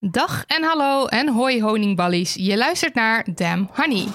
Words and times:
Dag 0.00 0.44
en 0.46 0.64
hallo 0.64 1.06
en 1.06 1.28
hoi 1.28 1.62
honingballies. 1.62 2.34
Je 2.34 2.56
luistert 2.56 2.94
naar 2.94 3.26
Damn 3.34 3.68
Honey. 3.72 4.06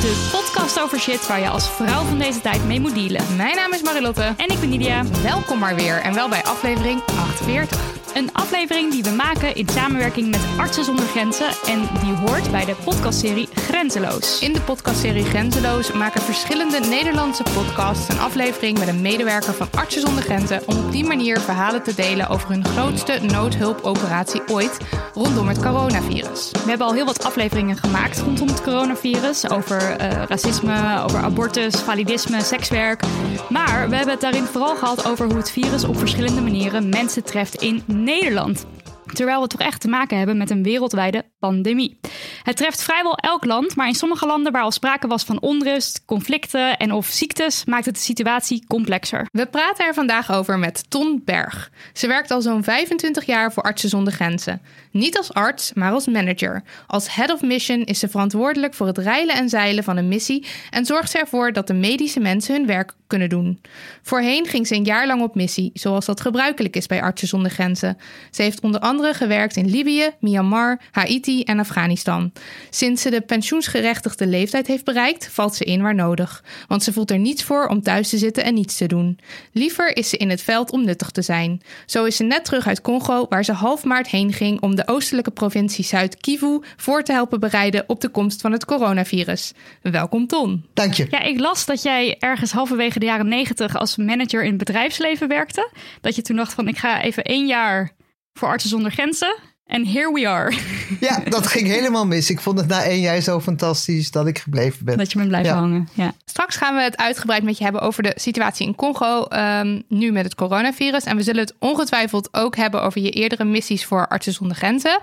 De 0.00 0.28
podcast 0.32 0.80
over 0.80 0.98
shit 1.00 1.26
waar 1.26 1.40
je 1.40 1.48
als 1.48 1.70
vrouw 1.70 2.04
van 2.04 2.18
deze 2.18 2.40
tijd 2.40 2.66
mee 2.66 2.80
moet 2.80 2.94
dealen. 2.94 3.36
Mijn 3.36 3.56
naam 3.56 3.72
is 3.72 3.82
Marilotte. 3.82 4.34
En 4.36 4.48
ik 4.48 4.60
ben 4.60 4.68
Nidia. 4.68 5.02
Welkom 5.22 5.58
maar 5.58 5.74
weer 5.74 6.00
en 6.00 6.14
wel 6.14 6.28
bij 6.28 6.42
aflevering 6.42 7.02
48. 7.06 7.94
Een 8.14 8.30
aflevering 8.32 8.90
die 8.90 9.02
we 9.02 9.10
maken 9.10 9.54
in 9.54 9.68
samenwerking 9.68 10.30
met 10.30 10.40
Artsen 10.56 10.84
zonder 10.84 11.04
Grenzen. 11.04 11.46
En 11.66 11.88
die 12.02 12.12
hoort 12.12 12.50
bij 12.50 12.64
de 12.64 12.74
podcastserie 12.84 13.48
Grenzeloos. 13.54 14.40
In 14.40 14.52
de 14.52 14.60
podcastserie 14.60 15.24
Grenzeloos 15.24 15.92
maken 15.92 16.20
verschillende 16.20 16.80
Nederlandse 16.80 17.42
podcasts 17.42 18.08
een 18.08 18.18
aflevering 18.18 18.78
met 18.78 18.88
een 18.88 19.00
medewerker 19.00 19.54
van 19.54 19.68
Artsen 19.74 20.00
zonder 20.00 20.22
Grenzen 20.22 20.62
om 20.66 20.76
op 20.76 20.92
die 20.92 21.04
manier 21.04 21.40
verhalen 21.40 21.82
te 21.82 21.94
delen 21.94 22.28
over 22.28 22.48
hun 22.48 22.64
grootste 22.64 23.18
noodhulpoperatie 23.22 24.42
ooit 24.48 24.78
rondom 25.14 25.48
het 25.48 25.62
coronavirus. 25.62 26.50
We 26.50 26.68
hebben 26.68 26.86
al 26.86 26.92
heel 26.92 27.04
wat 27.04 27.24
afleveringen 27.24 27.76
gemaakt 27.76 28.20
rondom 28.20 28.48
het 28.48 28.62
coronavirus. 28.62 29.50
Over 29.50 29.83
eh, 29.90 30.22
racisme, 30.28 31.02
over 31.02 31.18
abortus, 31.18 31.74
validisme, 31.74 32.42
sekswerk. 32.42 33.02
Maar 33.48 33.88
we 33.88 33.96
hebben 33.96 34.14
het 34.14 34.20
daarin 34.20 34.44
vooral 34.44 34.76
gehad 34.76 35.06
over 35.06 35.26
hoe 35.26 35.36
het 35.36 35.50
virus 35.50 35.84
op 35.84 35.98
verschillende 35.98 36.40
manieren 36.40 36.88
mensen 36.88 37.24
treft 37.24 37.62
in 37.62 37.82
Nederland. 37.86 38.66
Terwijl 39.12 39.42
we 39.42 39.46
toch 39.46 39.60
echt 39.60 39.80
te 39.80 39.88
maken 39.88 40.18
hebben 40.18 40.36
met 40.36 40.50
een 40.50 40.62
wereldwijde 40.62 41.24
pandemie. 41.38 42.00
Het 42.44 42.56
treft 42.56 42.82
vrijwel 42.82 43.16
elk 43.16 43.44
land, 43.44 43.76
maar 43.76 43.86
in 43.86 43.94
sommige 43.94 44.26
landen 44.26 44.52
waar 44.52 44.62
al 44.62 44.70
sprake 44.70 45.06
was 45.06 45.24
van 45.24 45.40
onrust, 45.40 46.02
conflicten 46.04 46.76
en 46.76 46.92
of 46.92 47.06
ziektes, 47.06 47.64
maakt 47.64 47.84
het 47.84 47.94
de 47.94 48.00
situatie 48.00 48.64
complexer. 48.66 49.26
We 49.32 49.46
praten 49.46 49.86
er 49.86 49.94
vandaag 49.94 50.32
over 50.32 50.58
met 50.58 50.90
Ton 50.90 51.22
Berg. 51.24 51.70
Ze 51.92 52.06
werkt 52.06 52.30
al 52.30 52.42
zo'n 52.42 52.64
25 52.64 53.26
jaar 53.26 53.52
voor 53.52 53.62
Artsen 53.62 53.88
zonder 53.88 54.12
Grenzen. 54.12 54.60
Niet 54.90 55.16
als 55.16 55.32
arts, 55.32 55.72
maar 55.72 55.92
als 55.92 56.06
manager. 56.06 56.62
Als 56.86 57.14
head 57.14 57.32
of 57.32 57.42
mission 57.42 57.84
is 57.84 57.98
ze 57.98 58.08
verantwoordelijk 58.08 58.74
voor 58.74 58.86
het 58.86 58.98
reilen 58.98 59.34
en 59.34 59.48
zeilen 59.48 59.84
van 59.84 59.96
een 59.96 60.08
missie 60.08 60.46
en 60.70 60.84
zorgt 60.84 61.10
ze 61.10 61.18
ervoor 61.18 61.52
dat 61.52 61.66
de 61.66 61.74
medische 61.74 62.20
mensen 62.20 62.54
hun 62.54 62.66
werk 62.66 62.92
kunnen 63.14 63.38
doen. 63.38 63.60
Voorheen 64.02 64.46
ging 64.46 64.66
ze 64.66 64.74
een 64.74 64.84
jaar 64.84 65.06
lang 65.06 65.22
op 65.22 65.34
missie, 65.34 65.70
zoals 65.74 66.04
dat 66.04 66.20
gebruikelijk 66.20 66.76
is 66.76 66.86
bij 66.86 67.02
Artsen 67.02 67.28
zonder 67.28 67.50
Grenzen. 67.50 67.96
Ze 68.30 68.42
heeft 68.42 68.60
onder 68.60 68.80
andere 68.80 69.14
gewerkt 69.14 69.56
in 69.56 69.70
Libië, 69.70 70.10
Myanmar, 70.20 70.80
Haiti 70.90 71.42
en 71.42 71.58
Afghanistan. 71.58 72.32
Sinds 72.70 73.02
ze 73.02 73.10
de 73.10 73.20
pensioensgerechtigde 73.20 74.26
leeftijd 74.26 74.66
heeft 74.66 74.84
bereikt, 74.84 75.28
valt 75.32 75.54
ze 75.54 75.64
in 75.64 75.82
waar 75.82 75.94
nodig. 75.94 76.44
Want 76.68 76.82
ze 76.82 76.92
voelt 76.92 77.10
er 77.10 77.18
niets 77.18 77.42
voor 77.42 77.66
om 77.66 77.82
thuis 77.82 78.08
te 78.08 78.18
zitten 78.18 78.44
en 78.44 78.54
niets 78.54 78.76
te 78.76 78.86
doen. 78.86 79.18
Liever 79.52 79.96
is 79.96 80.08
ze 80.08 80.16
in 80.16 80.30
het 80.30 80.42
veld 80.42 80.70
om 80.70 80.84
nuttig 80.84 81.10
te 81.10 81.22
zijn. 81.22 81.62
Zo 81.86 82.04
is 82.04 82.16
ze 82.16 82.24
net 82.24 82.44
terug 82.44 82.66
uit 82.66 82.80
Congo, 82.80 83.26
waar 83.28 83.44
ze 83.44 83.52
half 83.52 83.84
maart 83.84 84.08
heen 84.08 84.32
ging 84.32 84.60
om 84.60 84.74
de 84.74 84.88
oostelijke 84.88 85.30
provincie 85.30 85.84
Zuid-Kivu 85.84 86.60
voor 86.76 87.02
te 87.02 87.12
helpen 87.12 87.40
bereiden 87.40 87.84
op 87.86 88.00
de 88.00 88.08
komst 88.08 88.40
van 88.40 88.52
het 88.52 88.64
coronavirus. 88.64 89.52
Welkom 89.82 90.26
Ton. 90.26 90.64
Dank 90.74 90.92
je. 90.94 91.06
Ja, 91.10 91.20
ik 91.20 91.40
las 91.40 91.64
dat 91.64 91.82
jij 91.82 92.16
ergens 92.18 92.52
halverwege 92.52 92.98
de 93.04 93.10
jaren 93.10 93.28
negentig 93.28 93.76
als 93.76 93.96
manager 93.96 94.42
in 94.42 94.48
het 94.48 94.58
bedrijfsleven 94.58 95.28
werkte. 95.28 95.70
Dat 96.00 96.14
je 96.16 96.22
toen 96.22 96.36
dacht 96.36 96.52
van 96.54 96.68
ik 96.68 96.78
ga 96.78 97.02
even 97.02 97.22
één 97.24 97.46
jaar 97.46 97.90
voor 98.32 98.48
Artsen 98.48 98.70
zonder 98.70 98.90
Grenzen. 98.92 99.36
En 99.64 99.86
here 99.86 100.12
we 100.12 100.28
are. 100.28 100.56
Ja, 101.00 101.18
dat 101.28 101.46
ging 101.46 101.66
helemaal 101.68 102.06
mis. 102.06 102.30
Ik 102.30 102.40
vond 102.40 102.58
het 102.58 102.68
na 102.68 102.82
één 102.82 103.00
jaar 103.00 103.20
zo 103.20 103.40
fantastisch 103.40 104.10
dat 104.10 104.26
ik 104.26 104.38
gebleven 104.38 104.84
ben. 104.84 104.98
Dat 104.98 105.12
je 105.12 105.16
bent 105.18 105.28
blijven 105.30 105.52
Ja. 105.52 105.58
hangen. 105.58 105.88
Ja. 105.94 106.12
Straks 106.24 106.56
gaan 106.56 106.74
we 106.74 106.82
het 106.82 106.96
uitgebreid 106.96 107.42
met 107.42 107.58
je 107.58 107.64
hebben 107.64 107.80
over 107.82 108.02
de 108.02 108.12
situatie 108.16 108.66
in 108.66 108.74
Congo, 108.74 109.24
ehm, 109.24 109.80
nu 109.88 110.12
met 110.12 110.24
het 110.24 110.34
coronavirus. 110.34 111.04
En 111.04 111.16
we 111.16 111.22
zullen 111.22 111.40
het 111.40 111.54
ongetwijfeld 111.58 112.28
ook 112.32 112.56
hebben 112.56 112.82
over 112.82 113.00
je 113.00 113.10
eerdere 113.10 113.44
missies 113.44 113.84
voor 113.84 114.08
Artsen 114.08 114.32
zonder 114.32 114.56
Grenzen. 114.56 115.00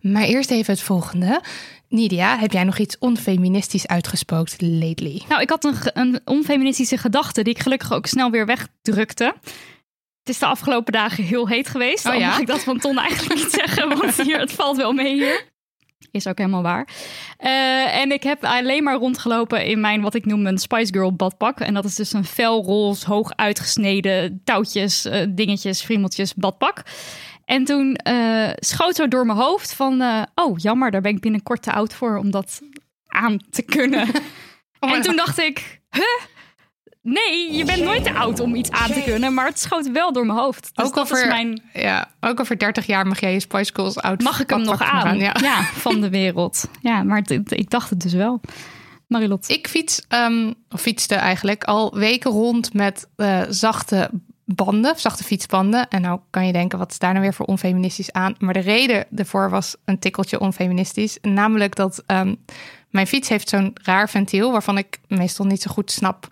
Maar 0.00 0.22
eerst 0.22 0.50
even 0.50 0.72
het 0.74 0.82
volgende. 0.82 1.40
Nidia, 1.94 2.38
heb 2.38 2.52
jij 2.52 2.64
nog 2.64 2.78
iets 2.78 2.98
onfeministisch 2.98 3.86
uitgespookt 3.86 4.60
lately? 4.60 5.22
Nou, 5.28 5.42
ik 5.42 5.50
had 5.50 5.64
een, 5.64 5.76
een 5.92 6.20
onfeministische 6.24 6.98
gedachte 6.98 7.42
die 7.42 7.54
ik 7.54 7.62
gelukkig 7.62 7.92
ook 7.92 8.06
snel 8.06 8.30
weer 8.30 8.46
wegdrukte. 8.46 9.34
Het 10.18 10.28
is 10.28 10.38
de 10.38 10.46
afgelopen 10.46 10.92
dagen 10.92 11.24
heel 11.24 11.48
heet 11.48 11.68
geweest. 11.68 12.06
Oh 12.06 12.14
ja? 12.14 12.28
mag 12.28 12.38
ik 12.38 12.46
dat 12.46 12.62
van 12.62 12.78
Ton 12.78 12.98
eigenlijk 12.98 13.34
niet 13.34 13.50
zeggen, 13.50 13.88
want 13.88 14.16
hier, 14.26 14.38
het 14.38 14.52
valt 14.52 14.76
wel 14.76 14.92
mee 14.92 15.12
hier. 15.12 15.52
Is 16.10 16.26
ook 16.26 16.38
helemaal 16.38 16.62
waar. 16.62 16.88
Eh, 17.36 18.00
en 18.00 18.12
ik 18.12 18.22
heb 18.22 18.44
alleen 18.44 18.82
maar 18.82 18.96
rondgelopen 18.96 19.66
in 19.66 19.80
mijn, 19.80 20.00
wat 20.00 20.14
ik 20.14 20.24
noem, 20.24 20.46
een 20.46 20.58
Spice 20.58 20.92
Girl 20.92 21.12
badpak. 21.12 21.60
En 21.60 21.74
dat 21.74 21.84
is 21.84 21.94
dus 21.94 22.12
een 22.12 22.24
felroze, 22.24 23.06
hoog 23.06 23.32
uitgesneden 23.36 24.40
touwtjes, 24.44 25.04
eh, 25.04 25.26
dingetjes, 25.28 25.82
friemeltjes 25.82 26.34
badpak. 26.34 26.82
En 27.44 27.64
toen 27.64 27.94
eh, 27.94 28.50
schoot 28.54 28.94
zo 28.94 29.08
door 29.08 29.26
mijn 29.26 29.38
hoofd 29.38 29.74
van, 29.74 30.00
eh, 30.00 30.22
oh 30.34 30.58
jammer, 30.58 30.90
daar 30.90 31.00
ben 31.00 31.14
ik 31.14 31.20
binnenkort 31.20 31.62
te 31.62 31.72
oud 31.72 31.94
voor 31.94 32.16
om 32.16 32.30
dat 32.30 32.60
aan 33.06 33.38
te 33.50 33.62
kunnen. 33.62 34.08
en 34.80 35.02
toen 35.02 35.16
dacht 35.16 35.38
ik, 35.38 35.80
huh? 35.90 36.02
Nee, 37.02 37.52
je 37.52 37.64
bent 37.64 37.82
nooit 37.82 38.04
te 38.04 38.12
oud 38.14 38.40
om 38.40 38.54
iets 38.54 38.70
aan 38.70 38.92
te 38.92 39.02
kunnen, 39.04 39.34
maar 39.34 39.46
het 39.46 39.58
schoot 39.60 39.90
wel 39.90 40.12
door 40.12 40.26
mijn 40.26 40.38
hoofd. 40.38 40.70
Dus 40.74 40.86
Ook 40.86 40.94
dat 40.94 41.04
over- 41.04 41.22
is 41.22 41.28
mijn, 41.28 41.62
Ja, 41.72 42.10
ook 42.20 42.40
over 42.40 42.58
30 42.58 42.86
jaar 42.86 43.06
mag 43.06 43.20
jij 43.20 43.32
je 43.32 43.40
Spice 43.40 43.70
Girls 43.74 43.98
out. 44.00 44.22
mag 44.22 44.40
ik 44.40 44.50
hem 44.50 44.62
nog 44.62 44.82
aan? 44.82 45.18
Ja. 45.18 45.36
Ja. 45.42 45.62
van 45.62 46.00
de 46.00 46.08
wereld. 46.10 46.68
Ja, 46.80 47.02
maar 47.02 47.18
het- 47.18 47.28
het- 47.28 47.50
ik 47.52 47.70
dacht 47.70 47.90
het 47.90 48.00
dus 48.00 48.12
wel. 48.12 48.40
Marilot. 49.08 49.48
Ik 49.48 49.68
fiets, 49.68 50.02
ehm, 50.08 50.52
of 50.70 50.80
fietste 50.80 51.14
eigenlijk 51.14 51.64
al 51.64 51.94
weken 51.98 52.30
rond 52.30 52.72
met 52.72 53.08
eh, 53.16 53.42
zachte 53.48 54.10
banden, 54.44 54.98
zachte 54.98 55.24
fietsbanden. 55.24 55.88
En 55.88 56.00
nou 56.00 56.20
kan 56.30 56.46
je 56.46 56.52
denken, 56.52 56.78
wat 56.78 56.90
is 56.90 56.98
daar 56.98 57.12
nou 57.12 57.22
weer 57.22 57.34
voor 57.34 57.46
onfeministisch 57.46 58.12
aan? 58.12 58.34
Maar 58.38 58.54
de 58.54 58.60
reden 58.60 59.06
ervoor 59.16 59.50
was 59.50 59.76
een 59.84 59.98
tikkeltje 59.98 60.40
onfeministisch. 60.40 61.18
Namelijk 61.22 61.76
dat 61.76 62.02
ehm, 62.06 62.34
mijn 62.90 63.06
fiets 63.06 63.28
heeft 63.28 63.48
zo'n 63.48 63.72
raar 63.82 64.08
ventiel... 64.08 64.52
waarvan 64.52 64.78
ik 64.78 64.98
meestal 65.08 65.46
niet 65.46 65.62
zo 65.62 65.70
goed 65.70 65.90
snap 65.90 66.28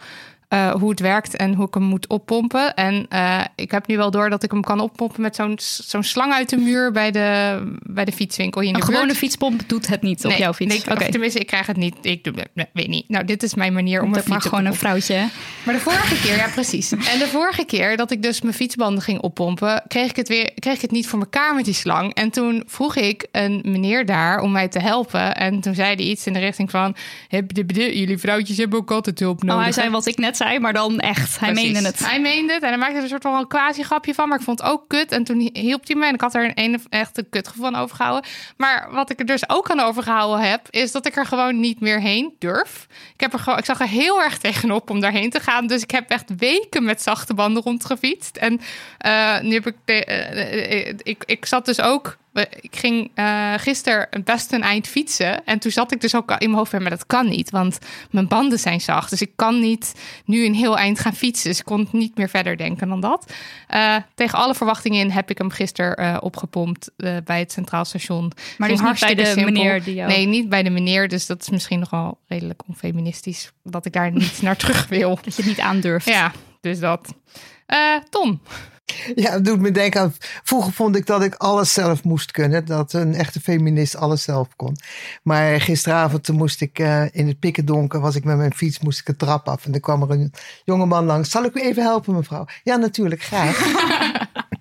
eh, 0.53 0.71
hoe 0.71 0.91
het 0.91 1.01
werkt 1.01 1.37
en 1.37 1.55
hoe 1.55 1.67
ik 1.67 1.75
hem 1.75 1.83
moet 1.83 2.07
oppompen. 2.07 2.75
En 2.75 3.07
eh, 3.09 3.41
ik 3.57 3.71
heb 3.71 3.87
nu 3.87 3.97
wel 3.97 4.11
door 4.11 4.31
dat 4.31 4.43
ik 4.43 4.51
hem 4.51 4.63
kan 4.63 4.81
oppompen 4.81 5.23
met 5.23 5.37
zo'n 5.37 5.59
zo'n 5.61 6.03
slang 6.03 6.33
uit 6.33 6.49
de 6.49 6.57
muur 6.57 6.93
bij 6.93 7.11
de, 7.11 7.59
bij 7.83 8.05
de 8.05 8.13
fietswinkel 8.13 8.61
hier 8.61 8.71
in 8.71 8.75
Een 8.75 8.81
de 8.81 8.87
gewone 8.87 9.07
buurt. 9.07 9.19
fietspomp 9.19 9.63
doet 9.67 9.87
het 9.87 10.03
niet 10.03 10.25
op 10.25 10.33
jouw 10.33 10.53
fiets. 10.53 10.85
nee, 10.85 11.11
tenminste, 11.11 11.39
ik 11.39 11.47
krijg 11.47 11.67
het 11.67 11.77
niet. 11.77 11.95
Ik 12.03 12.25
doe, 12.25 12.35
nee, 12.55 12.67
weet 12.73 12.89
niet. 12.89 13.09
Nou, 13.09 13.25
dit 13.25 13.43
is 13.43 13.55
mijn 13.55 13.73
manier 13.73 14.03
om 14.03 14.11
mijn 14.11 14.25
maar 14.29 14.41
gewoon 14.41 14.65
een 14.65 14.75
vrouwtje. 14.75 15.29
Maar 15.63 15.75
de 15.75 15.81
vorige 15.81 16.21
keer, 16.21 16.37
ja 16.37 16.49
precies. 16.49 16.93
En 17.13 17.19
de 17.19 17.27
vorige 17.27 17.65
keer 17.65 17.97
dat 17.97 18.11
ik 18.11 18.23
dus 18.23 18.41
mijn 18.41 18.55
fietsbanden 18.55 19.03
ging 19.03 19.21
oppompen, 19.21 19.83
kreeg 19.89 20.11
ik 20.11 20.17
het 20.17 20.29
weer, 20.29 20.53
kreeg 20.55 20.75
ik 20.75 20.81
het 20.81 20.91
niet 20.91 21.07
voor 21.09 21.19
elkaar 21.19 21.55
met 21.55 21.65
die 21.65 21.75
slang. 21.75 22.15
En 22.15 22.31
toen 22.31 22.63
vroeg 22.67 22.97
ik 22.97 23.27
een 23.33 23.61
meneer 23.65 24.07
daar 24.07 24.41
om 24.41 24.53
mij 24.53 24.69
te 24.69 24.79
helpen. 24.79 25.37
En 25.37 25.61
toen 25.61 25.75
zei 25.75 25.95
hij 25.95 26.05
iets 26.05 26.27
in 26.27 26.33
de 26.33 26.39
richting 26.39 26.71
van, 26.71 26.97
jullie 27.29 28.19
vrouwtjes 28.19 28.57
hebben 28.57 28.79
ook 28.79 28.91
altijd 28.91 29.19
hulp 29.19 29.43
nodig. 29.43 29.55
Oh, 29.55 29.61
hij 29.61 29.69
hè?" 29.69 29.75
zei 29.75 29.91
wat 29.91 30.07
ik 30.07 30.19
net 30.19 30.37
zei, 30.37 30.42
maar 30.61 30.73
dan 30.73 30.99
echt. 30.99 31.39
Hij 31.41 31.53
Precies. 31.53 31.73
meende 31.73 31.89
het. 31.89 32.07
Hij 32.07 32.21
meende 32.21 32.53
het 32.53 32.63
en 32.63 32.69
hij 32.69 32.79
maakte 32.79 32.97
er 32.97 33.03
een 33.03 33.09
soort 33.09 33.23
van 33.23 33.35
een 33.35 33.47
quasi-grapje 33.47 34.15
van. 34.15 34.29
Maar 34.29 34.39
ik 34.39 34.45
vond 34.45 34.59
het 34.59 34.69
ook 34.69 34.89
kut. 34.89 35.13
En 35.13 35.25
toen 35.25 35.51
hielp 35.53 35.87
hij 35.87 35.97
me. 35.97 36.07
En 36.07 36.15
ik 36.15 36.21
had 36.21 36.35
er 36.35 36.45
een, 36.45 36.53
een 36.55 36.81
echt 36.89 37.19
een 37.19 37.29
kutgevoel 37.31 37.65
van 37.71 37.77
overgehouden. 37.77 38.31
Maar 38.57 38.89
wat 38.91 39.11
ik 39.11 39.19
er 39.19 39.27
dus 39.27 39.49
ook 39.49 39.71
aan 39.71 39.81
overgehouden 39.81 40.51
heb... 40.51 40.67
is 40.71 40.93
dat 40.93 41.07
ik 41.07 41.17
er 41.17 41.27
gewoon 41.27 41.61
niet 41.61 41.81
meer 41.81 42.01
heen 42.01 42.35
durf. 42.39 42.87
Ik, 43.15 43.21
heb 43.21 43.33
er 43.33 43.39
gewoon, 43.39 43.59
ik 43.59 43.65
zag 43.65 43.81
er 43.81 43.89
heel 43.89 44.23
erg 44.23 44.39
tegenop 44.39 44.91
om 44.91 45.01
daarheen 45.01 45.31
te 45.31 45.41
gaan. 45.41 45.67
Dus 45.67 45.83
ik 45.83 45.91
heb 45.91 46.11
echt 46.11 46.37
weken 46.37 46.85
met 46.85 47.03
zachte 47.03 47.35
banden 47.35 47.63
rondgefietst. 47.63 48.37
En 48.37 48.61
eh, 48.99 49.41
nu 49.41 49.55
heb 49.55 49.67
ik... 49.67 49.77
De, 49.85 50.05
eh, 50.05 50.89
eh, 50.89 50.95
ik, 51.03 51.23
ik 51.27 51.47
zat 51.47 51.65
dus 51.65 51.81
ook... 51.81 52.21
Ik 52.61 52.77
ging 52.77 53.11
eh 53.15 53.55
gisteren 53.57 54.09
best 54.25 54.53
een 54.53 54.63
eind 54.63 54.87
fietsen. 54.87 55.45
En 55.45 55.59
toen 55.59 55.71
zat 55.71 55.93
ik 55.93 56.01
dus 56.01 56.15
ook 56.15 56.31
in 56.31 56.37
mijn 56.39 56.53
hoofd 56.53 56.73
maar 56.73 56.91
dat 56.91 57.07
kan 57.07 57.29
niet, 57.29 57.51
want 57.51 57.79
mijn 58.11 58.29
banden 58.29 58.59
zijn 58.59 58.81
zacht. 58.81 59.11
Dus 59.11 59.23
ik 59.23 59.31
kan 59.37 59.61
niet 59.61 59.95
nu 60.25 60.47
een 60.47 60.55
heel 60.55 60.79
eind 60.79 60.99
gaan 60.99 61.15
fietsen. 61.15 61.51
Dus 61.51 61.59
ik 61.59 61.65
kon 61.65 61.89
niet 61.93 62.17
meer 62.17 62.29
verder 62.29 62.57
denken 62.57 62.89
dan 62.89 63.01
dat. 63.01 63.33
Eh, 63.69 63.97
tegen 64.15 64.39
alle 64.39 64.55
verwachtingen 64.55 65.01
in 65.01 65.11
heb 65.11 65.31
ik 65.31 65.39
hem 65.39 65.51
gisteren 65.51 65.97
eh, 65.97 66.17
opgepompt... 66.21 66.91
bij 67.25 67.39
het 67.39 67.53
Centraal 67.53 67.85
Station. 67.85 68.33
Maar 68.59 68.69
dus 68.69 68.81
niet 68.81 69.01
bij 69.01 69.15
de 69.15 69.25
simpel. 69.25 69.45
meneer 69.45 69.83
die 69.83 69.95
jou... 69.95 70.11
Nee, 70.11 70.27
niet 70.27 70.49
bij 70.49 70.63
de 70.63 70.71
meneer. 70.71 71.09
Dus 71.09 71.27
dat 71.27 71.43
is 71.43 71.51
misschien 71.51 71.79
nog 71.79 71.91
wel 71.91 72.19
redelijk 72.29 72.63
onfeministisch... 72.69 73.53
dat 73.63 73.87
ik 73.87 73.93
daar 73.93 74.13
niet 74.13 74.43
naar 74.43 74.57
terug 74.57 74.89
wil. 74.89 75.19
Dat 75.23 75.37
je 75.37 75.43
het 75.43 75.51
niet 75.51 75.61
aandurft. 75.61 76.07
Ja, 76.07 76.33
dus 76.61 76.79
dat. 76.79 77.15
Tom, 78.11 78.41
Ja, 79.15 79.33
het 79.33 79.45
doet 79.45 79.61
me 79.61 79.71
denken 79.71 80.01
aan. 80.01 80.15
Vroeger 80.43 80.73
vond 80.73 80.97
ik 80.97 81.07
dat 81.07 81.23
ik 81.23 81.35
alles 81.35 81.73
zelf 81.73 82.05
moest 82.05 82.31
kunnen. 82.31 82.65
Dat 82.65 82.93
een 82.93 83.15
echte 83.15 83.41
feminist 83.41 83.97
alles 83.97 84.23
zelf 84.23 84.49
kon. 84.57 84.77
Maar 85.23 85.61
gisteravond 85.61 86.25
toen 86.25 86.37
moest 86.37 86.61
ik 86.61 86.79
eh, 86.79 87.05
in 87.15 87.27
het 87.27 87.39
pikken 87.39 87.65
donker. 87.65 88.01
Was 88.01 88.15
ik 88.15 88.25
met 88.25 88.37
mijn 88.37 88.55
fiets, 88.55 88.81
moest 88.81 89.01
ik 89.01 89.09
een 89.09 89.17
trap 89.17 89.49
af. 89.49 89.67
En 89.67 89.75
er 89.75 89.81
kwam 89.81 90.03
er 90.03 90.11
een 90.11 90.33
jongeman 90.65 91.05
langs. 91.05 91.31
Zal 91.31 91.45
ik 91.45 91.55
u 91.55 91.61
even 91.61 91.83
helpen, 91.83 92.15
mevrouw? 92.15 92.47
Ja, 92.63 92.77
natuurlijk, 92.77 93.23
graag. 93.23 93.59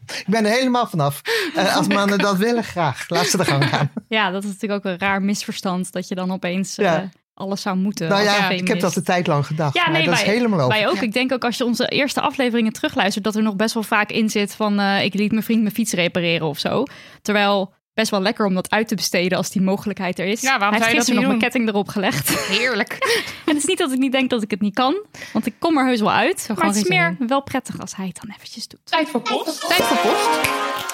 ik 0.05 0.25
ben 0.27 0.45
er 0.45 0.51
helemaal 0.51 0.87
vanaf. 0.87 1.21
Eh, 1.55 1.75
als 1.75 1.87
mannen 1.87 2.17
dat 2.17 2.37
willen, 2.37 2.63
graag. 2.63 3.09
Laat 3.09 3.25
ze 3.25 3.37
de 3.37 3.45
gang 3.45 3.69
gaan. 3.69 3.91
Ja, 4.07 4.31
dat 4.31 4.43
is 4.43 4.49
natuurlijk 4.49 4.85
ook 4.85 4.91
een 4.91 4.99
raar 4.99 5.21
misverstand. 5.21 5.91
Dat 5.91 6.07
je 6.07 6.15
dan 6.15 6.31
opeens 6.31 6.77
eh, 6.77 6.85
Ja. 6.85 7.09
Alles 7.41 7.61
zou 7.61 7.77
moeten. 7.77 8.09
nou 8.09 8.23
ja, 8.23 8.49
ik 8.49 8.67
heb 8.67 8.79
dat 8.79 8.95
een 8.95 9.03
tijd 9.03 9.27
lang 9.27 9.45
gedacht. 9.45 9.73
Ja, 9.75 9.83
maar 9.83 9.91
nee, 9.91 10.05
dat 10.05 10.13
wij, 10.13 10.23
is 10.23 10.29
helemaal 10.29 10.59
over. 10.59 10.77
wij 10.77 10.87
ook. 10.87 10.95
Ja. 10.95 11.01
Ik 11.01 11.13
denk 11.13 11.31
ook 11.33 11.43
als 11.43 11.57
je 11.57 11.65
onze 11.65 11.87
eerste 11.87 12.21
afleveringen 12.21 12.73
terugluistert, 12.73 13.23
dat 13.23 13.35
er 13.35 13.43
nog 13.43 13.55
best 13.55 13.73
wel 13.73 13.83
vaak 13.83 14.11
in 14.11 14.29
zit 14.29 14.55
van 14.55 14.79
eh, 14.79 15.03
ik 15.03 15.13
liet 15.13 15.31
mijn 15.31 15.43
vriend 15.43 15.61
mijn 15.61 15.73
fiets 15.73 15.93
repareren 15.93 16.47
of 16.47 16.59
zo. 16.59 16.83
Terwijl 17.21 17.73
best 17.93 18.09
wel 18.09 18.21
lekker 18.21 18.45
om 18.45 18.53
dat 18.53 18.71
uit 18.71 18.87
te 18.87 18.95
besteden 18.95 19.37
als 19.37 19.49
die 19.49 19.61
mogelijkheid 19.61 20.19
er 20.19 20.25
is. 20.25 20.41
Ja, 20.41 20.57
waarom 20.57 20.69
Hij 20.69 20.77
zou 20.79 20.91
heeft 20.91 21.07
je 21.07 21.13
dat 21.13 21.21
gisteren 21.21 21.21
nog 21.21 21.39
mijn 21.39 21.51
ketting 21.51 21.67
erop 21.67 21.87
gelegd. 21.87 22.29
heerlijk. 22.47 22.91
en 23.45 23.53
het 23.53 23.57
is 23.57 23.65
niet 23.65 23.77
dat 23.77 23.91
ik 23.91 23.99
niet 23.99 24.11
denk 24.11 24.29
dat 24.29 24.41
ik 24.41 24.51
het 24.51 24.61
niet 24.61 24.73
kan, 24.73 25.05
want 25.33 25.45
ik 25.45 25.53
kom 25.59 25.77
er 25.77 25.85
heus 25.85 25.99
wel 25.99 26.11
uit. 26.11 26.45
maar 26.47 26.57
gewoon 26.57 26.73
het 26.73 26.83
is 26.83 26.89
meer 26.89 27.15
wel 27.27 27.41
prettig 27.41 27.79
als 27.79 27.95
hij 27.95 28.07
het 28.07 28.19
dan 28.21 28.35
eventjes 28.35 28.67
doet. 28.67 28.81
Tijd 28.83 29.09
voor 29.09 29.21
post. 29.21 29.67
Tijd 29.67 29.83
voor 29.83 30.11
post. 30.11 30.90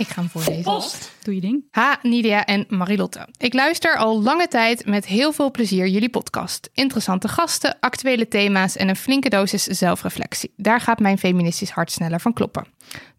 Ik 0.00 0.08
ga 0.08 0.20
hem 0.20 0.30
voorlezen. 0.30 1.00
Doe 1.22 1.34
je 1.34 1.40
ding. 1.40 1.64
Ha, 1.70 1.98
Nidia 2.02 2.44
en 2.44 2.64
Marilotte. 2.68 3.28
Ik 3.38 3.54
luister 3.54 3.96
al 3.96 4.22
lange 4.22 4.48
tijd 4.48 4.86
met 4.86 5.06
heel 5.06 5.32
veel 5.32 5.50
plezier 5.50 5.88
jullie 5.88 6.10
podcast. 6.10 6.70
Interessante 6.74 7.28
gasten, 7.28 7.76
actuele 7.80 8.28
thema's 8.28 8.76
en 8.76 8.88
een 8.88 8.96
flinke 8.96 9.28
dosis 9.28 9.64
zelfreflectie. 9.64 10.52
Daar 10.56 10.80
gaat 10.80 10.98
mijn 10.98 11.18
feministisch 11.18 11.70
hart 11.70 11.92
sneller 11.92 12.20
van 12.20 12.32
kloppen. 12.32 12.66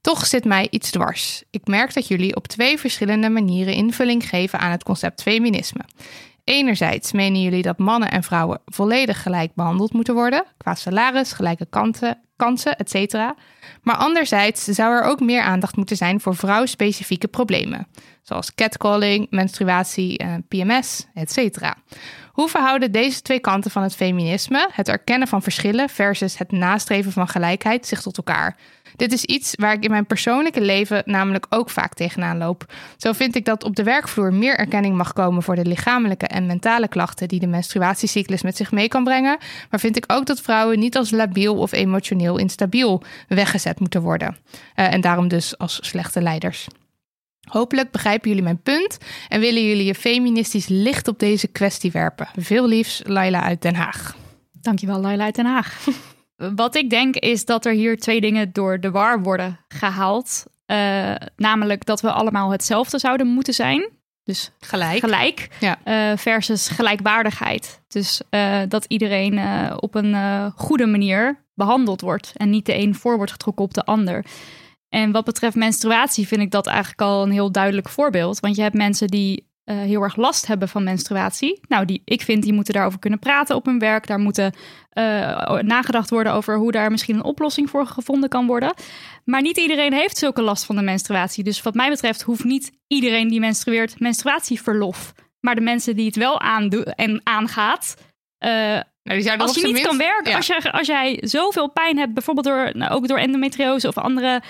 Toch 0.02 0.26
zit 0.26 0.46
mij 0.46 0.68
iets 0.70 0.92
dwars. 0.92 1.44
Ik 1.50 1.68
merk 1.68 1.94
dat 1.94 2.08
jullie 2.08 2.36
op 2.36 2.48
twee 2.48 2.78
verschillende 2.78 3.30
manieren 3.30 3.74
invulling 3.74 4.30
geven 4.30 4.60
aan 4.60 4.72
het 4.72 4.84
concept 4.84 5.22
feminisme. 5.22 5.82
Enerzijds 6.44 7.12
menen 7.12 7.42
jullie 7.42 7.62
dat 7.62 7.78
mannen 7.78 8.12
en 8.12 8.24
vrouwen 8.24 8.62
volledig 8.66 9.22
gelijk 9.22 9.54
behandeld 9.54 9.94
moeten 9.94 10.14
worden, 10.14 10.46
qua 10.58 10.76
salaris, 10.76 11.32
gelijke 11.32 11.66
kanten, 11.70 12.22
kansen, 12.42 12.78
etc. 12.78 13.14
Maar 13.82 13.96
anderzijds 13.96 14.64
zou 14.64 14.94
er 14.94 15.04
ook 15.04 15.20
meer 15.20 15.42
aandacht 15.42 15.76
moeten 15.76 15.98
zijn 15.98 16.22
voor 16.22 16.36
vrouwspecifieke 16.36 17.28
problemen, 17.28 17.88
zoals 18.22 18.56
catcalling, 18.56 19.28
menstruatie, 19.30 20.18
eh, 20.18 20.34
PMS, 20.48 21.08
etc. 21.14 21.74
Hoe 22.32 22.50
verhouden 22.50 22.92
deze 22.92 23.22
twee 23.22 23.40
kanten 23.40 23.72
van 23.72 23.84
het 23.84 23.96
feminisme, 23.96 24.70
het 24.72 24.88
erkennen 24.88 25.28
van 25.28 25.42
verschillen 25.42 25.90
versus 25.90 26.38
het 26.38 26.52
nastreven 26.52 27.12
van 27.12 27.28
gelijkheid, 27.28 27.88
zich 27.88 28.02
tot 28.02 28.18
elkaar? 28.18 28.58
Dit 28.96 29.12
is 29.12 29.26
iets 29.26 29.54
waar 29.56 29.74
ik 29.74 29.84
in 29.84 29.92
mijn 29.92 30.06
persoonlijke 30.06 30.62
leven 30.62 31.04
namelijk 31.06 31.46
ook 31.50 31.70
vaak 31.70 31.94
tegenaan 31.94 32.38
loop. 32.38 32.74
Zo 32.98 33.12
vind 33.12 33.36
ik 33.36 33.46
dat 33.46 33.64
op 33.64 33.76
de 33.76 33.84
werkvloer 33.84 34.34
meer 34.34 34.58
erkenning 34.58 34.96
mag 34.96 35.14
komen 35.14 35.44
voor 35.44 35.56
de 35.56 35.66
lichamelijke 35.66 36.28
en 36.28 36.46
mentale 36.46 36.88
klachten 36.88 37.28
die 37.28 37.40
de 37.40 37.48
menstruatiecyclus 37.48 38.42
met 38.42 38.58
zich 38.58 38.72
mee 38.72 38.88
kan 38.88 39.04
brengen. 39.04 39.38
Maar 39.70 39.80
vind 39.80 39.98
ik 39.98 40.04
ook 40.08 40.26
dat 40.26 40.42
vrouwen 40.42 40.80
niet 40.80 40.98
als 40.98 41.12
labiel 41.12 41.58
of 41.58 41.72
emotioneel 41.72 42.38
instabiel 42.38 43.04
weggezet 43.28 43.80
moeten 43.80 44.02
worden. 44.02 44.38
Eh, 44.76 44.94
en 44.94 45.02
daarom 45.02 45.28
dus 45.28 45.58
als 45.58 45.80
slechte 45.82 46.22
leiders. 46.22 46.68
Hopelijk 47.50 47.92
begrijpen 47.92 48.30
jullie 48.30 48.44
mijn 48.44 48.62
punt 48.62 48.98
en 49.28 49.40
willen 49.40 49.68
jullie 49.68 49.86
je 49.86 49.96
feministisch 49.96 50.68
licht 50.68 51.08
op 51.08 51.20
deze 51.20 51.48
kwestie 51.48 51.92
werpen. 51.92 52.28
Veel 52.36 52.68
liefs, 52.68 53.02
Laila 53.04 53.42
uit 53.42 53.62
Den 53.62 53.76
Haag. 53.76 54.16
Dankjewel, 54.52 55.00
Laila 55.00 55.24
uit 55.24 55.36
Den 55.36 55.46
Haag. 55.46 55.80
Wat 56.56 56.76
ik 56.76 56.90
denk 56.90 57.16
is 57.16 57.46
dat 57.46 57.66
er 57.66 57.74
hier 57.74 57.98
twee 57.98 58.22
dingen 58.22 58.52
door 58.52 58.80
de 58.80 58.92
war 58.92 59.22
worden 59.22 59.60
gehaald. 59.68 60.46
Eh, 60.66 61.16
namelijk 61.36 61.86
dat 61.86 62.02
we 62.02 62.12
allemaal 62.12 62.52
hetzelfde 62.52 63.00
zouden 63.00 63.28
moeten 63.28 63.54
zijn. 63.54 63.90
Dus 64.24 64.52
Gelijk. 64.60 65.00
gelijk 65.00 65.48
Ja. 65.60 65.80
eh, 65.84 66.18
versus 66.18 66.68
gelijkwaardigheid. 66.68 67.82
Dus 67.88 68.22
eh, 68.30 68.60
dat 68.68 68.86
iedereen 68.86 69.40
op 69.80 69.96
een 69.96 70.52
goede 70.56 70.86
manier 70.86 71.46
behandeld 71.54 72.02
wordt 72.02 72.34
en 72.36 72.50
niet 72.50 72.66
de 72.66 72.78
een 72.78 72.96
voor 72.96 73.16
wordt 73.16 73.32
getrokken 73.32 73.66
op 73.66 73.74
de 73.74 73.84
ander. 73.86 74.26
En 74.90 75.12
wat 75.12 75.26
betreft 75.26 75.56
menstruatie 75.56 76.28
vind 76.28 76.42
ik 76.42 76.52
dat 76.52 76.68
eigenlijk 76.68 77.02
al 77.02 77.24
een 77.24 77.32
heel 77.32 77.52
duidelijk 77.52 77.90
voorbeeld. 77.90 78.40
Want 78.40 78.56
je 78.56 78.62
hebt 78.62 78.76
mensen 78.76 79.08
die 79.08 79.51
eh, 79.72 79.78
heel 79.78 80.02
erg 80.02 80.16
last 80.16 80.48
hebben 80.48 80.70
van 80.70 80.84
menstruatie. 80.84 81.60
Nou, 81.68 81.86
die, 81.86 82.02
ik 82.06 82.22
vind 82.22 82.44
die 82.44 82.54
moeten 82.54 82.74
daarover 82.74 83.00
kunnen 83.00 83.20
praten 83.20 83.56
op 83.56 83.66
hun 83.66 83.80
werk. 83.80 84.08
Daar 84.08 84.20
moeten 84.20 84.54
eh, 84.90 85.60
nagedacht 85.60 86.10
worden 86.10 86.34
over 86.34 86.58
hoe 86.58 86.72
daar 86.72 86.92
misschien 86.92 87.16
een 87.16 87.24
oplossing 87.24 87.70
voor 87.70 87.86
gevonden 87.86 88.30
kan 88.30 88.48
worden. 88.48 88.74
Maar 89.26 89.42
niet 89.42 89.58
iedereen 89.58 89.94
heeft 89.94 90.18
zulke 90.18 90.42
last 90.42 90.66
van 90.66 90.76
de 90.76 90.82
menstruatie. 90.82 91.44
Dus 91.44 91.62
wat 91.62 91.74
mij 91.74 91.90
betreft 91.90 92.22
hoeft 92.22 92.44
niet 92.44 92.72
iedereen 92.88 93.28
die 93.28 93.40
menstrueert 93.40 94.00
menstruatieverlof. 94.00 95.14
Maar 95.40 95.56
de 95.56 95.62
mensen 95.62 95.96
die 95.96 96.06
het 96.06 96.16
wel 96.16 96.40
aandoen 96.40 96.84
en 96.84 97.22
aangaat. 97.24 97.96
Nou, 99.04 99.18
die 99.18 99.22
zouden 99.22 99.48
als 99.48 99.56
je 99.56 99.68
niet 99.68 99.82
kan 99.82 99.98
werken, 99.98 100.32
Ja. 100.32 100.38
als, 100.38 100.48
je, 100.48 100.72
als 100.72 100.88
jij 100.88 101.18
zoveel 101.22 101.70
pijn 101.70 101.98
hebt, 101.98 102.14
bijvoorbeeld 102.14 102.46
door, 102.46 102.70
nou, 102.74 102.92
ook 102.92 103.08
door 103.08 103.18
endometriose 103.18 103.88
of 103.88 103.98
andere, 103.98 104.42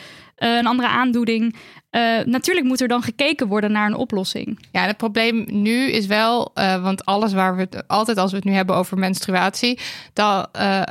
een 0.48 0.68
andere 0.68 0.88
aandoening. 0.88 1.56
eh, 1.90 2.20
natuurlijk 2.26 2.66
moet 2.66 2.82
er 2.82 2.88
dan 2.88 3.02
gekeken 3.02 3.48
worden 3.48 3.72
naar 3.72 3.86
een 3.86 3.96
oplossing. 3.96 4.66
Ja, 4.72 4.86
het 4.86 4.98
probleem 4.98 5.46
nu 5.48 5.92
is 5.92 6.06
wel, 6.06 6.52
eh, 6.54 6.84
want 6.84 7.06
alles 7.06 7.34
waar 7.34 7.56
we 7.56 7.62
het 7.62 7.88
altijd 7.88 8.18
als 8.18 8.32
we 8.32 8.38
het 8.38 8.46
nu 8.46 8.54
hebben 8.54 8.76
over 8.76 8.98
menstruatie, 8.98 9.80
dat 10.14 10.50
eh, 10.52 10.82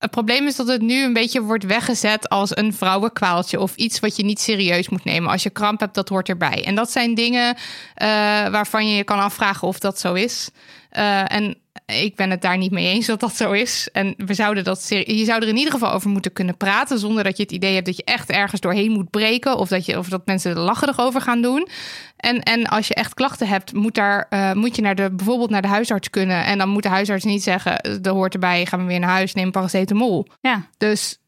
het 0.00 0.10
probleem 0.10 0.46
is 0.46 0.56
dat 0.56 0.68
het 0.68 0.82
nu 0.82 1.04
een 1.04 1.12
beetje 1.12 1.42
wordt 1.42 1.64
weggezet 1.64 2.28
als 2.28 2.56
een 2.56 2.74
vrouwenkwaaltje 2.74 3.60
of 3.60 3.76
iets 3.76 4.00
wat 4.00 4.16
je 4.16 4.24
niet 4.24 4.40
serieus 4.40 4.88
moet 4.88 5.04
nemen. 5.04 5.30
Als 5.30 5.42
je 5.42 5.50
kramp 5.50 5.80
hebt, 5.80 5.94
dat 5.94 6.08
hoort 6.08 6.28
erbij. 6.28 6.64
En 6.64 6.74
dat 6.74 6.90
zijn 6.90 7.14
dingen 7.14 7.56
eh, 7.94 8.08
waarvan 8.48 8.88
je 8.88 8.96
je 8.96 9.04
kan 9.04 9.18
afvragen 9.18 9.68
of 9.68 9.78
dat 9.78 9.98
zo 9.98 10.14
is. 10.14 10.50
Eh, 10.90 11.32
en 11.32 11.56
ik 11.90 12.16
ben 12.16 12.30
het 12.30 12.42
daar 12.42 12.58
niet 12.58 12.70
mee 12.70 12.86
eens 12.86 13.06
dat 13.06 13.20
dat 13.20 13.36
zo 13.36 13.52
is. 13.52 13.88
En 13.92 14.14
we 14.16 14.34
zouden 14.34 14.64
dat 14.64 14.88
je 14.88 15.24
zou 15.24 15.42
er 15.42 15.48
in 15.48 15.56
ieder 15.56 15.72
geval 15.72 15.92
over 15.92 16.10
moeten 16.10 16.32
kunnen 16.32 16.56
praten. 16.56 16.98
Zonder 16.98 17.24
dat 17.24 17.36
je 17.36 17.42
het 17.42 17.52
idee 17.52 17.74
hebt 17.74 17.86
dat 17.86 17.96
je 17.96 18.04
echt 18.04 18.30
ergens 18.30 18.60
doorheen 18.60 18.90
moet 18.90 19.10
breken. 19.10 19.56
Of 19.56 19.68
dat, 19.68 19.86
je, 19.86 19.98
of 19.98 20.08
dat 20.08 20.26
mensen 20.26 20.50
er 20.50 20.58
lacherig 20.58 20.98
over 20.98 21.20
gaan 21.20 21.42
doen. 21.42 21.68
En, 22.16 22.42
en 22.42 22.66
als 22.66 22.88
je 22.88 22.94
echt 22.94 23.14
klachten 23.14 23.48
hebt, 23.48 23.72
moet, 23.72 23.94
daar, 23.94 24.26
eh, 24.28 24.52
moet 24.52 24.76
je 24.76 24.82
naar 24.82 24.94
de, 24.94 25.10
bijvoorbeeld 25.10 25.50
naar 25.50 25.62
de 25.62 25.68
huisarts 25.68 26.10
kunnen. 26.10 26.44
En 26.44 26.58
dan 26.58 26.68
moet 26.68 26.82
de 26.82 26.88
huisarts 26.88 27.24
niet 27.24 27.42
zeggen: 27.42 27.80
er 27.80 28.10
hoort 28.10 28.34
erbij, 28.34 28.66
gaan 28.66 28.80
we 28.80 28.86
weer 28.86 29.00
naar 29.00 29.10
huis, 29.10 29.34
neem 29.34 29.50
paracetamol. 29.50 30.26
Ja, 30.40 30.68
Dus 30.76 31.18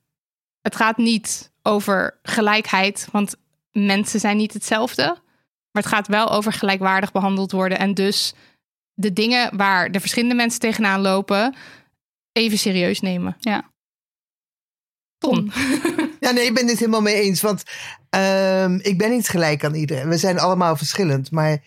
het 0.60 0.76
gaat 0.76 0.96
niet 0.96 1.52
over 1.62 2.18
gelijkheid, 2.22 3.08
want 3.12 3.34
mensen 3.72 4.20
zijn 4.20 4.36
niet 4.36 4.52
hetzelfde. 4.52 5.02
Maar 5.72 5.82
het 5.82 5.92
gaat 5.92 6.06
wel 6.06 6.30
over 6.30 6.52
gelijkwaardig 6.52 7.12
behandeld 7.12 7.52
worden. 7.52 7.78
En 7.78 7.94
dus 7.94 8.34
de 8.94 9.12
dingen 9.12 9.56
waar 9.56 9.90
de 9.92 10.00
verschillende 10.00 10.34
mensen 10.34 10.60
tegenaan 10.60 11.00
lopen, 11.00 11.54
even 12.32 12.58
serieus 12.58 13.00
nemen. 13.00 13.36
Ja. 13.38 13.70
Ton. 15.18 15.52
Ja, 16.20 16.30
nee, 16.30 16.46
ik 16.46 16.54
ben 16.54 16.68
het 16.68 16.78
helemaal 16.78 17.02
mee 17.02 17.14
eens. 17.20 17.40
Want 17.40 17.62
ehm, 18.10 18.78
ik 18.82 18.98
ben 18.98 19.10
niet 19.10 19.28
gelijk 19.28 19.64
aan 19.64 19.74
iedereen. 19.74 20.08
We 20.08 20.16
zijn 20.16 20.38
allemaal 20.38 20.76
verschillend. 20.76 21.30
Maar 21.30 21.58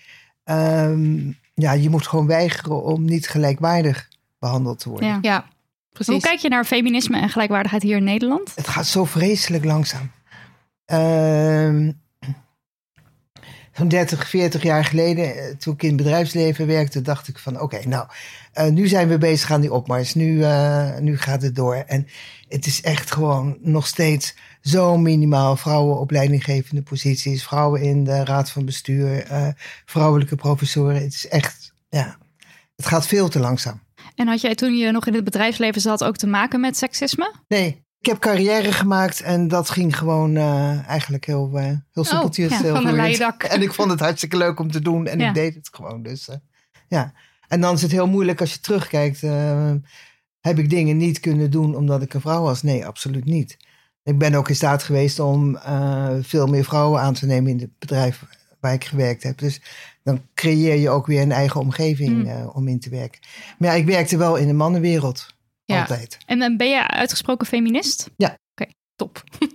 ehm, 0.43 1.31
ja, 1.53 1.71
je 1.71 1.89
moet 1.89 2.07
gewoon 2.07 2.27
weigeren 2.27 2.83
om 2.83 3.05
niet 3.05 3.27
gelijkwaardig 3.27 4.07
behandeld 4.39 4.79
te 4.79 4.89
worden. 4.89 5.07
ja. 5.09 5.17
Ja, 5.21 5.45
precies. 5.91 6.13
Hoe 6.13 6.21
kijk 6.21 6.39
je 6.39 6.49
naar 6.49 6.65
feminisme 6.65 7.19
en 7.19 7.29
gelijkwaardigheid 7.29 7.83
hier 7.83 7.97
in 7.97 8.03
Nederland? 8.03 8.51
Het 8.55 8.67
gaat 8.67 8.85
zo 8.87 9.05
vreselijk 9.05 9.65
langzaam. 9.65 10.11
Ehm, 10.85 11.91
zo'n 13.77 13.87
30, 13.87 14.29
40 14.29 14.63
jaar 14.63 14.85
geleden, 14.85 15.35
eh, 15.35 15.55
toen 15.55 15.73
ik 15.73 15.83
in 15.83 15.87
het 15.87 15.97
bedrijfsleven 15.97 16.67
werkte, 16.67 17.01
dacht 17.01 17.27
ik 17.27 17.37
van 17.37 17.61
oké, 17.61 17.87
nou, 17.87 18.07
uh, 18.55 18.67
nu 18.67 18.87
zijn 18.87 19.07
we 19.07 19.17
bezig 19.17 19.51
aan 19.51 19.61
die 19.61 19.73
opmars. 19.73 20.13
Nu, 20.13 20.37
uh, 20.37 20.97
nu 20.97 21.17
gaat 21.17 21.41
het 21.41 21.55
door. 21.55 21.75
En 21.75 22.07
het 22.47 22.65
is 22.65 22.81
echt 22.81 23.11
gewoon 23.11 23.57
nog 23.61 23.87
steeds 23.87 24.35
zo 24.61 24.97
minimaal. 24.97 25.55
Vrouwen 25.55 25.99
op 25.99 26.11
leidinggevende 26.11 26.81
posities, 26.81 27.43
vrouwen 27.43 27.81
in 27.81 28.03
de 28.03 28.23
raad 28.23 28.51
van 28.51 28.65
bestuur, 28.65 29.31
uh, 29.31 29.47
vrouwelijke 29.85 30.35
professoren. 30.35 31.01
Het 31.01 31.13
is 31.13 31.27
echt, 31.27 31.73
ja, 31.89 32.17
het 32.75 32.85
gaat 32.85 33.07
veel 33.07 33.27
te 33.27 33.39
langzaam. 33.39 33.83
En 34.15 34.27
had 34.27 34.41
jij 34.41 34.55
toen 34.55 34.75
je 34.75 34.91
nog 34.91 35.07
in 35.07 35.13
het 35.13 35.23
bedrijfsleven 35.23 35.81
zat 35.81 36.03
ook 36.03 36.17
te 36.17 36.27
maken 36.27 36.59
met 36.59 36.77
seksisme? 36.77 37.33
Nee, 37.47 37.84
ik 38.05 38.11
heb 38.11 38.19
carrière 38.19 38.71
gemaakt 38.71 39.21
en 39.21 39.47
dat 39.47 39.69
ging 39.69 39.97
gewoon 39.97 40.35
uh, 40.35 40.87
eigenlijk 40.87 41.25
heel, 41.25 41.51
uh, 41.53 41.63
heel 41.91 42.03
simpeltjes. 42.03 42.51
Oh, 42.51 42.59
ja, 42.59 42.73
van 42.73 42.85
een 42.85 42.95
leidak. 42.95 43.43
En 43.43 43.61
ik 43.61 43.73
vond 43.73 43.91
het 43.91 43.99
hartstikke 43.99 44.37
leuk 44.37 44.59
om 44.59 44.71
te 44.71 44.81
doen 44.81 45.07
en 45.07 45.19
ja. 45.19 45.27
ik 45.27 45.33
deed 45.33 45.55
het 45.55 45.69
gewoon. 45.71 46.03
Dus 46.03 46.29
uh, 46.29 46.35
ja. 46.87 47.13
En 47.47 47.61
dan 47.61 47.73
is 47.73 47.81
het 47.81 47.91
heel 47.91 48.07
moeilijk 48.07 48.41
als 48.41 48.53
je 48.53 48.59
terugkijkt. 48.59 49.21
heb 50.39 50.59
ik 50.59 50.69
dingen 50.69 50.97
niet 50.97 51.19
kunnen 51.19 51.51
doen 51.51 51.75
omdat 51.75 52.01
ik 52.01 52.13
een 52.13 52.21
vrouw 52.21 52.41
was? 52.41 52.63
Nee, 52.63 52.85
absoluut 52.85 53.25
niet. 53.25 53.57
Ik 54.03 54.17
ben 54.17 54.35
ook 54.35 54.49
in 54.49 54.55
staat 54.55 54.83
geweest 54.83 55.19
om 55.19 55.59
veel 56.21 56.47
meer 56.47 56.63
vrouwen 56.63 57.01
aan 57.01 57.13
te 57.13 57.25
nemen 57.25 57.51
in 57.51 57.59
het 57.59 57.79
bedrijf 57.79 58.23
waar 58.59 58.73
ik 58.73 58.85
gewerkt 58.85 59.23
heb. 59.23 59.37
Dus 59.37 59.61
dan 60.03 60.21
creëer 60.33 60.75
je 60.75 60.89
ook 60.89 61.05
weer 61.05 61.21
een 61.21 61.31
eigen 61.31 61.59
omgeving 61.59 62.23
mm. 62.23 62.49
om 62.53 62.67
in 62.67 62.79
te 62.79 62.89
werken. 62.89 63.21
Maar 63.57 63.69
ja, 63.69 63.75
ik 63.75 63.85
werkte 63.85 64.17
wel 64.17 64.35
in 64.35 64.47
de 64.47 64.53
mannenwereld. 64.53 65.34
Ja. 65.65 65.79
Altijd. 65.79 66.17
En 66.25 66.39
dan 66.39 66.57
ben 66.57 66.69
je 66.69 66.87
uitgesproken 66.87 67.47
feminist? 67.47 68.09
Ja. 68.17 68.27
Oké, 68.27 68.37
okay, 68.51 68.73
top. 68.95 69.23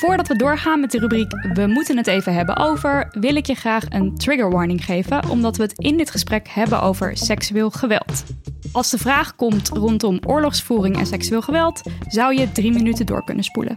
Voordat 0.00 0.28
we 0.28 0.36
doorgaan 0.36 0.80
met 0.80 0.90
de 0.90 0.98
rubriek 0.98 1.30
We 1.52 1.66
moeten 1.66 1.96
het 1.96 2.06
even 2.06 2.34
hebben 2.34 2.56
over, 2.56 3.08
wil 3.10 3.36
ik 3.36 3.46
je 3.46 3.54
graag 3.54 3.84
een 3.88 4.16
trigger 4.16 4.50
warning 4.50 4.84
geven, 4.84 5.28
omdat 5.28 5.56
we 5.56 5.62
het 5.62 5.78
in 5.78 5.96
dit 5.96 6.10
gesprek 6.10 6.48
hebben 6.48 6.82
over 6.82 7.16
seksueel 7.16 7.70
geweld. 7.70 8.24
Als 8.72 8.90
de 8.90 8.98
vraag 8.98 9.36
komt 9.36 9.68
rondom 9.68 10.18
oorlogsvoering 10.26 10.96
en 10.96 11.06
seksueel 11.06 11.42
geweld, 11.42 11.82
zou 12.08 12.34
je 12.38 12.52
drie 12.52 12.72
minuten 12.72 13.06
door 13.06 13.24
kunnen 13.24 13.44
spoelen. 13.44 13.76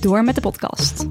Door 0.00 0.24
met 0.24 0.34
de 0.34 0.40
podcast. 0.40 1.06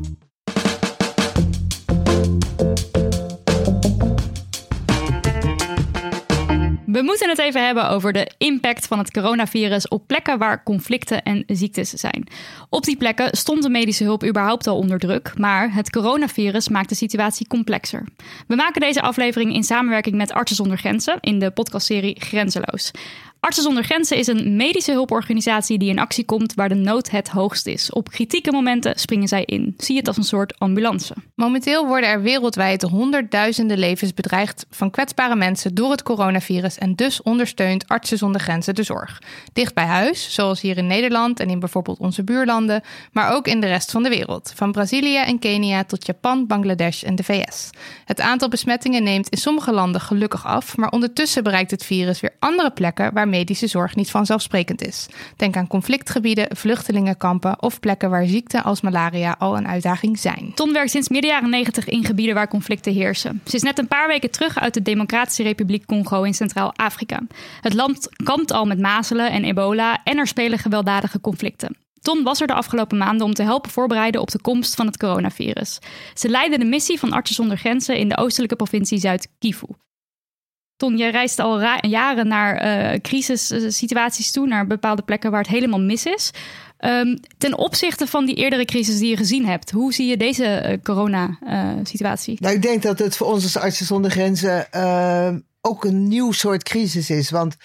We 6.98 7.04
moeten 7.04 7.30
het 7.30 7.40
even 7.40 7.66
hebben 7.66 7.90
over 7.90 8.14
de 8.14 8.32
impact 8.38 8.88
van 8.88 8.98
het 8.98 9.12
coronavirus 9.12 9.88
op 9.88 10.08
plekken 10.08 10.38
waar 10.38 10.64
conflicten 10.64 11.24
en 11.24 11.44
ziektes 11.48 11.90
zijn. 11.90 12.28
Op 12.70 12.84
die 12.84 12.98
plekken 12.98 13.38
stond 13.38 13.64
de 13.64 13.70
medische 13.70 14.04
hulp 14.04 14.26
überhaupt 14.26 14.68
al 14.68 14.78
onder 14.78 15.00
druk, 15.00 15.34
maar 15.38 15.74
het 15.74 15.90
coronavirus 15.90 16.70
maakt 16.70 16.90
de 16.90 16.96
situatie 16.96 17.48
complexer. 17.48 18.04
We 18.48 18.56
maken 18.56 18.82
deze 18.82 19.02
aflevering 19.02 19.54
in 19.54 19.64
samenwerking 19.64 20.16
met 20.16 20.32
Artsen 20.32 20.56
zonder 20.56 20.78
Grenzen 20.78 21.18
in 21.20 21.40
de 21.40 21.52
podcastserie 21.52 22.16
Grenzeloos. 22.20 22.92
Artsen 23.40 23.64
zonder 23.64 23.84
Grenzen 23.84 24.18
is 24.18 24.28
een 24.28 24.56
medische 24.56 24.92
hulporganisatie 24.92 25.78
die 25.78 25.90
in 25.90 26.00
actie 26.00 26.26
komt 26.26 26.54
waar 26.54 26.70
de 26.70 26.76
nood 26.76 27.10
het 27.10 27.30
hoogst 27.30 27.68
is. 27.68 27.92
Op 27.92 28.10
kritieke 28.10 28.52
momenten 28.52 29.00
springen 29.00 29.28
zij 29.28 29.44
in. 29.44 29.74
Zie 29.78 29.98
het 29.98 30.08
als 30.08 30.18
een 30.18 30.24
soort 30.24 30.60
ambulance. 30.60 31.14
Momenteel 31.36 31.88
worden 31.88 32.10
er 32.10 32.22
wereldwijd 32.22 32.82
honderdduizenden 32.82 33.78
levens 33.78 34.14
bedreigd 34.14 34.66
van 34.70 34.92
kwetsbare 34.92 35.36
mensen 35.36 35.76
door 35.76 35.92
het 35.92 36.04
coronavirus 36.04 36.78
en 36.78 36.96
dus 36.96 37.22
ondersteunt 37.22 37.88
Artsen 37.88 38.18
zonder 38.18 38.42
Grenzen 38.42 38.76
de 38.76 38.84
zorg. 38.84 39.22
Dicht 39.54 39.74
bij 39.74 39.86
huis, 39.86 40.34
zoals 40.34 40.62
hier 40.62 40.78
in 40.78 40.88
Nederland 40.88 41.40
en 41.40 41.50
in 41.50 41.60
bijvoorbeeld 41.60 42.00
onze 42.00 42.24
buurlanden, 42.24 42.82
maar 43.12 43.34
ook 43.34 43.48
in 43.48 43.62
de 43.62 43.68
rest 43.68 43.92
van 43.92 44.04
de 44.04 44.10
wereld, 44.10 44.52
van 44.56 44.72
Brazilië 44.72 45.18
en 45.18 45.40
Kenia 45.40 45.84
tot 45.84 46.06
Japan, 46.06 46.48
Bangladesh 46.48 47.04
en 47.04 47.16
de 47.16 47.24
VS. 47.24 47.70
Het 48.06 48.22
aantal 48.22 48.50
besmettingen 48.50 49.04
neemt 49.04 49.30
in 49.30 49.38
sommige 49.38 49.72
landen 49.74 50.02
gelukkig 50.02 50.46
af, 50.46 50.78
maar 50.78 50.90
ondertussen 50.90 51.44
bereikt 51.44 51.72
het 51.72 51.86
virus 51.86 52.20
weer 52.20 52.36
andere 52.40 52.72
plekken 52.72 53.14
waar 53.14 53.27
medische 53.30 53.68
zorg 53.68 53.96
niet 53.96 54.12
vanzelfsprekend 54.12 54.88
is. 54.88 55.08
Denk 55.36 55.56
aan 55.56 55.68
conflictgebieden, 55.68 56.56
vluchtelingenkampen 56.56 57.62
of 57.62 57.80
plekken 57.80 58.10
waar 58.10 58.26
ziekten 58.26 58.64
als 58.64 58.82
malaria 58.82 59.36
al 59.40 59.58
een 59.58 59.68
uitdaging 59.68 60.20
zijn. 60.20 60.52
Ton 60.56 60.74
werkt 60.74 60.92
sinds 60.92 61.10
midden 61.10 61.32
jaren 61.32 61.50
90 61.50 61.88
in 61.88 62.06
gebieden 62.06 62.36
waar 62.36 62.48
conflicten 62.48 62.94
heersen. 62.94 63.42
Ze 63.46 63.56
is 63.56 63.62
net 63.62 63.80
een 63.80 63.88
paar 63.88 64.08
weken 64.08 64.32
terug 64.32 64.60
uit 64.60 64.74
de 64.74 64.82
Democratische 64.82 65.44
Republiek 65.44 65.86
Congo 65.86 66.24
in 66.24 66.34
Centraal-Afrika. 66.34 67.20
Het 67.62 67.74
land 67.74 68.10
kampt 68.24 68.52
al 68.52 68.66
met 68.66 68.80
mazelen 68.80 69.32
en 69.32 69.44
ebola 69.44 70.00
en 70.04 70.18
er 70.18 70.28
spelen 70.28 70.60
gewelddadige 70.60 71.22
conflicten. 71.22 71.78
Ton 72.02 72.24
was 72.24 72.42
er 72.42 72.48
de 72.48 72.54
afgelopen 72.54 72.98
maanden 72.98 73.26
om 73.26 73.34
te 73.34 73.44
helpen 73.44 73.72
voorbereiden 73.72 74.22
op 74.22 74.32
de 74.32 74.42
komst 74.42 74.76
van 74.76 74.86
het 74.86 74.98
coronavirus. 74.98 75.80
Ze 76.14 76.30
leidde 76.30 76.58
de 76.58 76.66
missie 76.66 77.00
van 77.00 77.12
Artsen 77.12 77.36
zonder 77.36 77.58
Grenzen 77.58 77.98
in 77.98 78.10
de 78.10 78.18
oostelijke 78.18 78.56
provincie 78.56 79.00
Zuid-Kivu. 79.00 79.68
Ton, 80.78 80.98
jij 80.98 81.12
reist 81.12 81.40
al 81.40 81.62
jaren 81.82 82.28
naar 82.28 82.66
uh, 82.66 83.00
crisissituaties 83.02 84.32
toe, 84.32 84.48
naar 84.48 84.68
bepaalde 84.68 85.02
plekken 85.02 85.32
waar 85.32 85.42
het 85.42 85.50
helemaal 85.50 85.82
mis 85.82 86.06
is. 86.06 86.32
Um, 86.80 87.20
ten 87.38 87.58
opzichte 87.58 88.08
van 88.08 88.26
die 88.26 88.36
eerdere 88.36 88.66
crisis 88.66 89.00
die 89.00 89.10
je 89.10 89.18
gezien 89.18 89.46
hebt, 89.46 89.72
hoe 89.72 89.94
zie 89.94 90.08
je 90.08 90.18
deze 90.18 90.66
uh, 90.66 90.78
corona-situatie? 90.84 92.38
Nou, 92.40 92.56
ik 92.56 92.62
denk 92.62 92.82
dat 92.82 93.00
het 93.00 93.18
voor 93.18 93.28
ons 93.28 93.44
als 93.44 93.58
Artsen 93.58 93.86
zonder 93.86 94.12
Grenzen 94.12 94.68
ook 95.62 95.86
een 95.86 96.08
nieuw 96.08 96.32
soort 96.32 96.64
crisis 96.64 97.10
is. 97.10 97.30
Want 97.30 97.56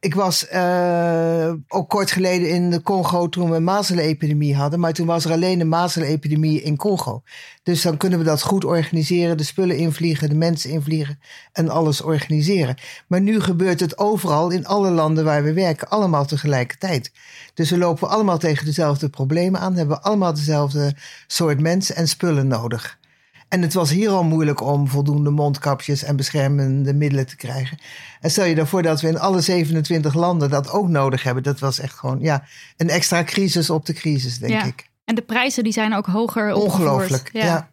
ik 0.00 0.14
was 0.14 0.46
uh, 0.52 1.52
ook 1.68 1.88
kort 1.88 2.10
geleden 2.10 2.50
in 2.50 2.70
de 2.70 2.82
Congo 2.82 3.28
toen 3.28 3.50
we 3.50 3.56
een 3.56 3.64
mazelenepidemie 3.64 4.56
hadden. 4.56 4.80
Maar 4.80 4.92
toen 4.92 5.06
was 5.06 5.24
er 5.24 5.32
alleen 5.32 5.60
een 5.60 5.68
mazelenepidemie 5.68 6.62
in 6.62 6.76
Congo. 6.76 7.22
Dus 7.62 7.82
dan 7.82 7.96
kunnen 7.96 8.18
we 8.18 8.24
dat 8.24 8.42
goed 8.42 8.64
organiseren. 8.64 9.36
De 9.36 9.42
spullen 9.42 9.76
invliegen, 9.76 10.28
de 10.28 10.34
mensen 10.34 10.70
invliegen 10.70 11.18
en 11.52 11.68
alles 11.68 12.00
organiseren. 12.00 12.76
Maar 13.06 13.20
nu 13.20 13.40
gebeurt 13.40 13.80
het 13.80 13.98
overal 13.98 14.50
in 14.50 14.66
alle 14.66 14.90
landen 14.90 15.24
waar 15.24 15.42
we 15.42 15.52
werken. 15.52 15.88
Allemaal 15.88 16.26
tegelijkertijd. 16.26 17.12
Dus 17.54 17.70
we 17.70 17.78
lopen 17.78 18.08
allemaal 18.08 18.38
tegen 18.38 18.66
dezelfde 18.66 19.08
problemen 19.08 19.60
aan. 19.60 19.76
Hebben 19.76 20.02
allemaal 20.02 20.34
dezelfde 20.34 20.96
soort 21.26 21.60
mensen 21.60 21.96
en 21.96 22.08
spullen 22.08 22.46
nodig. 22.46 22.99
En 23.50 23.62
het 23.62 23.74
was 23.74 23.90
hier 23.90 24.10
al 24.10 24.24
moeilijk 24.24 24.60
om 24.60 24.88
voldoende 24.88 25.30
mondkapjes 25.30 26.02
en 26.02 26.16
beschermende 26.16 26.94
middelen 26.94 27.26
te 27.26 27.36
krijgen. 27.36 27.78
En 28.20 28.30
stel 28.30 28.44
je 28.44 28.54
daarvoor 28.54 28.82
dat 28.82 29.00
we 29.00 29.08
in 29.08 29.18
alle 29.18 29.40
27 29.40 30.14
landen 30.14 30.50
dat 30.50 30.70
ook 30.70 30.88
nodig 30.88 31.22
hebben. 31.22 31.42
Dat 31.42 31.60
was 31.60 31.78
echt 31.78 31.94
gewoon 31.98 32.20
ja, 32.20 32.44
een 32.76 32.88
extra 32.88 33.24
crisis 33.24 33.70
op 33.70 33.86
de 33.86 33.92
crisis, 33.92 34.38
denk 34.38 34.52
ja. 34.52 34.64
ik. 34.64 34.88
En 35.04 35.14
de 35.14 35.22
prijzen 35.22 35.64
die 35.64 35.72
zijn 35.72 35.94
ook 35.94 36.06
hoger 36.06 36.54
Ongelooflijk, 36.54 37.30
ja. 37.32 37.44
ja. 37.44 37.68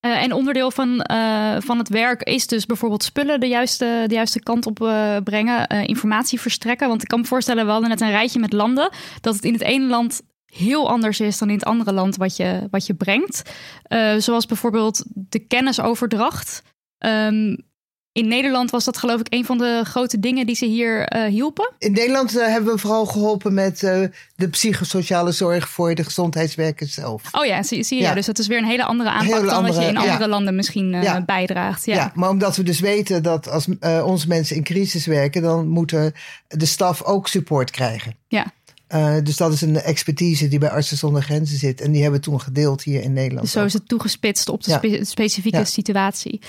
Uh, 0.00 0.22
en 0.22 0.32
onderdeel 0.32 0.70
van, 0.70 1.06
uh, 1.10 1.56
van 1.58 1.78
het 1.78 1.88
werk 1.88 2.22
is 2.22 2.46
dus 2.46 2.66
bijvoorbeeld 2.66 3.02
spullen 3.02 3.40
de 3.40 3.46
juiste, 3.46 4.04
de 4.06 4.14
juiste 4.14 4.40
kant 4.40 4.66
op 4.66 4.80
uh, 4.80 5.16
brengen, 5.24 5.66
informatie 5.68 6.40
verstrekken. 6.40 6.88
Want 6.88 7.02
ik 7.02 7.08
kan 7.08 7.20
me 7.20 7.26
voorstellen, 7.26 7.64
we 7.64 7.70
hadden 7.70 7.88
net 7.88 8.00
een 8.00 8.10
rijtje 8.10 8.38
met 8.38 8.52
landen, 8.52 8.90
dat 9.20 9.34
het 9.34 9.44
in 9.44 9.52
het 9.52 9.62
ene 9.62 9.86
land 9.86 10.22
heel 10.56 10.88
anders 10.88 11.20
is 11.20 11.38
dan 11.38 11.48
in 11.48 11.54
het 11.54 11.64
andere 11.64 11.92
land 11.92 12.16
wat 12.16 12.36
je, 12.36 12.68
wat 12.70 12.86
je 12.86 12.94
brengt. 12.94 13.42
Uh, 13.88 14.14
zoals 14.16 14.46
bijvoorbeeld 14.46 15.04
de 15.14 15.38
kennisoverdracht. 15.38 16.62
Um, 16.98 17.70
in 18.12 18.28
Nederland 18.28 18.70
was 18.70 18.84
dat 18.84 18.98
geloof 18.98 19.20
ik 19.20 19.26
een 19.30 19.44
van 19.44 19.58
de 19.58 19.80
grote 19.84 20.18
dingen 20.18 20.46
die 20.46 20.56
ze 20.56 20.66
hier 20.66 21.16
uh, 21.16 21.24
hielpen. 21.24 21.72
In 21.78 21.92
Nederland 21.92 22.36
uh, 22.36 22.46
hebben 22.46 22.72
we 22.72 22.78
vooral 22.78 23.06
geholpen 23.06 23.54
met 23.54 23.82
uh, 23.82 24.04
de 24.36 24.48
psychosociale 24.48 25.32
zorg 25.32 25.68
voor 25.68 25.94
de 25.94 26.04
gezondheidswerkers 26.04 26.94
zelf. 26.94 27.22
Oh 27.32 27.44
ja, 27.44 27.62
zie, 27.62 27.82
zie 27.82 27.98
je. 27.98 28.02
Ja. 28.04 28.14
Dus 28.14 28.26
dat 28.26 28.38
is 28.38 28.46
weer 28.46 28.58
een 28.58 28.64
hele 28.64 28.84
andere 28.84 29.10
aanpak 29.10 29.34
hele 29.34 29.46
dan 29.46 29.54
andere, 29.54 29.74
dat 29.74 29.82
je 29.82 29.88
in 29.88 29.96
andere 29.96 30.18
ja. 30.18 30.28
landen 30.28 30.54
misschien 30.54 30.90
ja. 30.90 31.24
bijdraagt. 31.24 31.86
Ja. 31.86 31.94
ja, 31.94 32.12
maar 32.14 32.28
omdat 32.28 32.56
we 32.56 32.62
dus 32.62 32.80
weten 32.80 33.22
dat 33.22 33.48
als 33.48 33.66
onze 34.04 34.28
mensen 34.28 34.56
in 34.56 34.62
crisis 34.62 35.06
werken, 35.06 35.42
dan 35.42 35.68
moeten 35.68 36.14
de 36.48 36.66
staf 36.66 37.02
ook 37.02 37.28
support 37.28 37.70
krijgen. 37.70 38.14
Ja. 38.28 38.52
Uh, 38.94 39.16
dus 39.22 39.36
dat 39.36 39.52
is 39.52 39.60
een 39.60 39.76
expertise 39.76 40.48
die 40.48 40.58
bij 40.58 40.70
Artsen 40.70 40.96
zonder 40.96 41.22
Grenzen 41.22 41.58
zit. 41.58 41.80
En 41.80 41.92
die 41.92 42.02
hebben 42.02 42.20
we 42.20 42.26
toen 42.26 42.40
gedeeld 42.40 42.82
hier 42.82 43.02
in 43.02 43.12
Nederland. 43.12 43.42
Dus 43.42 43.52
zo 43.52 43.64
is 43.64 43.72
het 43.72 43.88
toegespitst 43.88 44.48
op 44.48 44.62
de 44.62 44.70
ja. 44.70 44.76
spe 44.76 45.04
specifieke 45.04 45.58
ja. 45.58 45.64
situatie. 45.64 46.40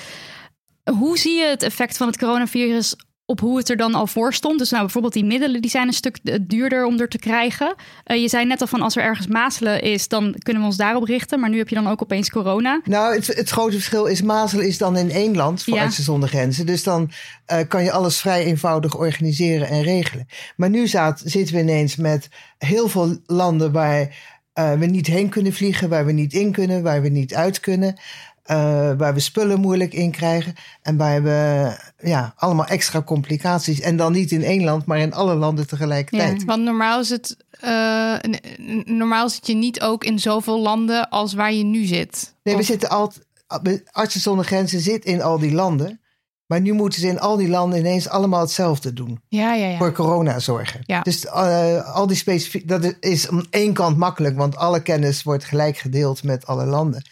Hoe 0.83 1.17
zie 1.17 1.39
je 1.39 1.45
het 1.45 1.63
effect 1.63 1.97
van 1.97 2.07
het 2.07 2.17
coronavirus 2.17 2.95
op 3.25 3.39
hoe 3.39 3.57
het 3.57 3.69
er 3.69 3.77
dan 3.77 3.95
al 3.95 4.07
voor 4.07 4.33
stond? 4.33 4.59
Dus 4.59 4.69
nou, 4.69 4.83
bijvoorbeeld 4.83 5.13
die 5.13 5.25
middelen 5.25 5.61
die 5.61 5.71
zijn 5.71 5.87
een 5.87 5.93
stuk 5.93 6.17
duurder 6.41 6.85
om 6.85 6.99
er 6.99 7.09
te 7.09 7.17
krijgen. 7.17 7.75
Uh, 8.07 8.21
je 8.21 8.27
zei 8.27 8.45
net 8.45 8.61
al 8.61 8.67
van 8.67 8.81
als 8.81 8.95
er 8.95 9.03
ergens 9.03 9.27
mazelen 9.27 9.81
is, 9.81 10.07
dan 10.07 10.35
kunnen 10.39 10.61
we 10.61 10.67
ons 10.67 10.77
daarop 10.77 11.03
richten. 11.03 11.39
Maar 11.39 11.49
nu 11.49 11.57
heb 11.57 11.69
je 11.69 11.75
dan 11.75 11.87
ook 11.87 12.01
opeens 12.01 12.29
corona. 12.29 12.81
Nou, 12.83 13.15
het, 13.15 13.27
het 13.27 13.49
grote 13.49 13.73
verschil 13.73 14.05
is 14.05 14.21
mazelen 14.21 14.67
is 14.67 14.77
dan 14.77 14.97
in 14.97 15.11
één 15.11 15.35
land 15.35 15.63
voor 15.63 15.75
ja. 15.75 15.83
Artsen 15.83 16.03
zonder 16.03 16.29
Grenzen. 16.29 16.65
Dus 16.65 16.83
dan 16.83 17.11
uh, 17.51 17.59
kan 17.67 17.83
je 17.83 17.91
alles 17.91 18.19
vrij 18.19 18.45
eenvoudig 18.45 18.97
organiseren 18.97 19.67
en 19.67 19.81
regelen. 19.81 20.27
Maar 20.55 20.69
nu 20.69 20.87
zitten 20.87 21.55
we 21.55 21.61
ineens 21.61 21.95
met 21.95 22.29
heel 22.57 22.87
veel 22.87 23.17
landen 23.25 23.71
waar 23.71 24.15
uh, 24.59 24.73
we 24.73 24.85
niet 24.85 25.07
heen 25.07 25.29
kunnen 25.29 25.53
vliegen, 25.53 25.89
waar 25.89 26.05
we 26.05 26.11
niet 26.11 26.33
in 26.33 26.51
kunnen, 26.51 26.83
waar 26.83 27.01
we 27.01 27.09
niet 27.09 27.33
uit 27.33 27.59
kunnen. 27.59 27.99
Uh, 28.51 28.91
waar 28.97 29.13
we 29.13 29.19
spullen 29.19 29.59
moeilijk 29.59 29.93
in 29.93 30.11
krijgen. 30.11 30.53
En 30.81 30.97
waar 30.97 31.23
we 31.23 31.71
ja, 32.03 32.33
allemaal 32.37 32.65
extra 32.65 33.01
complicaties. 33.01 33.79
En 33.79 33.97
dan 33.97 34.11
niet 34.11 34.31
in 34.31 34.43
één 34.43 34.63
land, 34.63 34.85
maar 34.85 34.99
in 34.99 35.13
alle 35.13 35.35
landen 35.35 35.67
tegelijkertijd. 35.67 36.39
Ja, 36.39 36.45
want 36.45 36.63
normaal 36.63 36.99
is 36.99 37.09
het. 37.09 37.37
Uh, 37.63 38.15
normaal 38.85 39.29
zit 39.29 39.47
je 39.47 39.55
niet 39.55 39.81
ook 39.81 40.03
in 40.03 40.19
zoveel 40.19 40.61
landen 40.61 41.09
als 41.09 41.33
waar 41.33 41.53
je 41.53 41.63
nu 41.63 41.85
zit. 41.85 42.33
Nee, 42.43 42.55
we 42.55 42.63
zitten 42.63 42.89
al, 42.89 43.11
Artsen 43.91 44.21
zonder 44.21 44.45
Grenzen 44.45 44.79
zit 44.79 45.05
in 45.05 45.21
al 45.21 45.39
die 45.39 45.53
landen. 45.53 46.01
Maar 46.45 46.61
nu 46.61 46.73
moeten 46.73 46.99
ze 46.99 47.07
in 47.07 47.19
al 47.19 47.37
die 47.37 47.49
landen 47.49 47.79
ineens 47.79 48.09
allemaal 48.09 48.39
hetzelfde 48.39 48.93
doen. 48.93 49.21
Ja, 49.27 49.53
ja, 49.53 49.67
ja. 49.67 49.77
Voor 49.77 49.91
corona 49.91 50.39
zorgen. 50.39 50.79
Ja. 50.85 51.01
Dus 51.01 51.25
uh, 51.25 51.95
al 51.95 52.07
die 52.07 52.17
specifiek. 52.17 52.67
Dat 52.67 52.95
is 52.99 53.29
aan 53.29 53.45
één 53.49 53.73
kant 53.73 53.97
makkelijk, 53.97 54.37
want 54.37 54.55
alle 54.55 54.81
kennis 54.81 55.23
wordt 55.23 55.43
gelijk 55.43 55.77
gedeeld 55.77 56.23
met 56.23 56.45
alle 56.45 56.65
landen. 56.65 57.05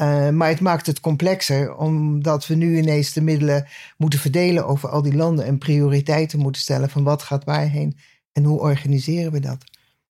Uh, 0.00 0.28
maar 0.28 0.48
het 0.48 0.60
maakt 0.60 0.86
het 0.86 1.00
complexer, 1.00 1.76
omdat 1.76 2.46
we 2.46 2.54
nu 2.54 2.78
ineens 2.78 3.12
de 3.12 3.22
middelen 3.22 3.66
moeten 3.96 4.18
verdelen 4.18 4.66
over 4.66 4.88
al 4.88 5.02
die 5.02 5.16
landen 5.16 5.44
en 5.44 5.58
prioriteiten 5.58 6.38
moeten 6.38 6.62
stellen 6.62 6.90
van 6.90 7.04
wat 7.04 7.22
gaat 7.22 7.44
waarheen 7.44 7.96
en 8.32 8.44
hoe 8.44 8.60
organiseren 8.60 9.32
we 9.32 9.40
dat. 9.40 9.64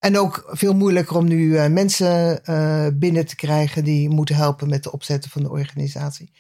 En 0.05 0.19
ook 0.19 0.45
veel 0.49 0.75
moeilijker 0.75 1.17
om 1.17 1.29
nu 1.29 1.45
uh, 1.45 1.67
mensen 1.67 2.41
uh, 2.45 2.87
binnen 2.95 3.27
te 3.27 3.37
krijgen 3.37 3.85
die 3.85 4.09
moeten 4.09 4.35
helpen 4.35 4.69
met 4.69 4.83
de 4.83 4.93
opzetten 4.93 5.31
van 5.31 5.43
de 5.43 5.51
organisatie. 5.51 6.31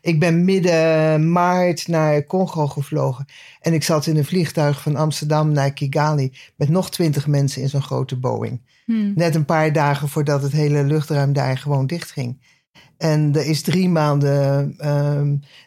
Ik 0.00 0.20
ben 0.20 0.44
midden 0.44 1.32
maart 1.32 1.88
naar 1.88 2.26
Congo 2.26 2.66
gevlogen. 2.66 3.26
En 3.60 3.72
ik 3.72 3.82
zat 3.82 4.06
in 4.06 4.16
een 4.16 4.24
vliegtuig 4.24 4.82
van 4.82 4.96
Amsterdam 4.96 5.52
naar 5.52 5.72
Kigali 5.72 6.32
met 6.56 6.68
nog 6.68 6.90
twintig 6.90 7.26
mensen 7.26 7.62
in 7.62 7.68
zo'n 7.68 7.82
grote 7.82 8.16
Boeing. 8.16 8.60
Hmm. 8.84 9.12
Net 9.14 9.34
een 9.34 9.44
paar 9.44 9.72
dagen 9.72 10.08
voordat 10.08 10.42
het 10.42 10.52
hele 10.52 10.84
luchtruim 10.84 11.32
daar 11.32 11.58
gewoon 11.58 11.86
dichtging. 11.86 12.38
En 12.96 13.34
er 13.34 13.46
is 13.46 13.62
drie 13.62 13.88
maanden 13.88 14.74
uh, 14.80 15.20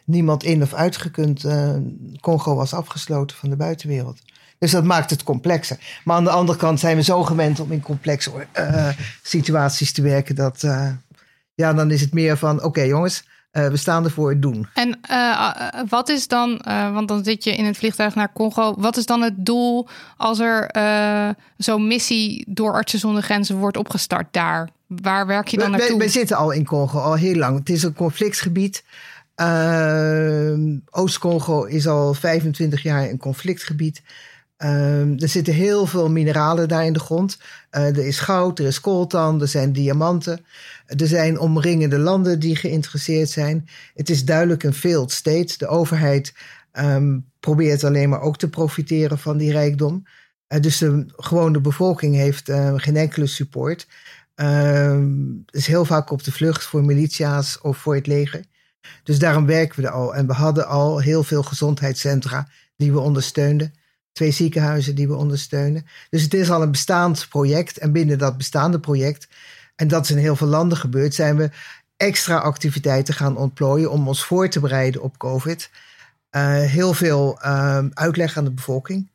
niemand 0.04 0.44
in 0.44 0.62
of 0.62 0.74
uitgekund. 0.74 1.44
Congo 2.20 2.54
was 2.54 2.74
afgesloten 2.74 3.36
van 3.36 3.50
de 3.50 3.56
buitenwereld. 3.56 4.18
Dus 4.58 4.70
dat 4.70 4.84
maakt 4.84 5.10
het 5.10 5.22
complexer. 5.22 6.00
Maar 6.04 6.16
aan 6.16 6.24
de 6.24 6.30
andere 6.30 6.58
kant 6.58 6.80
zijn 6.80 6.96
we 6.96 7.02
zo 7.02 7.22
gewend 7.22 7.60
om 7.60 7.72
in 7.72 7.80
complexe 7.80 8.30
uh, 8.58 8.88
situaties 9.22 9.92
te 9.92 10.02
werken. 10.02 10.34
Dat, 10.34 10.62
uh, 10.62 10.90
ja, 11.54 11.72
dan 11.72 11.90
is 11.90 12.00
het 12.00 12.12
meer 12.12 12.36
van: 12.36 12.62
oké 12.62 12.82
jongens, 12.82 13.24
we 13.50 13.76
staan 13.76 14.04
ervoor, 14.04 14.40
doen. 14.40 14.68
En 14.74 15.00
wat 15.88 16.08
is 16.08 16.28
dan, 16.28 16.60
want 16.92 17.08
dan 17.08 17.24
zit 17.24 17.44
je 17.44 17.56
in 17.56 17.64
het 17.64 17.76
vliegtuig 17.76 18.14
naar 18.14 18.32
Congo. 18.32 18.74
Wat 18.78 18.96
is 18.96 19.06
dan 19.06 19.22
het 19.22 19.46
doel 19.46 19.88
als 20.16 20.38
er 20.38 20.70
zo'n 21.56 21.86
missie 21.86 22.44
door 22.48 22.72
Artsen 22.72 22.98
zonder 22.98 23.22
Grenzen 23.22 23.56
wordt 23.56 23.76
opgestart 23.76 24.32
daar? 24.32 24.68
Waar 24.88 25.26
werk 25.26 25.48
je 25.48 25.58
dan 25.58 25.70
naartoe? 25.70 25.98
We, 25.98 26.04
we 26.04 26.10
zitten 26.10 26.36
al 26.36 26.50
in 26.50 26.64
Congo, 26.64 26.98
al 26.98 27.14
heel 27.14 27.34
lang. 27.34 27.58
Het 27.58 27.70
is 27.70 27.82
een 27.82 27.94
conflictgebied. 27.94 28.84
Oost-Congo 30.90 31.64
is 31.64 31.86
al 31.86 32.14
25 32.14 32.82
jaar 32.82 33.08
een 33.08 33.18
conflictgebied. 33.18 34.02
Um, 34.64 35.18
er 35.18 35.28
zitten 35.28 35.54
heel 35.54 35.86
veel 35.86 36.10
mineralen 36.10 36.68
daar 36.68 36.84
in 36.84 36.92
de 36.92 36.98
grond. 36.98 37.38
Uh, 37.70 37.86
er 37.86 38.06
is 38.06 38.18
goud, 38.18 38.58
er 38.58 38.66
is 38.66 38.80
coltan, 38.80 39.40
er 39.40 39.48
zijn 39.48 39.72
diamanten. 39.72 40.44
Er 40.86 41.06
zijn 41.06 41.38
omringende 41.38 41.98
landen 41.98 42.40
die 42.40 42.56
geïnteresseerd 42.56 43.28
zijn. 43.28 43.68
Het 43.94 44.10
is 44.10 44.24
duidelijk 44.24 44.62
een 44.62 44.74
failed 44.74 45.12
state. 45.12 45.54
De 45.58 45.66
overheid 45.66 46.34
um, 46.72 47.30
probeert 47.40 47.84
alleen 47.84 48.08
maar 48.08 48.20
ook 48.20 48.36
te 48.36 48.48
profiteren 48.48 49.18
van 49.18 49.36
die 49.36 49.52
rijkdom. 49.52 50.06
Uh, 50.48 50.60
dus 50.60 50.78
de 50.78 51.04
gewone 51.16 51.60
bevolking 51.60 52.14
heeft 52.14 52.48
uh, 52.48 52.72
geen 52.76 52.96
enkele 52.96 53.26
support. 53.26 53.86
Um, 54.40 55.44
is 55.50 55.66
heel 55.66 55.84
vaak 55.84 56.10
op 56.10 56.24
de 56.24 56.32
vlucht 56.32 56.64
voor 56.64 56.84
militia's 56.84 57.58
of 57.62 57.78
voor 57.78 57.94
het 57.94 58.06
leger. 58.06 58.44
Dus 59.02 59.18
daarom 59.18 59.46
werken 59.46 59.80
we 59.80 59.86
er 59.86 59.92
al. 59.92 60.14
En 60.14 60.26
we 60.26 60.32
hadden 60.32 60.66
al 60.66 61.00
heel 61.00 61.22
veel 61.22 61.42
gezondheidscentra 61.42 62.48
die 62.76 62.92
we 62.92 62.98
ondersteunden 62.98 63.74
twee 64.18 64.30
ziekenhuizen 64.30 64.94
die 64.94 65.08
we 65.08 65.14
ondersteunen. 65.14 65.86
Dus 66.10 66.22
het 66.22 66.34
is 66.34 66.50
al 66.50 66.62
een 66.62 66.70
bestaand 66.70 67.26
project. 67.28 67.78
En 67.78 67.92
binnen 67.92 68.18
dat 68.18 68.36
bestaande 68.36 68.80
project, 68.80 69.28
en 69.76 69.88
dat 69.88 70.04
is 70.04 70.10
in 70.10 70.16
heel 70.16 70.36
veel 70.36 70.46
landen 70.46 70.78
gebeurd, 70.78 71.14
zijn 71.14 71.36
we 71.36 71.50
extra 71.96 72.36
activiteiten 72.36 73.14
gaan 73.14 73.36
ontplooien 73.36 73.90
om 73.90 74.08
ons 74.08 74.24
voor 74.24 74.48
te 74.48 74.60
bereiden 74.60 75.02
op 75.02 75.18
COVID. 75.18 75.70
Uh, 76.30 76.60
heel 76.60 76.94
veel 76.94 77.38
uh, 77.44 77.84
uitleg 77.92 78.36
aan 78.36 78.44
de 78.44 78.50
bevolking. 78.50 79.10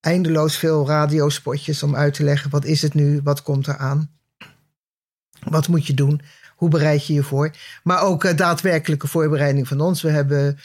Eindeloos 0.00 0.56
veel 0.56 0.86
radiospotjes 0.86 1.82
om 1.82 1.96
uit 1.96 2.14
te 2.14 2.22
leggen 2.22 2.50
wat 2.50 2.64
is 2.64 2.82
het 2.82 2.94
nu, 2.94 3.20
wat 3.24 3.42
komt 3.42 3.66
er 3.66 3.76
aan. 3.76 4.10
Wat 5.50 5.68
moet 5.68 5.86
je 5.86 5.94
doen? 5.94 6.20
Hoe 6.56 6.68
bereid 6.68 7.06
je 7.06 7.14
je 7.14 7.22
voor? 7.22 7.50
Maar 7.82 8.02
ook 8.02 8.24
uh, 8.24 8.36
daadwerkelijke 8.36 9.06
voorbereiding 9.06 9.68
van 9.68 9.80
ons. 9.80 10.02
We 10.02 10.10
hebben 10.10 10.58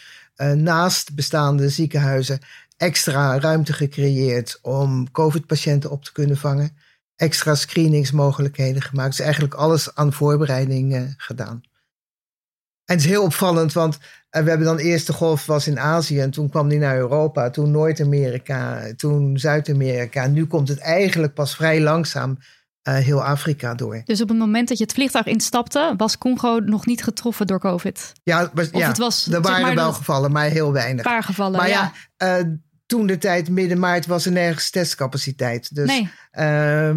naast 0.55 1.15
bestaande 1.15 1.69
ziekenhuizen 1.69 2.39
extra 2.77 3.39
ruimte 3.39 3.73
gecreëerd 3.73 4.59
om 4.61 5.11
COVID-patiënten 5.11 5.91
op 5.91 6.03
te 6.03 6.11
kunnen 6.11 6.37
vangen. 6.37 6.77
Extra 7.15 7.55
screeningsmogelijkheden 7.55 8.81
gemaakt. 8.81 9.09
Dus 9.09 9.19
eigenlijk 9.19 9.53
alles 9.53 9.95
aan 9.95 10.13
voorbereiding 10.13 10.95
uh, 10.95 11.01
gedaan. 11.17 11.61
En 12.85 12.95
het 12.95 12.99
is 12.99 13.05
heel 13.05 13.23
opvallend, 13.23 13.73
want 13.73 13.97
we 14.29 14.49
hebben 14.49 14.63
dan 14.63 14.77
eerst 14.77 15.07
de 15.07 15.13
golf 15.13 15.45
was 15.45 15.67
in 15.67 15.79
Azië 15.79 16.19
en 16.19 16.31
toen 16.31 16.49
kwam 16.49 16.67
die 16.67 16.79
naar 16.79 16.97
Europa, 16.97 17.49
toen 17.49 17.71
Noord-Amerika, 17.71 18.91
toen 18.95 19.39
Zuid-Amerika. 19.39 20.27
Nu 20.27 20.45
komt 20.45 20.67
het 20.67 20.79
eigenlijk 20.79 21.33
pas 21.33 21.55
vrij 21.55 21.81
langzaam 21.81 22.37
uh, 22.83 22.95
heel 22.95 23.23
Afrika 23.23 23.75
door. 23.75 24.01
Dus 24.05 24.21
op 24.21 24.29
het 24.29 24.37
moment 24.37 24.67
dat 24.67 24.77
je 24.77 24.83
het 24.83 24.93
vliegtuig 24.93 25.25
instapte, 25.25 25.93
was 25.97 26.17
Congo 26.17 26.59
nog 26.59 26.85
niet 26.85 27.03
getroffen 27.03 27.47
door 27.47 27.59
COVID? 27.59 28.11
Ja, 28.23 28.51
was, 28.53 28.69
ja 28.71 28.87
het 28.87 28.97
was, 28.97 29.27
er 29.27 29.41
waren 29.41 29.61
maar, 29.61 29.75
wel 29.75 29.93
gevallen, 29.93 30.31
maar 30.31 30.49
heel 30.49 30.73
weinig. 30.73 31.05
Een 31.05 31.11
paar 31.11 31.23
gevallen, 31.23 31.57
maar 31.57 31.69
ja. 31.69 31.91
ja 32.17 32.59
toen 32.91 33.07
de 33.07 33.17
tijd, 33.17 33.49
midden 33.49 33.79
maart, 33.79 34.05
was 34.05 34.25
er 34.25 34.31
nergens 34.31 34.69
testcapaciteit. 34.69 35.75
Dus 35.75 35.87
nee. 35.87 36.09
uh, 36.33 36.87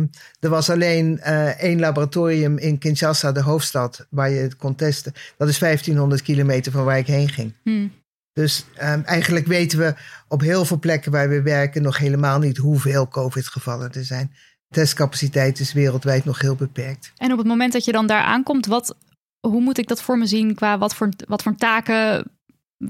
er 0.41 0.49
was 0.49 0.71
alleen 0.71 1.21
uh, 1.23 1.63
één 1.63 1.81
laboratorium 1.81 2.59
in 2.59 2.79
Kinshasa, 2.79 3.33
de 3.33 3.43
hoofdstad, 3.43 4.07
waar 4.11 4.31
je 4.31 4.41
het 4.41 4.57
kon 4.57 4.75
testen. 4.75 5.13
Dat 5.37 5.49
is 5.49 5.59
1500 5.59 6.23
kilometer 6.23 6.73
van 6.73 6.85
waar 6.85 6.99
ik 6.99 7.07
heen 7.07 7.29
ging. 7.29 7.55
Hmm. 7.63 7.93
Dus 8.33 8.65
um, 8.83 9.03
eigenlijk 9.05 9.47
weten 9.47 9.79
we 9.79 9.95
op 10.29 10.41
heel 10.41 10.65
veel 10.65 10.79
plekken 10.79 11.13
waar 11.13 11.29
we 11.29 11.43
werken 11.43 11.83
nog 11.83 11.99
helemaal 11.99 12.39
niet 12.39 12.57
hoeveel 12.57 13.09
COVID-gevallen 13.09 13.93
er 13.93 14.05
zijn. 14.05 14.35
Testcapaciteit 14.75 15.61
is 15.61 15.73
wereldwijd 15.73 16.25
nog 16.25 16.41
heel 16.41 16.55
beperkt. 16.55 17.13
En 17.17 17.33
op 17.33 17.39
het 17.39 17.47
moment 17.47 17.73
dat 17.73 17.85
je 17.85 17.93
dan 17.93 18.07
daar 18.07 18.23
aankomt, 18.23 18.67
wat, 18.67 18.97
hoe 19.41 19.61
moet 19.61 19.79
ik 19.79 19.89
dat 19.89 20.03
voor 20.03 20.19
me 20.19 20.27
zien 20.27 20.55
qua 20.55 20.79
wat 20.79 20.95
voor, 20.95 21.09
wat 21.27 21.43
voor 21.43 21.55
taken 21.55 22.25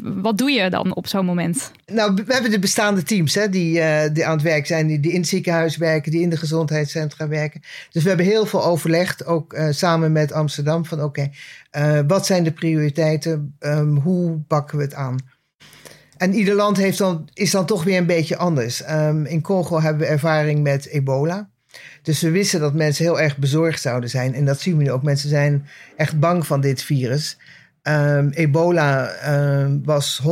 wat 0.02 0.38
doe 0.38 0.50
je 0.50 0.70
dan 0.70 0.94
op 0.94 1.06
zo'n 1.06 1.24
moment? 1.24 1.70
Nou, 1.86 2.14
we 2.14 2.32
hebben 2.32 2.50
de 2.50 2.58
bestaande 2.58 3.02
teams 3.02 3.34
hè, 3.34 3.48
die, 3.48 3.78
uh, 3.78 4.02
die 4.12 4.26
aan 4.26 4.32
het 4.32 4.42
werk 4.42 4.66
zijn, 4.66 4.86
die, 4.86 5.00
die, 5.00 5.12
in 5.12 5.20
het 5.20 5.28
ziekenhuis 5.28 5.76
werken, 5.76 6.10
die 6.10 6.20
in 6.20 6.30
de 6.30 6.36
gezondheidscentra 6.36 7.28
werken. 7.28 7.60
Dus 7.90 8.02
we 8.02 8.08
hebben 8.08 8.26
heel 8.26 8.46
veel 8.46 8.64
overlegd, 8.64 9.26
ook 9.26 9.52
uh, 9.52 9.66
samen 9.70 10.12
met 10.12 10.32
Amsterdam, 10.32 10.84
van 10.84 11.02
oké, 11.02 11.30
okay, 11.70 11.98
uh, 11.98 12.04
wat 12.06 12.26
zijn 12.26 12.44
de 12.44 12.52
prioriteiten? 12.52 13.56
Um, 13.60 13.96
hoe 13.96 14.38
pakken 14.38 14.78
we 14.78 14.84
het 14.84 14.94
aan? 14.94 15.16
En 16.16 16.34
ieder 16.34 16.54
land 16.54 16.76
heeft 16.76 16.98
dan, 16.98 17.28
is 17.32 17.50
dan 17.50 17.66
toch 17.66 17.84
weer 17.84 17.98
een 17.98 18.06
beetje 18.06 18.36
anders. 18.36 18.90
Um, 18.90 19.26
in 19.26 19.40
Congo 19.40 19.80
hebben 19.80 20.02
we 20.02 20.12
ervaring 20.12 20.62
met 20.62 20.86
ebola. 20.86 21.50
Dus 22.04 22.20
we 22.20 22.30
wisten 22.30 22.60
dat 22.60 22.74
mensen 22.74 23.04
heel 23.04 23.20
erg 23.20 23.36
bezorgd 23.36 23.80
zouden 23.80 24.10
zijn. 24.10 24.34
En 24.34 24.44
dat 24.44 24.60
zien 24.60 24.76
we 24.76 24.82
nu 24.82 24.90
ook. 24.90 25.02
Mensen 25.02 25.28
zijn 25.28 25.66
echt 25.96 26.18
bang 26.18 26.46
van 26.46 26.60
dit 26.60 26.82
virus. 26.82 27.36
Um, 27.82 28.28
ebola 28.30 29.10
um, 29.62 29.84
was 29.84 30.22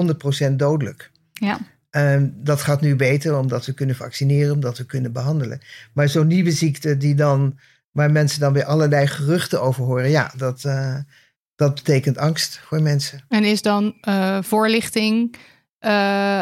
100% 0.50 0.52
dodelijk. 0.52 1.10
Ja. 1.32 1.58
Um, 1.90 2.34
dat 2.36 2.60
gaat 2.60 2.80
nu 2.80 2.96
beter 2.96 3.38
omdat 3.38 3.66
we 3.66 3.72
kunnen 3.72 3.96
vaccineren, 3.96 4.52
omdat 4.52 4.78
we 4.78 4.84
kunnen 4.84 5.12
behandelen. 5.12 5.60
Maar 5.92 6.08
zo'n 6.08 6.26
nieuwe 6.26 6.50
ziekte 6.50 6.96
die 6.96 7.14
dan, 7.14 7.58
waar 7.90 8.10
mensen 8.10 8.40
dan 8.40 8.52
weer 8.52 8.64
allerlei 8.64 9.06
geruchten 9.06 9.62
over 9.62 9.84
horen, 9.84 10.10
ja, 10.10 10.32
dat, 10.36 10.64
uh, 10.64 10.96
dat 11.56 11.74
betekent 11.74 12.18
angst 12.18 12.60
voor 12.64 12.82
mensen. 12.82 13.24
En 13.28 13.44
is 13.44 13.62
dan 13.62 13.94
uh, 14.08 14.38
voorlichting 14.42 15.36
uh, 15.80 16.40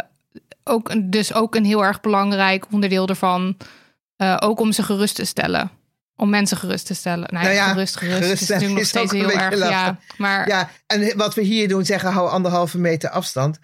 ook, 0.65 1.11
dus 1.13 1.35
ook 1.35 1.55
een 1.55 1.65
heel 1.65 1.85
erg 1.85 2.01
belangrijk 2.01 2.67
onderdeel 2.73 3.09
ervan, 3.09 3.57
ook 4.39 4.61
om 4.61 4.73
ze 4.73 4.83
gerust 4.83 5.15
te 5.15 5.25
stellen? 5.25 5.71
om 6.17 6.31
mensen 6.31 6.57
gerust 6.57 6.87
te 6.87 6.95
stellen. 6.95 7.29
Nou, 7.33 7.45
nou 7.45 7.57
ja, 7.57 7.69
gerust, 7.69 7.97
gerust. 7.97 8.19
gerust 8.19 8.43
is 8.43 8.49
natuurlijk 8.49 8.79
nog 8.79 8.89
steeds 8.89 9.13
heel 9.13 9.31
erg. 9.31 9.59
Ja, 9.59 9.99
maar... 10.17 10.49
ja, 10.49 10.71
en 10.87 11.17
wat 11.17 11.35
we 11.35 11.43
hier 11.43 11.69
doen, 11.69 11.85
zeggen 11.85 12.13
hou 12.13 12.31
anderhalve 12.31 12.79
meter 12.79 13.11
afstand, 13.11 13.59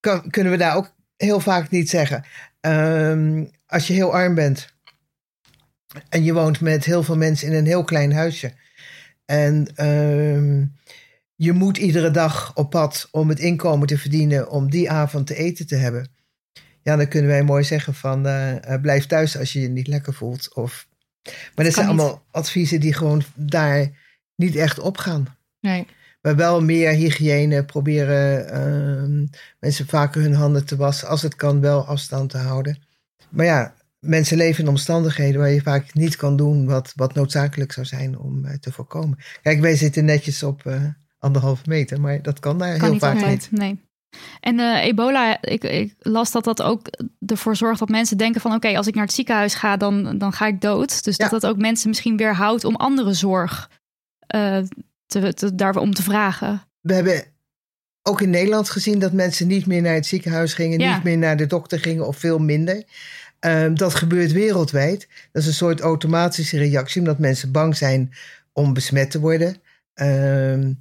kan, 0.00 0.30
kunnen 0.30 0.52
we 0.52 0.58
daar 0.58 0.76
ook 0.76 0.94
heel 1.16 1.40
vaak 1.40 1.70
niet 1.70 1.90
zeggen. 1.90 2.24
Um, 2.60 3.50
als 3.66 3.86
je 3.86 3.92
heel 3.92 4.12
arm 4.12 4.34
bent 4.34 4.74
en 6.08 6.24
je 6.24 6.32
woont 6.32 6.60
met 6.60 6.84
heel 6.84 7.02
veel 7.02 7.16
mensen 7.16 7.48
in 7.48 7.54
een 7.54 7.66
heel 7.66 7.84
klein 7.84 8.12
huisje 8.12 8.52
en 9.24 9.86
um, 9.86 10.76
je 11.34 11.52
moet 11.52 11.76
iedere 11.76 12.10
dag 12.10 12.54
op 12.54 12.70
pad 12.70 13.08
om 13.10 13.28
het 13.28 13.38
inkomen 13.38 13.86
te 13.86 13.98
verdienen 13.98 14.50
om 14.50 14.70
die 14.70 14.90
avond 14.90 15.26
te 15.26 15.34
eten 15.34 15.66
te 15.66 15.76
hebben. 15.76 16.12
Ja, 16.82 16.96
dan 16.96 17.08
kunnen 17.08 17.30
wij 17.30 17.42
mooi 17.42 17.64
zeggen 17.64 17.94
van 17.94 18.26
uh, 18.26 18.54
blijf 18.82 19.06
thuis 19.06 19.38
als 19.38 19.52
je 19.52 19.60
je 19.60 19.68
niet 19.68 19.86
lekker 19.86 20.14
voelt. 20.14 20.54
Of 20.54 20.88
maar 21.54 21.64
dat 21.64 21.74
zijn 21.74 21.86
allemaal 21.86 22.22
adviezen 22.30 22.80
die 22.80 22.94
gewoon 22.94 23.22
daar 23.34 23.90
niet 24.34 24.56
echt 24.56 24.78
opgaan. 24.78 25.36
Nee. 25.60 25.86
Maar 26.20 26.36
wel 26.36 26.62
meer 26.62 26.90
hygiëne, 26.90 27.64
proberen 27.64 28.44
uh, 28.46 29.28
mensen 29.58 29.86
vaker 29.86 30.22
hun 30.22 30.34
handen 30.34 30.66
te 30.66 30.76
wassen. 30.76 31.08
Als 31.08 31.22
het 31.22 31.34
kan, 31.34 31.60
wel 31.60 31.86
afstand 31.86 32.30
te 32.30 32.38
houden. 32.38 32.82
Maar 33.28 33.46
ja, 33.46 33.74
mensen 33.98 34.36
leven 34.36 34.64
in 34.64 34.70
omstandigheden 34.70 35.40
waar 35.40 35.50
je 35.50 35.62
vaak 35.62 35.94
niet 35.94 36.16
kan 36.16 36.36
doen 36.36 36.66
wat, 36.66 36.92
wat 36.96 37.14
noodzakelijk 37.14 37.72
zou 37.72 37.86
zijn 37.86 38.18
om 38.18 38.44
uh, 38.44 38.52
te 38.52 38.72
voorkomen. 38.72 39.18
Kijk, 39.42 39.60
wij 39.60 39.76
zitten 39.76 40.04
netjes 40.04 40.42
op, 40.42 40.80
anderhalve 41.18 41.62
meter. 41.66 42.00
Maar 42.00 42.22
dat 42.22 42.38
kan 42.38 42.58
daar 42.58 42.72
Kan 42.72 42.82
heel 42.82 42.92
niet 42.92 43.00
vaak 43.00 43.14
altijd. 43.14 43.48
niet. 43.50 43.60
Nee. 43.60 43.88
En 44.40 44.60
eh, 44.60 44.84
ebola, 44.84 45.42
ik, 45.42 45.64
ik 45.64 45.94
las 45.98 46.30
dat 46.30 46.44
dat 46.44 46.62
ook 46.62 46.86
ervoor 47.26 47.56
zorgt 47.56 47.78
dat 47.78 47.88
mensen 47.88 48.16
denken 48.16 48.40
van... 48.40 48.54
oké, 48.54 48.76
als 48.76 48.86
ik 48.86 48.94
naar 48.94 49.04
het 49.04 49.12
ziekenhuis 49.14 49.54
ga, 49.54 49.76
dan, 49.76 50.18
dan 50.18 50.32
ga 50.32 50.46
ik 50.46 50.60
dood. 50.60 51.04
Dus 51.04 51.16
dat 51.16 51.30
Ja. 51.30 51.38
dat 51.38 51.50
ook 51.50 51.58
mensen 51.58 51.88
misschien 51.88 52.16
weerhoudt 52.16 52.64
om 52.64 52.76
andere 52.76 53.12
zorg 53.14 53.70
eh 54.26 54.58
te, 55.06 55.34
te, 55.34 55.54
daarom 55.54 55.94
te 55.94 56.02
vragen. 56.02 56.62
We 56.80 56.94
hebben 56.94 57.24
ook 58.02 58.20
in 58.20 58.30
Nederland 58.30 58.70
gezien 58.70 58.98
dat 58.98 59.12
mensen 59.12 59.46
niet 59.46 59.66
meer 59.66 59.82
naar 59.82 59.94
het 59.94 60.06
ziekenhuis 60.06 60.54
gingen, 60.54 60.78
Ja. 60.80 60.94
niet 60.94 61.04
meer 61.04 61.18
naar 61.18 61.36
de 61.36 61.46
dokter 61.46 61.78
gingen 61.80 62.06
of 62.06 62.16
veel 62.16 62.38
minder. 62.38 62.82
Ehm, 63.40 63.74
dat 63.74 63.94
gebeurt 63.94 64.32
wereldwijd. 64.32 65.08
Dat 65.32 65.42
is 65.42 65.48
een 65.48 65.54
soort 65.54 65.80
automatische 65.80 66.58
reactie, 66.58 67.00
omdat 67.00 67.18
mensen 67.18 67.52
bang 67.52 67.76
zijn 67.76 68.12
om 68.52 68.72
besmet 68.72 69.10
te 69.10 69.20
worden. 69.20 69.56
Ehm, 70.00 70.72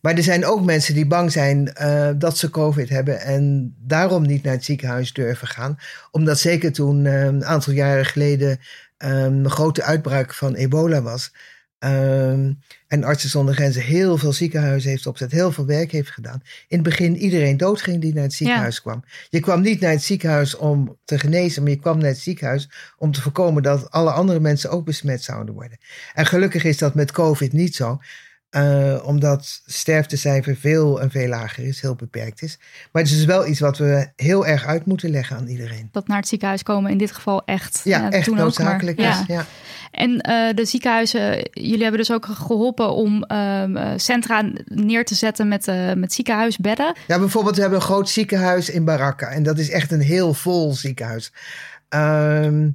maar 0.00 0.14
er 0.14 0.22
zijn 0.22 0.44
ook 0.46 0.64
mensen 0.64 0.94
die 0.94 1.06
bang 1.06 1.32
zijn 1.32 1.74
eh, 1.74 2.10
dat 2.16 2.38
ze 2.38 2.50
COVID 2.50 2.88
hebben 2.88 3.20
en 3.20 3.74
daarom 3.78 4.26
niet 4.26 4.42
naar 4.42 4.52
het 4.52 4.64
ziekenhuis 4.64 5.12
durven 5.12 5.48
gaan. 5.48 5.78
Omdat 6.10 6.38
zeker 6.38 6.72
toen 6.72 7.06
eh, 7.06 7.24
een 7.24 7.44
aantal 7.44 7.72
jaren 7.72 8.04
geleden 8.04 8.58
ehm, 8.96 9.44
een 9.44 9.50
grote 9.50 9.82
uitbraak 9.82 10.34
van 10.34 10.54
ebola 10.54 11.02
was. 11.02 11.32
ehm, 11.78 12.52
en 12.88 13.04
Artsen 13.04 13.30
zonder 13.30 13.54
Grenzen 13.54 13.82
heel 13.82 14.18
veel 14.18 14.32
ziekenhuizen 14.32 14.90
heeft 14.90 15.06
opgezet, 15.06 15.32
heel 15.32 15.52
veel 15.52 15.66
werk 15.66 15.92
heeft 15.92 16.10
gedaan. 16.10 16.42
In 16.68 16.78
het 16.78 16.82
begin 16.82 17.16
iedereen 17.16 17.56
doodging 17.56 18.00
die 18.00 18.14
naar 18.14 18.22
het 18.22 18.32
ziekenhuis 18.32 18.80
kwam. 18.82 19.04
Je 19.28 19.40
kwam 19.40 19.60
niet 19.60 19.80
naar 19.80 19.90
het 19.90 20.02
ziekenhuis 20.02 20.56
om 20.56 20.98
te 21.04 21.18
genezen, 21.18 21.62
maar 21.62 21.70
je 21.70 21.78
kwam 21.78 21.98
naar 21.98 22.08
het 22.08 22.18
ziekenhuis 22.18 22.70
om 22.98 23.12
te 23.12 23.20
voorkomen 23.22 23.62
dat 23.62 23.90
alle 23.90 24.10
andere 24.10 24.40
mensen 24.40 24.70
ook 24.70 24.84
besmet 24.84 25.22
zouden 25.22 25.54
worden. 25.54 25.78
En 26.14 26.26
gelukkig 26.26 26.64
is 26.64 26.78
dat 26.78 26.94
met 26.94 27.12
COVID 27.12 27.52
niet 27.52 27.76
zo. 27.76 27.98
Eh, 28.50 29.02
omdat 29.04 29.60
sterftecijfer 29.66 30.56
veel 30.56 31.00
en 31.00 31.10
veel 31.10 31.28
lager 31.28 31.64
is, 31.64 31.80
heel 31.80 31.94
beperkt 31.94 32.42
is. 32.42 32.58
Maar 32.92 33.02
het 33.02 33.10
is 33.10 33.24
wel 33.24 33.46
iets 33.46 33.60
wat 33.60 33.78
we 33.78 34.08
heel 34.16 34.46
erg 34.46 34.66
uit 34.66 34.86
moeten 34.86 35.10
leggen 35.10 35.36
aan 35.36 35.46
iedereen. 35.46 35.88
Dat 35.92 36.06
naar 36.08 36.16
het 36.18 36.28
ziekenhuis 36.28 36.62
komen 36.62 36.90
in 36.90 36.98
dit 36.98 37.12
geval 37.12 37.42
echt, 37.44 37.80
Ja, 37.84 37.98
ja, 37.98 38.10
echt 38.10 38.24
toen 38.24 38.32
ook, 38.32 38.38
maar- 38.38 38.44
noodzakelijk 38.44 39.00
ja. 39.00 39.20
is. 39.20 39.26
Ja. 39.26 39.44
En 39.90 40.20
eh, 40.20 40.54
de 40.54 40.64
ziekenhuizen, 40.64 41.48
jullie 41.52 41.82
hebben 41.82 42.00
dus 42.00 42.12
ook 42.12 42.26
geholpen 42.26 42.92
om 42.92 43.22
ehm, 43.22 43.76
eh, 43.76 43.92
centra 43.96 44.50
neer 44.64 45.04
te 45.04 45.14
zetten 45.14 45.48
met, 45.48 45.68
eh, 45.68 45.92
met 45.92 46.12
ziekenhuisbedden. 46.12 46.96
Ja, 47.06 47.18
bijvoorbeeld, 47.18 47.54
we 47.54 47.60
hebben 47.60 47.78
een 47.78 47.84
groot 47.84 48.08
ziekenhuis 48.08 48.70
in 48.70 48.84
Baraka. 48.84 49.28
En 49.28 49.42
dat 49.42 49.58
is 49.58 49.70
echt 49.70 49.92
een 49.92 50.00
heel 50.00 50.34
vol 50.34 50.72
ziekenhuis. 50.74 51.32
Ehm, 51.88 52.68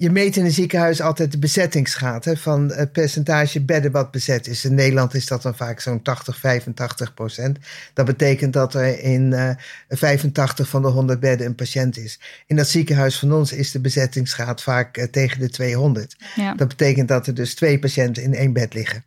je 0.00 0.10
meet 0.10 0.36
in 0.36 0.44
een 0.44 0.50
ziekenhuis 0.50 1.00
altijd 1.00 1.32
de 1.32 1.38
bezettingsgraad 1.38 2.24
hè, 2.24 2.36
van 2.36 2.72
het 2.72 2.92
percentage 2.92 3.64
bedden 3.64 3.90
wat 3.90 4.10
bezet 4.10 4.46
is. 4.46 4.64
In 4.64 4.74
Nederland 4.74 5.14
is 5.14 5.26
dat 5.26 5.42
dan 5.42 5.56
vaak 5.56 5.80
zo'n 5.80 6.02
80, 6.02 6.38
85 6.38 7.14
procent. 7.14 7.58
Dat 7.94 8.06
betekent 8.06 8.52
dat 8.52 8.74
er 8.74 9.00
in 9.02 9.32
eh 9.32 9.50
85 9.88 10.68
van 10.68 10.82
de 10.82 10.88
100 10.88 11.20
bedden 11.20 11.46
een 11.46 11.54
patiënt 11.54 11.98
is. 11.98 12.20
In 12.46 12.56
dat 12.56 12.68
ziekenhuis 12.68 13.18
van 13.18 13.32
ons 13.32 13.52
is 13.52 13.70
de 13.70 13.80
bezettingsgraad 13.80 14.62
vaak 14.62 14.96
eh, 14.96 15.04
tegen 15.04 15.40
de 15.40 15.50
200. 15.50 16.16
Ja. 16.34 16.54
Dat 16.54 16.68
betekent 16.68 17.08
dat 17.08 17.26
er 17.26 17.34
dus 17.34 17.54
twee 17.54 17.78
patiënten 17.78 18.22
in 18.22 18.34
één 18.34 18.52
bed 18.52 18.74
liggen. 18.74 19.04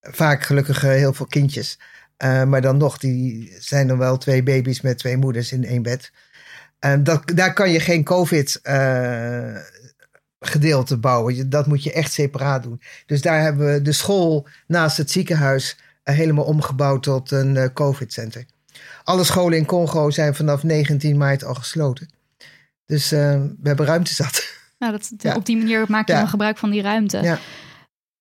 Vaak 0.00 0.42
gelukkig 0.42 0.84
eh, 0.84 0.90
heel 0.90 1.12
veel 1.12 1.26
kindjes. 1.26 1.78
Eh, 2.16 2.44
maar 2.44 2.60
dan 2.60 2.76
nog, 2.76 2.98
die 2.98 3.56
zijn 3.58 3.86
dan 3.86 3.98
wel 3.98 4.18
twee 4.18 4.42
baby's 4.42 4.80
met 4.80 4.98
twee 4.98 5.16
moeders 5.16 5.52
in 5.52 5.64
één 5.64 5.82
bed. 5.82 6.12
En 6.80 7.04
dat, 7.04 7.22
daar 7.34 7.52
kan 7.52 7.70
je 7.70 7.80
geen 7.80 8.04
COVID 8.04 8.60
eh, 8.62 9.56
gedeelte 10.40 10.96
bouwen. 10.96 11.50
Dat 11.50 11.66
moet 11.66 11.82
je 11.82 11.92
echt 11.92 12.12
separaat 12.12 12.62
doen. 12.62 12.80
Dus 13.06 13.22
daar 13.22 13.40
hebben 13.42 13.72
we 13.72 13.82
de 13.82 13.92
school 13.92 14.48
naast 14.66 14.96
het 14.96 15.10
ziekenhuis 15.10 15.76
eh, 16.02 16.14
helemaal 16.14 16.44
omgebouwd 16.44 17.02
tot 17.02 17.30
een 17.30 17.56
eh, 17.56 17.68
COVID-center. 17.74 18.44
Alle 19.04 19.24
scholen 19.24 19.58
in 19.58 19.64
Congo 19.66 20.10
zijn 20.10 20.34
vanaf 20.34 20.62
19 20.62 21.16
maart 21.16 21.44
al 21.44 21.54
gesloten. 21.54 22.10
Dus 22.86 23.12
eh, 23.12 23.34
we 23.60 23.68
hebben 23.68 23.86
ruimte 23.86 24.14
zat. 24.14 24.58
Nou, 24.78 24.92
dat, 24.92 25.10
Ja. 25.16 25.34
Op 25.36 25.46
die 25.46 25.56
manier 25.56 25.84
maak 25.88 26.06
je 26.06 26.12
Ja. 26.12 26.18
dan 26.18 26.28
gebruik 26.28 26.58
van 26.58 26.70
die 26.70 26.82
ruimte. 26.82 27.22
Ja. 27.22 27.38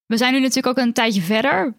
We 0.05 0.17
zijn 0.17 0.34
nu 0.34 0.39
natuurlijk 0.39 0.77
ook 0.77 0.86
een 0.86 0.93
tijdje 0.93 1.21
verder, 1.21 1.73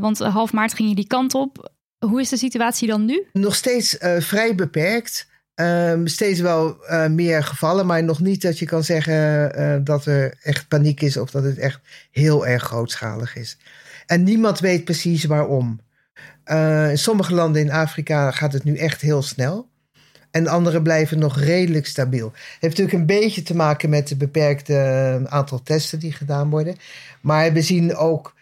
want 0.00 0.18
half 0.18 0.52
maart 0.52 0.74
ging 0.74 0.88
je 0.88 0.94
die 0.94 1.06
kant 1.06 1.34
op. 1.34 1.72
Hoe 1.98 2.20
is 2.20 2.28
de 2.28 2.36
situatie 2.36 2.88
dan 2.88 3.04
nu? 3.04 3.26
Nog 3.32 3.54
steeds 3.54 3.96
vrij 4.18 4.54
beperkt. 4.54 5.26
Ehm, 5.56 6.06
steeds 6.06 6.40
wel 6.40 6.84
eh, 6.84 7.06
meer 7.06 7.44
gevallen, 7.44 7.86
maar 7.86 8.04
nog 8.04 8.20
niet 8.20 8.42
dat 8.42 8.58
je 8.58 8.66
kan 8.66 8.84
zeggen 8.84 9.54
eh, 9.54 9.76
dat 9.84 10.06
er 10.06 10.34
echt 10.42 10.68
paniek 10.68 11.00
is 11.00 11.16
of 11.16 11.30
dat 11.30 11.42
het 11.42 11.58
echt 11.58 11.80
heel 12.10 12.46
erg 12.46 12.62
grootschalig 12.62 13.36
is. 13.36 13.58
En 14.06 14.22
niemand 14.22 14.60
weet 14.60 14.84
precies 14.84 15.24
waarom. 15.24 15.80
Eh, 16.44 16.90
in 16.90 16.98
sommige 16.98 17.34
landen 17.34 17.62
in 17.62 17.70
Afrika 17.70 18.30
gaat 18.30 18.52
het 18.52 18.64
nu 18.64 18.76
echt 18.76 19.00
heel 19.00 19.22
snel. 19.22 19.68
En 20.30 20.46
andere 20.46 20.82
blijven 20.82 21.18
nog 21.18 21.40
redelijk 21.40 21.86
stabiel. 21.86 22.32
heeft 22.32 22.76
natuurlijk 22.76 22.92
een 22.92 23.20
beetje 23.20 23.42
te 23.42 23.56
maken 23.56 23.90
met 23.90 24.08
het 24.08 24.18
beperkte 24.18 24.74
aantal 25.28 25.62
testen 25.62 25.98
die 25.98 26.12
gedaan 26.12 26.50
worden. 26.50 26.76
Maar 27.20 27.52
we 27.52 27.62
zien 27.62 27.96
ook, 27.96 28.34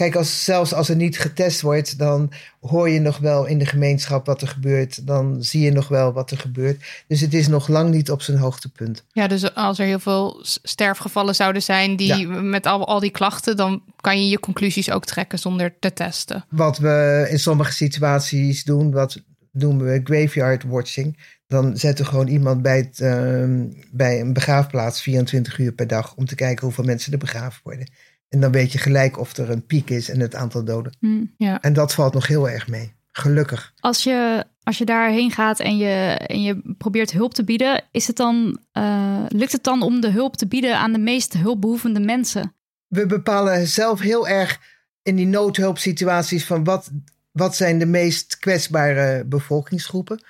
kijk, 0.00 0.16
als, 0.16 0.44
zelfs 0.44 0.74
als 0.74 0.88
er 0.88 0.96
niet 0.96 1.18
getest 1.18 1.60
wordt, 1.60 1.98
dan 1.98 2.32
hoor 2.60 2.88
je 2.88 3.00
nog 3.00 3.18
wel 3.18 3.46
in 3.46 3.58
de 3.58 3.66
gemeenschap 3.66 4.26
wat 4.26 4.42
er 4.42 4.48
gebeurt. 4.48 5.06
Dan 5.06 5.42
zie 5.42 5.60
je 5.60 5.72
nog 5.72 5.88
wel 5.88 6.12
wat 6.12 6.30
er 6.30 6.38
gebeurt. 6.38 7.04
Dus 7.06 7.20
het 7.20 7.34
is 7.34 7.48
nog 7.48 7.68
lang 7.68 7.90
niet 7.90 8.10
op 8.10 8.22
zijn 8.22 8.38
hoogtepunt. 8.38 9.04
Ja, 9.12 9.26
dus 9.26 9.54
als 9.54 9.78
er 9.78 9.86
heel 9.86 9.98
veel 9.98 10.40
sterfgevallen 10.62 11.34
zouden 11.34 11.62
zijn 11.62 11.96
die 11.96 12.26
met 12.26 12.66
al, 12.66 12.86
al 12.86 13.00
die 13.00 13.10
klachten, 13.10 13.56
dan 13.56 13.82
kan 14.00 14.22
je 14.22 14.28
je 14.28 14.40
conclusies 14.40 14.90
ook 14.90 15.04
trekken 15.04 15.38
zonder 15.38 15.78
te 15.78 15.92
testen. 15.92 16.44
Wat 16.50 16.78
we 16.78 17.26
in 17.30 17.38
sommige 17.38 17.72
situaties 17.72 18.64
doen, 18.64 18.90
wat 18.90 19.22
noemen 19.52 19.86
we 19.86 20.00
graveyard 20.04 20.64
watching. 20.64 21.18
Dan 21.46 21.76
zetten 21.76 22.04
we 22.04 22.10
gewoon 22.10 22.28
iemand 22.28 22.62
bij, 22.62 22.76
het, 22.76 23.00
ehm, 23.00 23.68
bij 23.90 24.20
een 24.20 24.32
begraafplaats 24.32 25.02
24 25.02 25.58
uur 25.58 25.72
per 25.72 25.86
dag 25.86 26.14
om 26.14 26.24
te 26.24 26.34
kijken 26.34 26.64
hoeveel 26.64 26.84
mensen 26.84 27.12
er 27.12 27.18
begraven 27.18 27.60
worden. 27.62 27.88
En 28.30 28.40
dan 28.40 28.52
weet 28.52 28.72
je 28.72 28.78
gelijk 28.78 29.18
of 29.18 29.36
er 29.36 29.50
een 29.50 29.66
piek 29.66 29.90
is 29.90 30.08
en 30.08 30.20
het 30.20 30.34
aantal 30.34 30.64
doden. 30.64 30.92
Hm. 31.00 31.24
En 31.60 31.72
dat 31.72 31.94
valt 31.94 32.14
nog 32.14 32.26
heel 32.26 32.48
erg 32.48 32.68
mee. 32.68 32.92
Gelukkig. 33.12 33.72
Als 33.80 34.02
je, 34.02 34.44
als 34.62 34.78
je 34.78 34.84
daarheen 34.84 35.30
gaat 35.30 35.60
en 35.60 35.76
je, 35.76 36.16
en 36.26 36.42
je 36.42 36.74
probeert 36.78 37.10
hulp 37.10 37.34
te 37.34 37.44
bieden, 37.44 37.82
is 37.90 38.06
het 38.06 38.16
dan, 38.16 38.60
eh, 38.72 39.24
lukt 39.28 39.52
het 39.52 39.64
dan 39.64 39.82
om 39.82 40.00
de 40.00 40.10
hulp 40.10 40.36
te 40.36 40.46
bieden 40.46 40.78
aan 40.78 40.92
de 40.92 40.98
meest 40.98 41.32
hulpbehoevende 41.32 42.00
mensen? 42.00 42.54
We 42.88 43.06
bepalen 43.06 43.66
zelf 43.66 44.00
heel 44.00 44.28
erg 44.28 44.60
in 45.02 45.16
die 45.16 45.26
noodhulpsituaties 45.26 46.46
van 46.46 46.64
wat, 46.64 46.90
wat 47.32 47.56
zijn 47.56 47.78
de 47.78 47.86
meest 47.86 48.38
kwetsbare 48.38 49.24
bevolkingsgroepen. 49.24 50.24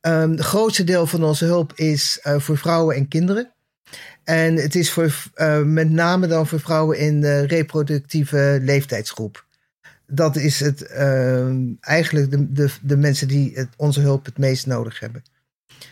Ehm 0.00 0.30
het 0.30 0.40
grootste 0.40 0.84
deel 0.84 1.06
van 1.06 1.24
onze 1.24 1.44
hulp 1.44 1.72
is 1.74 2.18
eh, 2.22 2.38
voor 2.38 2.58
vrouwen 2.58 2.96
en 2.96 3.08
kinderen. 3.08 3.52
En 4.24 4.56
het 4.56 4.74
is 4.74 4.90
voor, 4.90 5.12
eh, 5.34 5.62
met 5.62 5.90
name 5.90 6.26
dan 6.26 6.46
voor 6.46 6.60
vrouwen 6.60 6.98
in 6.98 7.20
de 7.20 7.46
reproductieve 7.46 8.58
leeftijdsgroep. 8.62 9.44
Dat 10.06 10.36
is 10.36 10.60
het, 10.60 10.82
ehm, 10.82 11.58
eigenlijk 11.80 12.30
de, 12.30 12.52
de, 12.52 12.70
de 12.82 12.96
mensen 12.96 13.28
die 13.28 13.52
het, 13.54 13.68
onze 13.76 14.00
hulp 14.00 14.24
het 14.24 14.38
meest 14.38 14.66
nodig 14.66 15.00
hebben. 15.00 15.22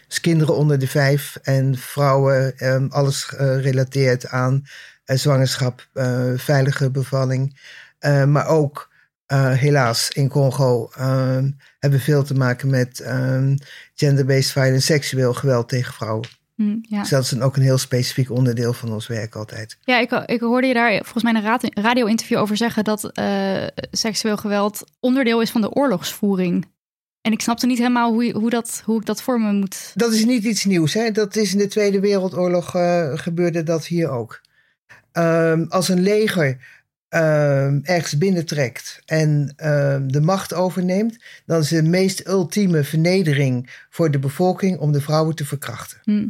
Dus 0.06 0.20
kinderen 0.20 0.56
onder 0.56 0.78
de 0.78 0.88
vijf 0.88 1.38
en 1.42 1.76
vrouwen, 1.76 2.58
ehm, 2.58 2.86
alles 2.88 3.24
gerelateerd 3.24 4.26
aan 4.26 4.64
eh, 5.04 5.16
zwangerschap, 5.16 5.88
eh, 5.92 6.32
veilige 6.36 6.90
bevalling. 6.90 7.60
Eh, 7.98 8.24
maar 8.24 8.46
ook 8.46 8.88
eh, 9.26 9.52
helaas 9.52 10.10
in 10.10 10.28
Congo 10.28 10.90
ehm, 10.96 11.50
hebben 11.78 12.00
veel 12.00 12.22
te 12.22 12.34
maken 12.34 12.70
met 12.70 13.00
ehm, 13.00 13.56
gender-based 13.94 14.52
violence, 14.52 14.86
seksueel 14.86 15.34
geweld 15.34 15.68
tegen 15.68 15.94
vrouwen. 15.94 16.28
Hm, 16.58 16.76
ja. 16.82 17.00
Dus 17.00 17.08
dat 17.08 17.22
is 17.22 17.28
dan 17.28 17.42
ook 17.42 17.56
een 17.56 17.62
heel 17.62 17.78
specifiek 17.78 18.30
onderdeel 18.30 18.72
van 18.72 18.92
ons 18.92 19.06
werk 19.06 19.34
altijd. 19.34 19.78
Ja, 19.80 19.98
ik, 19.98 20.10
ik 20.10 20.40
hoorde 20.40 20.66
je 20.66 20.74
daar 20.74 20.92
volgens 20.92 21.24
mij 21.24 21.32
in 21.32 21.44
een 21.44 21.82
radio-interview 21.82 22.38
over 22.38 22.56
zeggen 22.56 22.84
dat 22.84 23.12
eh, 23.12 23.66
seksueel 23.90 24.36
geweld 24.36 24.84
onderdeel 25.00 25.40
is 25.40 25.50
van 25.50 25.60
de 25.60 25.72
oorlogsvoering. 25.72 26.66
En 27.20 27.32
ik 27.32 27.40
snapte 27.40 27.66
niet 27.66 27.78
helemaal 27.78 28.12
hoe, 28.12 28.32
hoe, 28.32 28.50
dat, 28.50 28.82
hoe 28.84 29.00
ik 29.00 29.06
dat 29.06 29.22
voor 29.22 29.40
me 29.40 29.52
moet. 29.52 29.92
Dat 29.94 30.12
is 30.12 30.24
niet 30.24 30.44
iets 30.44 30.64
nieuws. 30.64 30.94
Hè? 30.94 31.10
Dat 31.10 31.36
is 31.36 31.52
in 31.52 31.58
de 31.58 31.66
Tweede 31.66 32.00
Wereldoorlog 32.00 32.74
eh, 32.74 33.12
gebeurde 33.14 33.62
dat 33.62 33.86
hier 33.86 34.10
ook. 34.10 34.40
Ehm, 35.12 35.64
als 35.68 35.88
een 35.88 36.02
leger 36.02 36.58
ehm, 37.08 37.80
ergens 37.82 38.18
binnentrekt 38.18 39.02
en 39.06 39.52
ehm, 39.56 40.08
de 40.08 40.20
macht 40.20 40.54
overneemt, 40.54 41.18
dan 41.46 41.60
is 41.60 41.68
de 41.68 41.82
meest 41.82 42.26
ultieme 42.26 42.84
vernedering 42.84 43.70
voor 43.90 44.10
de 44.10 44.18
bevolking 44.18 44.78
om 44.78 44.92
de 44.92 45.00
vrouwen 45.00 45.34
te 45.34 45.44
verkrachten. 45.44 45.98
Hm. 46.04 46.26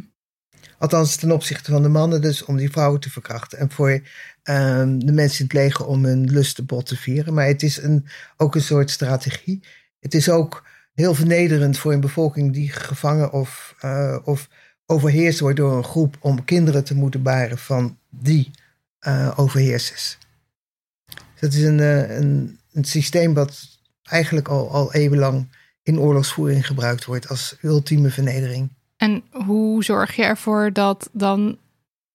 Althans, 0.79 1.15
ten 1.15 1.31
opzichte 1.31 1.71
van 1.71 1.81
de 1.81 1.89
mannen, 1.89 2.21
dus 2.21 2.45
om 2.45 2.57
die 2.57 2.71
vrouwen 2.71 2.99
te 2.99 3.09
verkrachten. 3.09 3.57
En 3.57 3.71
voor 3.71 4.01
ehm, 4.43 4.99
de 4.99 5.11
mensen 5.11 5.39
in 5.39 5.45
het 5.45 5.53
leger 5.53 5.85
om 5.85 6.05
hun 6.05 6.31
lustenbod 6.31 6.85
te 6.85 6.95
vieren. 6.95 7.33
Maar 7.33 7.45
het 7.45 7.63
is 7.63 7.81
een, 7.81 8.07
ook 8.37 8.55
een 8.55 8.61
soort 8.61 8.89
strategie. 8.89 9.63
Het 9.99 10.13
is 10.13 10.29
ook 10.29 10.63
heel 10.93 11.13
vernederend 11.15 11.77
voor 11.77 11.93
een 11.93 11.99
bevolking 11.99 12.53
die 12.53 12.71
gevangen 12.71 13.31
of, 13.31 13.75
eh, 13.79 14.17
of 14.23 14.49
overheerst 14.85 15.39
wordt 15.39 15.57
door 15.57 15.77
een 15.77 15.83
groep 15.83 16.17
om 16.19 16.45
kinderen 16.45 16.83
te 16.83 16.95
moeten 16.95 17.23
baren 17.23 17.57
van 17.57 17.97
die 18.09 18.51
eh, 18.99 19.33
overheersers. 19.35 20.17
Dus 21.05 21.39
dat 21.39 21.53
is 21.53 21.63
een, 21.63 21.79
eh, 21.79 22.17
een, 22.17 22.59
een 22.71 22.83
systeem 22.83 23.33
wat 23.33 23.67
eigenlijk 24.03 24.47
al, 24.47 24.71
al 24.71 24.93
eeuwenlang 24.93 25.47
in 25.83 25.99
oorlogsvoering 25.99 26.67
gebruikt 26.67 27.05
wordt 27.05 27.27
als 27.27 27.57
ultieme 27.61 28.09
vernedering. 28.09 28.69
En 28.99 29.23
hoe 29.31 29.83
zorg 29.83 30.15
je 30.15 30.23
ervoor 30.23 30.73
dat 30.73 31.09
dan, 31.13 31.57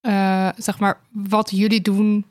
uh, 0.01 0.49
zeg 0.57 0.79
maar, 0.79 0.99
wat 1.11 1.49
jullie 1.49 1.81
doen, 1.81 2.25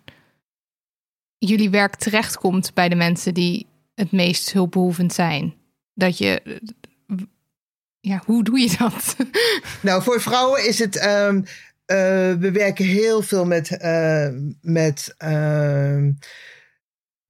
jullie 1.39 1.71
werk 1.71 1.97
terechtkomt 1.97 2.75
bij 2.75 2.89
de 2.89 2.95
mensen 2.95 3.35
die 3.35 3.67
het 3.95 4.13
meest 4.13 4.53
hulpbehoevend 4.53 5.13
zijn? 5.13 5.55
Dat 5.95 6.19
je, 6.19 6.61
ja, 8.01 8.23
hoe 8.27 8.45
doe 8.45 8.59
je 8.59 8.77
dat? 8.79 9.17
Nou, 9.83 10.03
voor 10.03 10.21
vrouwen 10.21 10.67
is 10.67 10.79
het. 10.79 11.07
Um, 11.07 11.37
uh, 11.37 11.47
we 12.33 12.51
werken 12.53 12.85
heel 12.85 13.23
veel 13.23 13.45
met, 13.45 13.71
uh, 13.71 14.29
met 14.61 15.15
uh, 15.25 16.09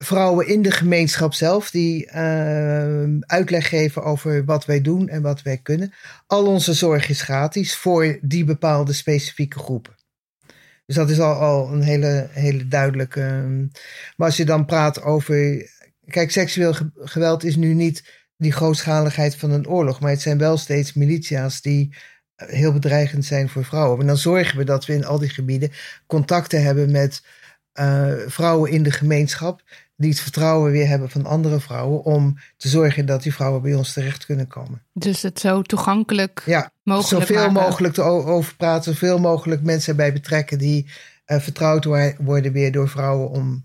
vrouwen 0.04 0.46
in 0.46 0.62
de 0.62 0.70
gemeenschap 0.70 1.34
zelf, 1.34 1.70
die 1.70 2.06
ehm, 2.06 3.16
uitleg 3.20 3.68
geven 3.68 4.02
over 4.02 4.44
wat 4.44 4.64
wij 4.64 4.80
doen 4.80 5.08
en 5.08 5.22
wat 5.22 5.42
wij 5.42 5.58
kunnen. 5.58 5.92
Al 6.26 6.46
onze 6.46 6.72
zorg 6.74 7.08
is 7.08 7.22
gratis 7.22 7.76
voor 7.76 8.18
die 8.22 8.44
bepaalde 8.44 8.92
specifieke 8.92 9.58
groepen. 9.58 9.94
Dus 10.86 10.96
dat 10.96 11.10
is 11.10 11.20
al, 11.20 11.34
al 11.34 11.72
een 11.72 11.82
hele, 11.82 12.28
hele 12.30 12.68
duidelijke. 12.68 13.20
maar 14.16 14.26
als 14.26 14.36
je 14.36 14.44
dan 14.44 14.64
praat 14.64 15.02
over. 15.02 15.70
Kijk, 16.06 16.30
seksueel 16.30 16.74
geweld 16.94 17.44
is 17.44 17.56
nu 17.56 17.74
niet 17.74 18.04
die 18.36 18.52
grootschaligheid 18.52 19.36
van 19.36 19.50
een 19.50 19.68
oorlog. 19.68 20.00
Maar 20.00 20.10
het 20.10 20.20
zijn 20.20 20.38
wel 20.38 20.56
steeds 20.56 20.92
militia's 20.92 21.60
die 21.60 21.94
eh, 22.34 22.48
heel 22.48 22.72
bedreigend 22.72 23.24
zijn 23.24 23.48
voor 23.48 23.64
vrouwen. 23.64 24.00
En 24.00 24.06
dan 24.06 24.16
zorgen 24.16 24.58
we 24.58 24.64
dat 24.64 24.86
we 24.86 24.92
in 24.92 25.04
al 25.04 25.18
die 25.18 25.28
gebieden 25.28 25.72
contacten 26.06 26.62
hebben 26.62 26.90
met 26.90 27.22
uh, 27.80 28.12
vrouwen 28.26 28.70
in 28.70 28.82
de 28.82 28.90
gemeenschap. 28.90 29.62
Die 29.96 30.11
het 30.11 30.20
vertrouwen 30.20 30.72
weer 30.72 30.88
hebben 30.88 31.11
van 31.11 31.26
andere 31.26 31.61
vrouwen. 31.61 32.04
Om 32.04 32.38
te 32.57 32.68
zorgen 32.68 33.07
dat 33.07 33.22
die 33.22 33.35
vrouwen 33.35 33.62
bij 33.62 33.74
ons 33.74 33.92
terecht 33.92 34.26
kunnen 34.26 34.46
komen. 34.46 34.83
Dus 34.92 35.22
het 35.22 35.40
zo 35.40 35.62
toegankelijk 35.62 36.42
ja, 36.46 36.70
mogelijk 36.83 37.26
Zoveel 37.26 37.37
maken. 37.37 37.52
mogelijk 37.52 37.94
te 37.94 38.02
over 38.02 38.57
praten. 38.57 38.92
Zoveel 38.92 39.18
mogelijk 39.18 39.62
mensen 39.62 39.96
bij 39.96 40.12
betrekken 40.12 40.59
die 40.59 40.87
uh, 41.26 41.38
vertrouwd 41.38 41.85
worden 42.18 42.52
weer 42.52 42.72
door 42.72 42.88
vrouwen. 42.88 43.30
Om 43.30 43.64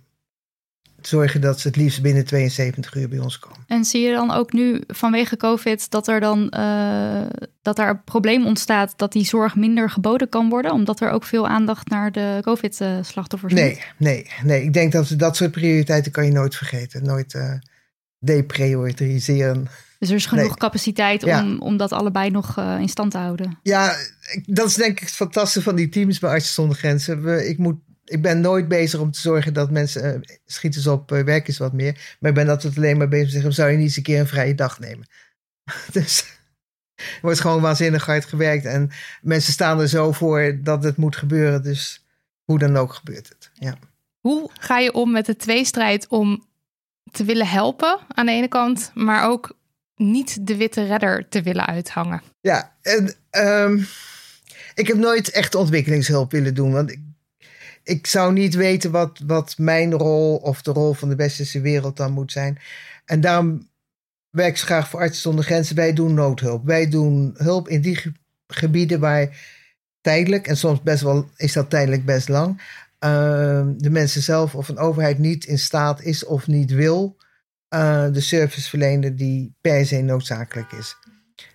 zorgen 1.08 1.42
dat 1.42 1.60
ze 1.60 1.68
het 1.68 1.78
liefst 1.78 2.02
binnen 2.02 2.26
72 2.26 2.96
uur 2.96 3.10
bij 3.10 3.20
ons 3.20 3.40
komen. 3.40 3.58
En 3.68 3.86
zie 3.86 4.02
je 4.02 4.12
dan 4.12 4.32
ook 4.32 4.54
nu 4.54 4.84
vanwege 4.88 5.38
COVID 5.38 5.90
dat 5.90 6.08
er 6.08 6.20
dan 6.20 6.54
uh, 6.58 7.22
dat 7.62 7.80
er 7.80 7.90
een 7.90 8.04
probleem 8.04 8.46
ontstaat 8.46 8.94
dat 8.96 9.12
die 9.12 9.26
zorg 9.26 9.56
minder 9.56 9.90
geboden 9.90 10.30
kan 10.30 10.50
worden, 10.50 10.72
omdat 10.72 11.00
er 11.00 11.12
ook 11.12 11.24
veel 11.24 11.48
aandacht 11.48 11.90
naar 11.90 12.12
de 12.12 12.40
COVID-slachtoffers 12.42 13.54
nee, 13.54 13.70
moet? 13.70 13.84
Nee, 13.98 14.28
nee. 14.44 14.64
Ik 14.64 14.74
denk 14.74 14.92
dat 14.92 15.14
dat 15.18 15.36
soort 15.36 15.52
prioriteiten 15.52 16.12
kan 16.12 16.26
je 16.26 16.32
nooit 16.32 16.56
vergeten, 16.56 17.04
nooit 17.04 17.34
uh, 17.34 17.54
deprioriseren. 18.20 19.68
Dus 20.00 20.10
er 20.10 20.16
is 20.16 20.26
genoeg 20.26 20.48
nee. 20.48 20.58
capaciteit 20.58 21.24
om, 21.24 21.30
ja. 21.30 21.56
om 21.58 21.78
dat 21.78 21.92
allebei 21.92 22.30
nog 22.30 22.58
uh, 22.60 22.78
in 22.80 22.90
stand 22.90 23.12
te 23.12 23.18
houden. 23.18 23.60
Ja, 23.64 23.96
dat 24.46 24.68
is 24.68 24.76
denk 24.76 24.92
ik 24.92 25.00
het 25.00 25.16
fantastische 25.16 25.62
van 25.62 25.76
die 25.76 25.90
teams 25.90 26.20
bij 26.20 26.30
Artsen 26.30 26.54
zonder 26.54 26.78
Grenzen. 26.78 27.24
We, 27.24 27.48
ik 27.48 27.58
moet 27.58 27.76
ik 28.10 28.22
ben 28.22 28.40
nooit 28.40 28.68
bezig 28.68 29.00
om 29.00 29.12
te 29.12 29.20
zorgen 29.20 29.54
dat 29.54 29.72
mensen 29.72 30.16
uh, 30.16 30.38
schieten 30.46 30.82
ze 30.82 30.92
op, 30.92 31.12
uh, 31.12 31.24
werk 31.24 31.48
is 31.48 31.58
wat 31.58 31.74
meer. 31.74 32.16
Maar 32.20 32.30
ik 32.30 32.36
ben 32.36 32.50
altijd 32.50 32.78
alleen 32.78 32.98
maar 32.98 33.08
bezig 33.08 33.26
om 33.26 33.30
te 33.30 33.36
zeggen, 33.36 33.54
zou 33.54 33.70
je 33.70 33.78
niet 33.78 33.86
eens 33.86 33.98
een 33.98 34.04
keer 34.04 34.20
een 34.20 34.28
vrije 34.28 34.56
dag 34.56 34.80
nemen? 34.80 35.08
dus 35.92 36.26
er 36.96 37.20
wordt 37.22 37.40
gewoon 37.40 37.62
waanzinnig 37.62 38.06
hard 38.06 38.26
gewerkt. 38.26 38.66
En 38.66 38.92
mensen 39.22 39.54
staan 39.54 39.80
er 39.80 39.88
zo 39.88 40.12
voor 40.12 40.58
dat 40.62 40.84
het 40.84 40.98
moet 40.98 41.16
gebeuren. 41.16 41.64
Dus 41.64 42.06
hoe 42.44 42.60
dan 42.60 42.78
ook 42.78 42.94
gebeurt 42.94 43.30
het. 43.30 43.50
Ja. 43.54 43.78
Hoe 44.20 44.50
ga 44.54 44.80
je 44.80 44.94
om 44.94 45.12
met 45.12 45.26
de 45.26 45.36
tweestrijd 45.36 46.08
om 46.08 46.48
te 47.12 47.24
willen 47.24 47.48
helpen 47.48 48.00
aan 48.08 48.26
de 48.26 48.32
ene 48.32 48.48
kant, 48.48 48.92
maar 48.94 49.30
ook 49.30 49.58
niet 49.96 50.48
de 50.48 50.56
witte 50.56 50.86
redder 50.86 51.28
te 51.30 51.42
willen 51.42 51.66
uithangen? 51.66 52.22
Ja, 52.42 52.76
en, 52.82 53.16
um, 53.32 53.88
ik 54.74 54.88
heb 54.88 54.98
nooit 54.98 55.30
echt 55.30 55.56
ontwikkelingshulp 55.56 56.32
willen 56.32 56.54
doen. 56.54 56.72
Want 56.72 56.92
ik, 56.92 57.00
ik 57.84 58.08
zou 58.08 58.34
niet 58.34 58.56
weten 58.56 58.92
wat, 58.92 59.20
wat 59.26 59.58
mijn 59.58 59.94
rol 59.94 60.36
of 60.36 60.62
de 60.62 60.72
rol 60.72 60.94
van 60.94 61.10
de 61.10 61.16
westerse 61.16 61.62
wereld 61.62 61.98
dan 61.98 62.12
moet 62.12 62.32
zijn. 62.32 62.60
En 63.06 63.22
daarom 63.22 63.68
werk 64.30 64.58
ik 64.58 64.64
graag 64.64 64.90
voor 64.90 65.00
Artsen 65.00 65.22
zonder 65.22 65.46
Grenzen. 65.46 65.76
Wij 65.76 65.94
doen 65.94 66.14
noodhulp. 66.14 66.66
Wij 66.66 66.90
doen 66.90 67.34
hulp 67.38 67.68
in 67.68 67.82
die 67.82 67.96
ge 67.96 68.12
gebieden 68.48 69.00
waar 69.00 69.38
tijdelijk, 70.02 70.48
en 70.48 70.58
soms 70.58 70.82
best 70.82 71.04
wel 71.04 71.30
is 71.36 71.54
dat 71.54 71.70
tijdelijk 71.70 72.06
best 72.06 72.30
lang, 72.30 72.62
uh, 73.06 73.68
de 73.78 73.90
mensen 73.90 74.22
zelf 74.22 74.56
of 74.56 74.70
een 74.70 74.78
overheid 74.78 75.18
niet 75.18 75.46
in 75.46 75.60
staat 75.60 76.02
is 76.02 76.26
of 76.26 76.48
niet 76.48 76.72
wil 76.72 77.18
uh, 77.74 78.12
de 78.12 78.22
service 78.22 78.70
verlenen 78.70 79.16
die 79.16 79.56
per 79.62 79.86
se 79.86 80.02
noodzakelijk 80.02 80.72
is. 80.72 80.96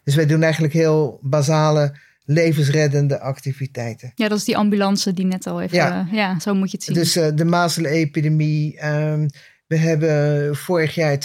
Dus 0.04 0.14
wij 0.14 0.26
doen 0.26 0.42
eigenlijk 0.42 0.72
heel 0.72 1.18
basale 1.22 1.94
levensreddende 2.24 3.20
activiteiten. 3.20 4.12
Ja, 4.14 4.28
dat 4.28 4.38
is 4.38 4.44
die 4.44 4.56
ambulance 4.56 5.12
die 5.12 5.26
net 5.26 5.46
al 5.46 5.60
even... 5.60 5.76
Ja, 5.76 6.06
uh, 6.06 6.12
ja 6.12 6.40
zo 6.40 6.54
moet 6.54 6.70
je 6.70 6.76
het 6.76 6.86
zien. 6.86 6.94
Dus 6.94 7.16
uh, 7.16 7.28
de 7.34 7.44
mazelenepidemie. 7.44 8.86
Um, 8.86 9.28
we 9.66 9.76
hebben 9.76 10.56
vorig 10.56 10.94
jaar 10.94 11.18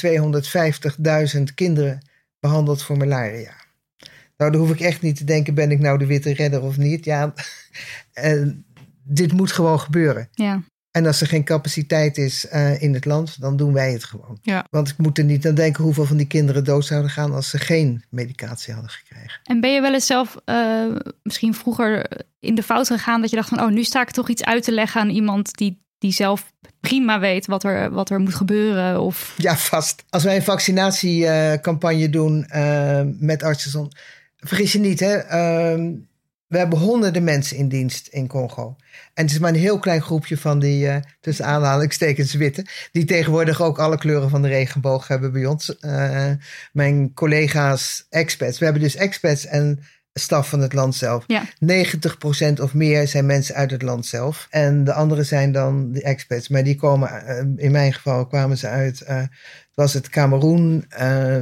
250.000 1.38 1.43
kinderen 1.55 2.09
behandeld 2.39 2.83
voor 2.83 2.97
malaria. 2.97 3.53
Nou, 4.38 4.51
dan 4.51 4.62
hoef 4.62 4.71
ik 4.71 4.79
echt 4.79 5.01
niet 5.01 5.15
te 5.15 5.23
denken, 5.23 5.53
ben 5.53 5.71
ik 5.71 5.79
nou 5.79 5.97
de 5.97 6.05
witte 6.05 6.33
redder 6.33 6.62
of 6.62 6.77
niet? 6.77 7.05
Ja, 7.05 7.33
uh, 8.23 8.47
dit 9.03 9.33
moet 9.33 9.51
gewoon 9.51 9.79
gebeuren. 9.79 10.29
Ja. 10.31 10.63
En 10.91 11.06
als 11.06 11.21
er 11.21 11.28
geen 11.28 11.43
capaciteit 11.43 12.17
is 12.17 12.45
uh, 12.54 12.82
in 12.82 12.93
het 12.93 13.06
land, 13.06 13.41
dan 13.41 13.58
doen 13.58 13.73
wij 13.73 13.91
het 13.91 14.04
gewoon. 14.04 14.38
Ja. 14.41 14.65
Want 14.69 14.89
ik 14.89 14.97
moet 14.97 15.17
er 15.17 15.23
niet 15.23 15.47
aan 15.47 15.56
denken 15.56 15.84
hoeveel 15.84 16.06
van 16.06 16.17
die 16.17 16.28
kinderen 16.28 16.63
dood 16.63 16.86
zouden 16.86 17.12
gaan 17.12 17.34
als 17.34 17.49
ze 17.49 17.58
geen 17.58 18.04
medicatie 18.10 18.73
hadden 18.73 18.91
gekregen. 18.91 19.39
En 19.43 19.62
ben 19.62 19.73
je 19.73 19.82
wel 19.82 19.93
eens 19.93 20.06
zelf 20.06 20.38
uh, 20.45 20.95
misschien 21.23 21.54
vroeger 21.54 22.08
in 22.39 22.56
de 22.56 22.63
fout 22.63 22.88
gegaan 22.88 23.21
dat 23.21 23.30
je 23.30 23.36
dacht 23.36 23.49
van, 23.49 23.62
oh, 23.62 23.69
nu 23.69 23.84
sta 23.84 24.02
ik 24.02 24.12
toch 24.12 24.30
iets 24.30 24.43
uit 24.43 24.63
te 24.63 24.71
leggen 24.71 25.02
aan 25.02 25.10
iemand 25.10 25.58
die, 25.58 25.82
die 25.97 26.12
zelf 26.12 26.52
prima 26.80 27.19
weet 27.19 27.45
wat 27.45 27.63
er, 27.63 27.91
wat 27.91 28.10
er 28.10 28.19
moet 28.19 28.36
gebeuren? 28.36 29.02
Of... 29.02 29.34
Ja, 29.38 29.58
vast. 29.58 30.04
Als 30.10 30.23
wij 30.23 30.36
een 30.36 30.43
vaccinatiecampagne 30.43 32.10
doen 32.10 32.49
uh, 32.56 33.02
met 33.19 33.43
artsen, 33.43 33.88
vergis 34.38 34.71
je 34.71 34.80
niet, 34.80 34.99
hè. 34.99 35.15
Uh, 35.75 35.97
we 36.49 36.57
hebben 36.57 36.79
honderden 36.79 37.23
mensen 37.23 37.57
in 37.57 37.67
dienst 37.67 38.07
in 38.07 38.27
Congo. 38.27 38.75
En 39.13 39.23
het 39.23 39.31
is 39.31 39.39
maar 39.39 39.49
een 39.49 39.59
heel 39.59 39.79
klein 39.79 40.01
groepje 40.01 40.38
van 40.38 40.59
die, 40.59 40.85
uh, 40.85 40.95
tussen 41.21 41.45
aanhalingstekens 41.45 42.33
witte, 42.33 42.65
die 42.91 43.05
tegenwoordig 43.05 43.62
ook 43.62 43.79
alle 43.79 43.97
kleuren 43.97 44.29
van 44.29 44.41
de 44.41 44.47
regenboog 44.47 45.07
hebben 45.07 45.31
bij 45.31 45.45
ons. 45.45 45.75
Uh, 45.81 46.31
mijn 46.73 47.13
collega's, 47.13 48.05
expats. 48.09 48.57
We 48.59 48.63
hebben 48.63 48.83
dus 48.83 48.95
expats 48.95 49.45
en 49.45 49.83
staf 50.13 50.49
van 50.49 50.59
het 50.59 50.73
land 50.73 50.95
zelf. 50.95 51.23
Ja. 51.27 51.43
90% 52.57 52.62
of 52.62 52.73
meer 52.73 53.07
zijn 53.07 53.25
mensen 53.25 53.55
uit 53.55 53.71
het 53.71 53.81
land 53.81 54.05
zelf. 54.05 54.47
En 54.49 54.83
de 54.83 54.93
andere 54.93 55.23
zijn 55.23 55.51
dan 55.51 55.91
de 55.91 56.01
expats. 56.01 56.47
Maar 56.47 56.63
die 56.63 56.75
komen, 56.75 57.09
uh, 57.09 57.65
in 57.65 57.71
mijn 57.71 57.93
geval 57.93 58.27
kwamen 58.27 58.57
ze 58.57 58.67
uit, 58.67 59.05
was 59.73 59.93
het 59.93 60.09
Cameroen, 60.09 60.85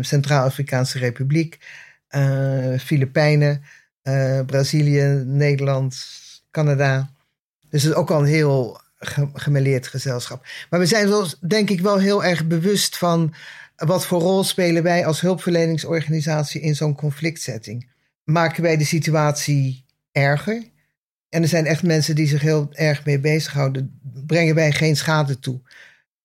Centraal-Afrikaanse 0.02 1.00
Republiek, 1.00 1.58
Filipijnen. 2.80 3.64
Uh, 4.08 4.40
Brazilië, 4.46 5.24
Nederland, 5.26 5.98
Canada. 6.52 7.10
Dus 7.70 7.84
het 7.84 7.92
is 7.92 7.98
ook 7.98 8.12
al 8.12 8.20
een 8.20 8.26
heel 8.26 8.82
gemeleerd 9.34 9.88
gezelschap. 9.88 10.46
Maar 10.70 10.80
we 10.80 10.86
zijn 10.86 11.08
wel, 11.08 11.28
denk 11.48 11.70
ik 11.70 11.82
wel 11.82 12.00
heel 12.00 12.24
erg 12.24 12.48
bewust 12.48 12.98
van 12.98 13.34
wat 13.76 14.06
voor 14.06 14.22
rol 14.22 14.44
spelen 14.44 14.84
wij 14.84 15.06
als 15.06 15.22
hulpverleningsorganisatie 15.22 16.62
in 16.62 16.76
zo'n 16.76 16.96
conflictsetting. 16.96 17.90
Maken 18.24 18.64
wij 18.64 18.78
de 18.78 18.86
situatie 18.86 19.86
erger? 20.12 20.64
En 21.30 21.42
er 21.42 21.48
zijn 21.48 21.66
echt 21.66 21.84
mensen 21.84 22.16
die 22.16 22.28
zich 22.28 22.42
heel 22.42 22.70
erg 22.72 23.06
mee 23.06 23.20
bezighouden. 23.20 24.00
Brengen 24.26 24.56
wij 24.56 24.72
geen 24.72 24.96
schade 24.96 25.40
toe 25.40 25.60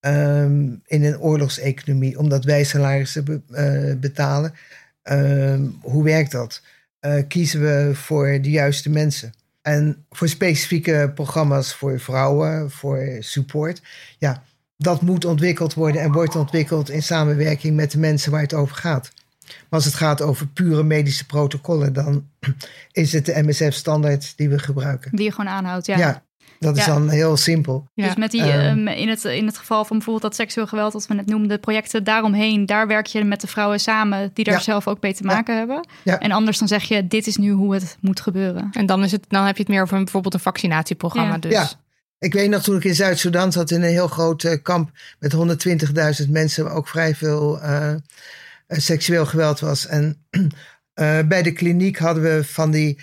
um, 0.00 0.82
in 0.84 1.04
een 1.04 1.18
oorlogseconomie, 1.18 2.18
omdat 2.18 2.44
wij 2.44 2.64
salarissen 2.64 3.24
be, 3.24 3.40
uh, 3.50 4.00
betalen? 4.00 4.54
Um, 5.02 5.78
hoe 5.80 6.04
werkt 6.04 6.32
dat? 6.32 6.62
Uh, 7.06 7.22
kiezen 7.28 7.60
we 7.60 7.94
voor 7.94 8.38
de 8.42 8.50
juiste 8.50 8.90
mensen. 8.90 9.32
En 9.62 10.04
voor 10.10 10.28
specifieke 10.28 11.12
programma's 11.14 11.74
voor 11.74 12.00
vrouwen, 12.00 12.70
voor 12.70 13.16
support. 13.18 13.82
Ja, 14.18 14.42
dat 14.76 15.02
moet 15.02 15.24
ontwikkeld 15.24 15.74
worden 15.74 16.00
en 16.00 16.12
wordt 16.12 16.36
ontwikkeld 16.36 16.90
in 16.90 17.02
samenwerking 17.02 17.76
met 17.76 17.90
de 17.90 17.98
mensen 17.98 18.30
waar 18.30 18.40
het 18.40 18.54
over 18.54 18.76
gaat. 18.76 19.10
Maar 19.46 19.64
als 19.68 19.84
het 19.84 19.94
gaat 19.94 20.22
over 20.22 20.46
pure 20.46 20.82
medische 20.82 21.26
protocollen, 21.26 21.92
dan 21.92 22.28
is 22.92 23.12
het 23.12 23.26
de 23.26 23.42
MSF-standaard 23.42 24.32
die 24.36 24.48
we 24.48 24.58
gebruiken. 24.58 25.16
Die 25.16 25.24
je 25.24 25.30
gewoon 25.30 25.52
aanhoudt, 25.52 25.86
ja. 25.86 25.98
ja 25.98 26.22
dat 26.62 26.76
is 26.76 26.84
ja. 26.84 26.92
dan 26.92 27.08
heel 27.08 27.36
simpel. 27.36 27.88
Ja. 27.94 28.06
Dus 28.06 28.16
met 28.16 28.30
die, 28.30 28.66
um, 28.66 28.88
in, 28.88 29.08
het, 29.08 29.24
in 29.24 29.46
het 29.46 29.58
geval 29.58 29.84
van 29.84 29.96
bijvoorbeeld 29.96 30.24
dat 30.24 30.34
seksueel 30.34 30.66
geweld, 30.66 30.92
wat 30.92 31.06
we 31.06 31.14
net 31.14 31.26
noemden, 31.26 31.60
projecten 31.60 32.04
daaromheen, 32.04 32.66
daar 32.66 32.86
werk 32.86 33.06
je 33.06 33.24
met 33.24 33.40
de 33.40 33.46
vrouwen 33.46 33.80
samen 33.80 34.30
die 34.34 34.44
daar 34.44 34.54
ja. 34.54 34.60
zelf 34.60 34.88
ook 34.88 35.00
mee 35.00 35.14
te 35.14 35.22
maken 35.22 35.56
hebben. 35.56 35.86
En 36.04 36.32
anders 36.32 36.58
dan 36.58 36.68
zeg 36.68 36.82
je, 36.82 37.06
dit 37.06 37.26
is 37.26 37.36
nu 37.36 37.50
hoe 37.50 37.74
het 37.74 37.96
moet 38.00 38.20
gebeuren. 38.20 38.68
En 38.72 38.86
dan, 38.86 39.04
is 39.04 39.12
het, 39.12 39.24
dan 39.28 39.44
heb 39.44 39.56
je 39.56 39.62
het 39.62 39.70
meer 39.70 39.82
over 39.82 39.96
een, 39.96 40.02
bijvoorbeeld 40.02 40.34
een 40.34 40.40
vaccinatieprogramma. 40.40 41.38
Dus. 41.38 41.52
Ja. 41.52 41.68
Ik 42.18 42.32
weet 42.32 42.50
nog 42.50 42.62
toen 42.62 42.76
ik 42.76 42.84
in 42.84 42.94
Zuid-Soedan 42.94 43.52
zat 43.52 43.70
in 43.70 43.82
een 43.82 43.88
heel 43.88 44.08
groot 44.08 44.44
eh, 44.44 44.62
kamp 44.62 44.90
met 45.18 45.34
120.000 46.24 46.30
mensen, 46.30 46.64
waar 46.64 46.74
ook 46.74 46.88
vrij 46.88 47.14
veel 47.14 47.62
uh, 47.62 47.94
seksueel 48.68 49.26
geweld 49.26 49.60
was. 49.60 49.86
En 49.86 50.24
uh, 50.30 51.18
bij 51.32 51.42
de 51.42 51.52
kliniek 51.52 51.98
hadden 51.98 52.22
we 52.22 52.44
van 52.44 52.70
die 52.70 52.98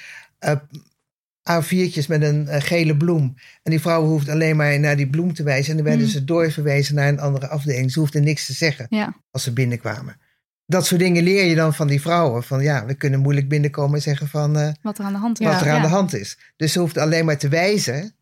A4'tjes 1.51 2.07
met 2.07 2.21
een 2.21 2.47
gele 2.61 2.97
bloem. 2.97 3.35
En 3.63 3.71
die 3.71 3.79
vrouw 3.79 4.05
hoefde 4.05 4.31
alleen 4.31 4.55
maar 4.55 4.79
naar 4.79 4.95
die 4.95 5.09
bloem 5.09 5.33
te 5.33 5.43
wijzen. 5.43 5.69
En 5.69 5.75
dan 5.75 5.85
werden 5.85 6.05
mm. 6.05 6.11
ze 6.11 6.23
doorverwezen 6.23 6.95
naar 6.95 7.07
een 7.07 7.19
andere 7.19 7.47
afdeling. 7.47 7.91
Ze 7.91 7.99
hoefden 7.99 8.23
niks 8.23 8.45
te 8.45 8.53
zeggen 8.53 8.85
ja. 8.89 9.15
als 9.31 9.43
ze 9.43 9.53
binnenkwamen. 9.53 10.17
Dat 10.65 10.85
soort 10.85 11.01
dingen 11.01 11.23
leer 11.23 11.45
je 11.45 11.55
dan 11.55 11.73
van 11.73 11.87
die 11.87 12.01
vrouwen. 12.01 12.43
Van 12.43 12.63
ja, 12.63 12.85
we 12.85 12.93
kunnen 12.93 13.19
moeilijk 13.19 13.49
binnenkomen 13.49 13.95
en 13.95 14.01
zeggen 14.01 14.27
van... 14.27 14.75
wat 14.81 14.97
er 14.97 15.05
aan 15.05 15.13
de 15.13 15.19
hand 15.19 15.39
is. 15.39 15.47
Wat 15.47 15.61
er 15.61 15.69
aan 15.69 15.81
de 15.81 15.87
hand 15.87 16.13
is. 16.13 16.37
Dus 16.55 16.71
ze 16.71 16.79
hoefde 16.79 17.01
alleen 17.01 17.25
maar 17.25 17.37
te 17.37 17.47
wijzen 17.47 18.13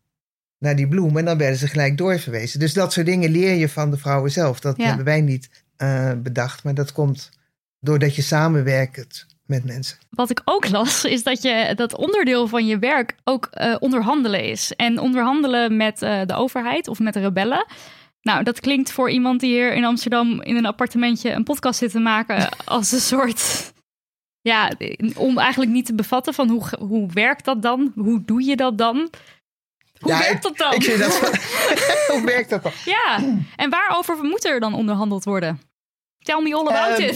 naar 0.58 0.76
die 0.76 0.88
bloem. 0.88 1.16
En 1.16 1.24
dan 1.24 1.38
werden 1.38 1.58
ze 1.58 1.68
gelijk 1.68 1.96
doorverwezen. 1.96 2.60
Dus 2.60 2.72
dat 2.72 2.92
soort 2.92 3.06
dingen 3.06 3.30
leer 3.30 3.54
je 3.54 3.68
van 3.68 3.90
de 3.90 3.98
vrouwen 3.98 4.30
zelf. 4.30 4.60
Dat 4.60 4.76
hebben 4.76 5.04
wij 5.04 5.20
niet 5.20 5.50
uh, 5.78 6.12
bedacht. 6.22 6.64
Maar 6.64 6.74
dat 6.74 6.92
komt 6.92 7.30
doordat 7.80 8.16
je 8.16 8.22
samenwerkt 8.22 9.26
met 9.48 9.64
mensen. 9.64 9.98
Wat 10.10 10.30
ik 10.30 10.40
ook 10.44 10.68
las, 10.68 11.04
is 11.04 11.22
dat 11.22 11.42
je 11.42 11.72
dat 11.76 11.96
onderdeel 11.96 12.46
van 12.46 12.66
je 12.66 12.78
werk 12.78 13.14
ook 13.24 13.48
uh, 13.52 13.76
onderhandelen 13.78 14.44
is. 14.44 14.72
En 14.76 14.98
onderhandelen 14.98 15.76
met 15.76 16.02
uh, 16.02 16.20
de 16.24 16.34
overheid 16.34 16.88
of 16.88 16.98
met 16.98 17.14
de 17.14 17.20
rebellen. 17.20 17.66
Nou, 18.22 18.42
dat 18.42 18.60
klinkt 18.60 18.92
voor 18.92 19.10
iemand 19.10 19.40
die 19.40 19.50
hier 19.50 19.74
in 19.74 19.84
Amsterdam 19.84 20.42
in 20.42 20.56
een 20.56 20.66
appartementje 20.66 21.30
een 21.30 21.44
podcast 21.44 21.78
zit 21.78 21.90
te 21.90 21.98
maken 21.98 22.48
als 22.64 22.92
een 22.92 23.00
soort. 23.00 23.72
Ja, 24.40 24.72
om 25.16 25.38
eigenlijk 25.38 25.70
niet 25.70 25.86
te 25.86 25.94
bevatten 25.94 26.34
van 26.34 26.48
hoe, 26.48 26.62
hoe 26.78 27.08
werkt 27.12 27.44
dat 27.44 27.62
dan? 27.62 27.92
Hoe 27.94 28.22
doe 28.24 28.44
je 28.44 28.56
dat 28.56 28.78
dan? 28.78 29.10
Hoe 29.98 30.12
ja, 30.12 30.18
werkt 30.18 30.42
dat 30.42 30.56
dan? 30.56 30.72
Ik, 30.72 30.84
ik 30.84 30.98
dat, 30.98 31.18
hoe 32.12 32.22
werkt 32.24 32.50
dat 32.50 32.62
dan? 32.62 32.72
Ja, 32.84 33.18
en 33.56 33.70
waarover 33.70 34.16
moet 34.22 34.44
er 34.44 34.60
dan 34.60 34.74
onderhandeld 34.74 35.24
worden? 35.24 35.60
Tell 36.28 36.42
me 36.42 36.54
all 36.54 36.68
about 36.68 37.00
um, 37.00 37.08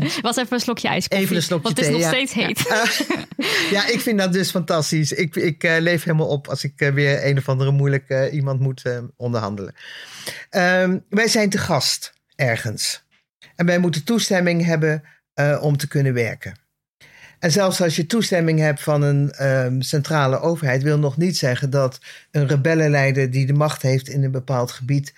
it. 0.00 0.20
Was 0.20 0.36
even 0.36 0.52
een 0.52 0.60
slokje 0.60 0.88
ijs. 0.88 1.10
Even 1.10 1.36
een 1.36 1.42
slokje 1.42 1.64
Want 1.64 1.76
het 1.76 1.86
is 1.86 1.92
nog 1.92 2.06
steeds 2.06 2.32
heet. 2.32 2.58
Ja. 2.68 2.84
ja, 3.76 3.86
ik 3.86 4.00
vind 4.00 4.18
dat 4.18 4.32
dus 4.32 4.50
fantastisch. 4.50 5.12
Ik, 5.12 5.36
ik 5.36 5.64
uh, 5.64 5.76
leef 5.78 6.04
helemaal 6.04 6.28
op 6.28 6.48
als 6.48 6.64
ik 6.64 6.80
uh, 6.80 6.88
weer 6.88 7.26
een 7.26 7.38
of 7.38 7.48
andere 7.48 7.70
moeilijke 7.70 8.30
iemand 8.30 8.60
moet 8.60 8.82
onderhandelen. 9.16 9.74
Um, 10.50 11.04
wij 11.08 11.28
zijn 11.28 11.50
te 11.50 11.58
gast 11.58 12.12
ergens. 12.34 13.04
En 13.54 13.66
wij 13.66 13.78
moeten 13.78 14.04
toestemming 14.04 14.64
hebben 14.64 15.02
om 15.60 15.76
te 15.76 15.88
kunnen 15.88 16.14
werken. 16.14 16.54
En 17.38 17.52
zelfs 17.52 17.80
als 17.80 17.96
je 17.96 18.06
toestemming 18.06 18.58
hebt 18.58 18.82
van 18.82 19.02
een 19.02 19.46
um, 19.46 19.82
centrale 19.82 20.40
overheid, 20.40 20.82
wil 20.82 20.98
nog 20.98 21.16
niet 21.16 21.36
zeggen 21.36 21.70
dat 21.70 22.00
een 22.30 22.48
rebellenleider 22.48 23.30
die 23.30 23.46
de 23.46 23.52
macht 23.52 23.82
heeft 23.82 24.08
in 24.08 24.24
een 24.24 24.30
bepaald 24.30 24.70
gebied 24.70 25.14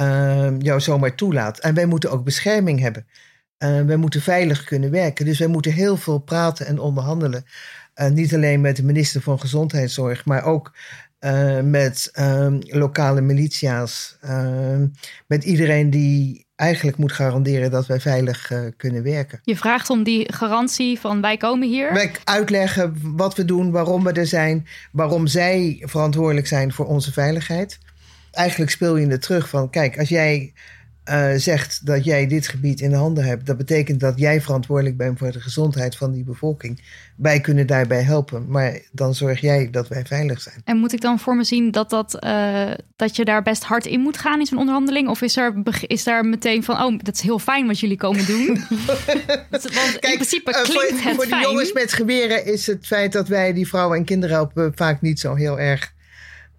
um, 0.00 0.60
jou 0.60 0.80
zomaar 0.80 1.14
toelaat. 1.14 1.58
En 1.58 1.74
wij 1.74 1.86
moeten 1.86 2.10
ook 2.10 2.24
bescherming 2.24 2.80
hebben. 2.80 3.06
Uh, 3.58 3.80
wij 3.82 3.96
moeten 3.96 4.22
veilig 4.22 4.64
kunnen 4.64 4.90
werken. 4.90 5.24
Dus 5.24 5.38
wij 5.38 5.48
moeten 5.48 5.72
heel 5.72 5.96
veel 5.96 6.18
praten 6.18 6.66
en 6.66 6.78
onderhandelen. 6.78 7.44
Uh, 7.94 8.08
niet 8.08 8.34
alleen 8.34 8.60
met 8.60 8.76
de 8.76 8.84
minister 8.84 9.20
van 9.20 9.40
Gezondheidszorg, 9.40 10.24
maar 10.24 10.44
ook 10.44 10.72
uh, 11.20 11.60
met 11.60 12.10
um, 12.18 12.58
lokale 12.62 13.20
militia's. 13.20 14.18
met 15.26 15.44
iedereen 15.44 15.90
die 15.90 16.46
eigenlijk 16.56 16.96
moet 16.96 17.12
garanderen 17.12 17.70
dat 17.70 17.86
wij 17.86 18.00
veilig 18.00 18.50
uh, 18.50 18.58
kunnen 18.76 19.02
werken. 19.02 19.40
Je 19.42 19.56
vraagt 19.56 19.90
om 19.90 20.02
die 20.02 20.32
garantie 20.32 21.00
van 21.00 21.20
wij 21.20 21.36
komen 21.36 21.68
hier? 21.68 21.92
Wij 21.92 22.10
uitleggen 22.24 22.98
wat 23.02 23.36
we 23.36 23.44
doen, 23.44 23.70
waarom 23.70 24.04
we 24.04 24.12
er 24.12 24.26
zijn, 24.26 24.66
waarom 24.92 25.26
zij 25.26 25.82
verantwoordelijk 25.86 26.46
zijn 26.46 26.72
voor 26.72 26.86
onze 26.86 27.12
veiligheid. 27.12 27.78
Eigenlijk 28.36 28.70
speel 28.70 28.96
je 28.96 29.06
het 29.06 29.22
terug 29.22 29.48
van, 29.48 29.70
kijk, 29.70 29.98
als 29.98 30.08
jij 30.08 30.52
uh, 31.10 31.32
zegt 31.36 31.86
dat 31.86 32.04
jij 32.04 32.26
dit 32.26 32.48
gebied 32.48 32.80
in 32.80 32.90
de 32.90 32.96
handen 32.96 33.24
hebt, 33.24 33.46
dat 33.46 33.56
betekent 33.56 34.00
dat 34.00 34.18
jij 34.18 34.40
verantwoordelijk 34.40 34.96
bent 34.96 35.18
voor 35.18 35.32
de 35.32 35.40
gezondheid 35.40 35.96
van 35.96 36.12
die 36.12 36.24
bevolking. 36.24 36.82
Wij 37.16 37.40
kunnen 37.40 37.66
daarbij 37.66 38.02
helpen, 38.02 38.46
maar 38.48 38.80
dan 38.92 39.14
zorg 39.14 39.40
jij 39.40 39.70
dat 39.70 39.88
wij 39.88 40.04
veilig 40.04 40.40
zijn. 40.40 40.60
En 40.64 40.76
moet 40.76 40.92
ik 40.92 41.00
dan 41.00 41.18
voor 41.18 41.36
me 41.36 41.44
zien 41.44 41.70
dat, 41.70 41.90
dat, 41.90 42.24
uh, 42.24 42.70
dat 42.96 43.16
je 43.16 43.24
daar 43.24 43.42
best 43.42 43.64
hard 43.64 43.86
in 43.86 44.00
moet 44.00 44.18
gaan 44.18 44.40
in 44.40 44.46
zo'n 44.46 44.58
onderhandeling? 44.58 45.08
Of 45.08 45.22
is 45.22 45.36
er, 45.36 45.54
is 45.80 46.04
daar 46.04 46.24
meteen 46.24 46.64
van, 46.64 46.82
oh, 46.82 46.98
dat 47.02 47.14
is 47.14 47.20
heel 47.20 47.38
fijn 47.38 47.66
wat 47.66 47.80
jullie 47.80 47.96
komen 47.96 48.26
doen? 48.26 48.46
Want 49.50 49.70
Kijk, 49.70 50.04
in 50.04 50.14
principe 50.14 50.50
klinkt 50.50 50.92
uh, 50.92 50.98
voor, 50.98 51.04
het 51.04 51.14
Voor 51.14 51.26
de 51.26 51.40
jongens 51.42 51.72
met 51.72 51.92
geweren 51.92 52.44
is 52.46 52.66
het 52.66 52.86
feit 52.86 53.12
dat 53.12 53.28
wij 53.28 53.52
die 53.52 53.68
vrouwen 53.68 53.98
en 53.98 54.04
kinderen 54.04 54.36
helpen 54.36 54.72
vaak 54.74 55.00
niet 55.00 55.20
zo 55.20 55.34
heel 55.34 55.58
erg 55.58 55.94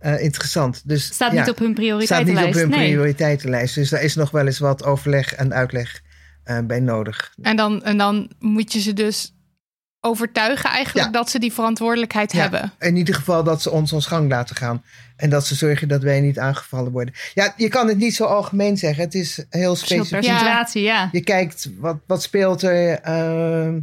uh, 0.02 0.22
interessant. 0.22 0.82
Dus, 0.86 1.06
staat 1.06 1.32
niet 1.32 1.50
op 1.50 1.58
hun 1.58 1.74
prioriteitenlijst. 1.74 2.42
Staat 2.42 2.56
niet 2.56 2.66
op 2.66 2.72
hun 2.72 2.80
nee. 2.80 2.90
prioriteitenlijst. 2.90 3.76
Dus 3.76 3.90
daar 3.90 4.04
is 4.04 4.16
nog 4.16 4.32
wel 4.32 4.46
eens 4.46 4.60
wat 4.60 4.84
overleg 4.84 5.34
en 5.34 5.54
uitleg 5.54 6.02
uh, 6.46 6.60
bij 6.64 6.80
nodig. 6.80 7.34
En 7.42 7.56
dan, 7.56 7.84
en 7.84 7.98
dan 7.98 8.32
moet 8.40 8.74
je 8.74 8.80
ze 8.80 8.94
dus 8.94 9.36
overtuigen 10.00 10.70
eigenlijk 10.70 11.06
ja. 11.06 11.12
dat 11.12 11.30
ze 11.30 11.40
die 11.40 11.54
verantwoordelijkheid 11.54 12.32
ja. 12.32 12.40
hebben. 12.40 12.74
In 12.80 12.96
ieder 12.96 13.16
geval 13.16 13.44
dat 13.44 13.62
ze 13.62 13.72
ons 13.72 13.94
ons 13.94 14.06
gang 14.06 14.30
laten 14.30 14.56
gaan. 14.56 14.84
En 15.16 15.30
dat 15.30 15.46
ze 15.46 15.56
zorgen 15.56 15.88
dat 15.88 16.02
wij 16.02 16.22
niet 16.22 16.40
aangevallen 16.40 16.92
worden. 16.92 17.14
Ja, 17.34 17.54
je 17.58 17.68
kan 17.68 17.88
het 17.88 17.98
niet 17.98 18.16
zo 18.16 18.24
algemeen 18.24 18.78
zeggen. 18.78 19.04
Het 19.04 19.14
is 19.14 19.46
heel 19.50 19.76
specifiek. 19.76 20.24
situatie, 20.24 20.82
ja. 20.82 21.10
Je 21.12 21.22
kijkt 21.22 21.70
wat, 21.78 21.98
wat 22.08 22.24
speelt 22.24 22.62
er. 22.62 23.00
Uh, 23.08 23.74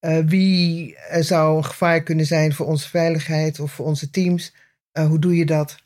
uh, 0.00 0.18
wie 0.26 0.96
zou 1.20 1.56
een 1.56 1.64
gevaar 1.64 2.02
kunnen 2.02 2.26
zijn 2.26 2.54
voor 2.54 2.66
onze 2.66 2.88
veiligheid 2.88 3.60
of 3.60 3.72
voor 3.72 3.86
onze 3.86 4.10
teams. 4.10 4.52
Uh, 4.98 5.06
hoe 5.06 5.18
doe 5.18 5.36
je 5.36 5.46
dat? 5.46 5.76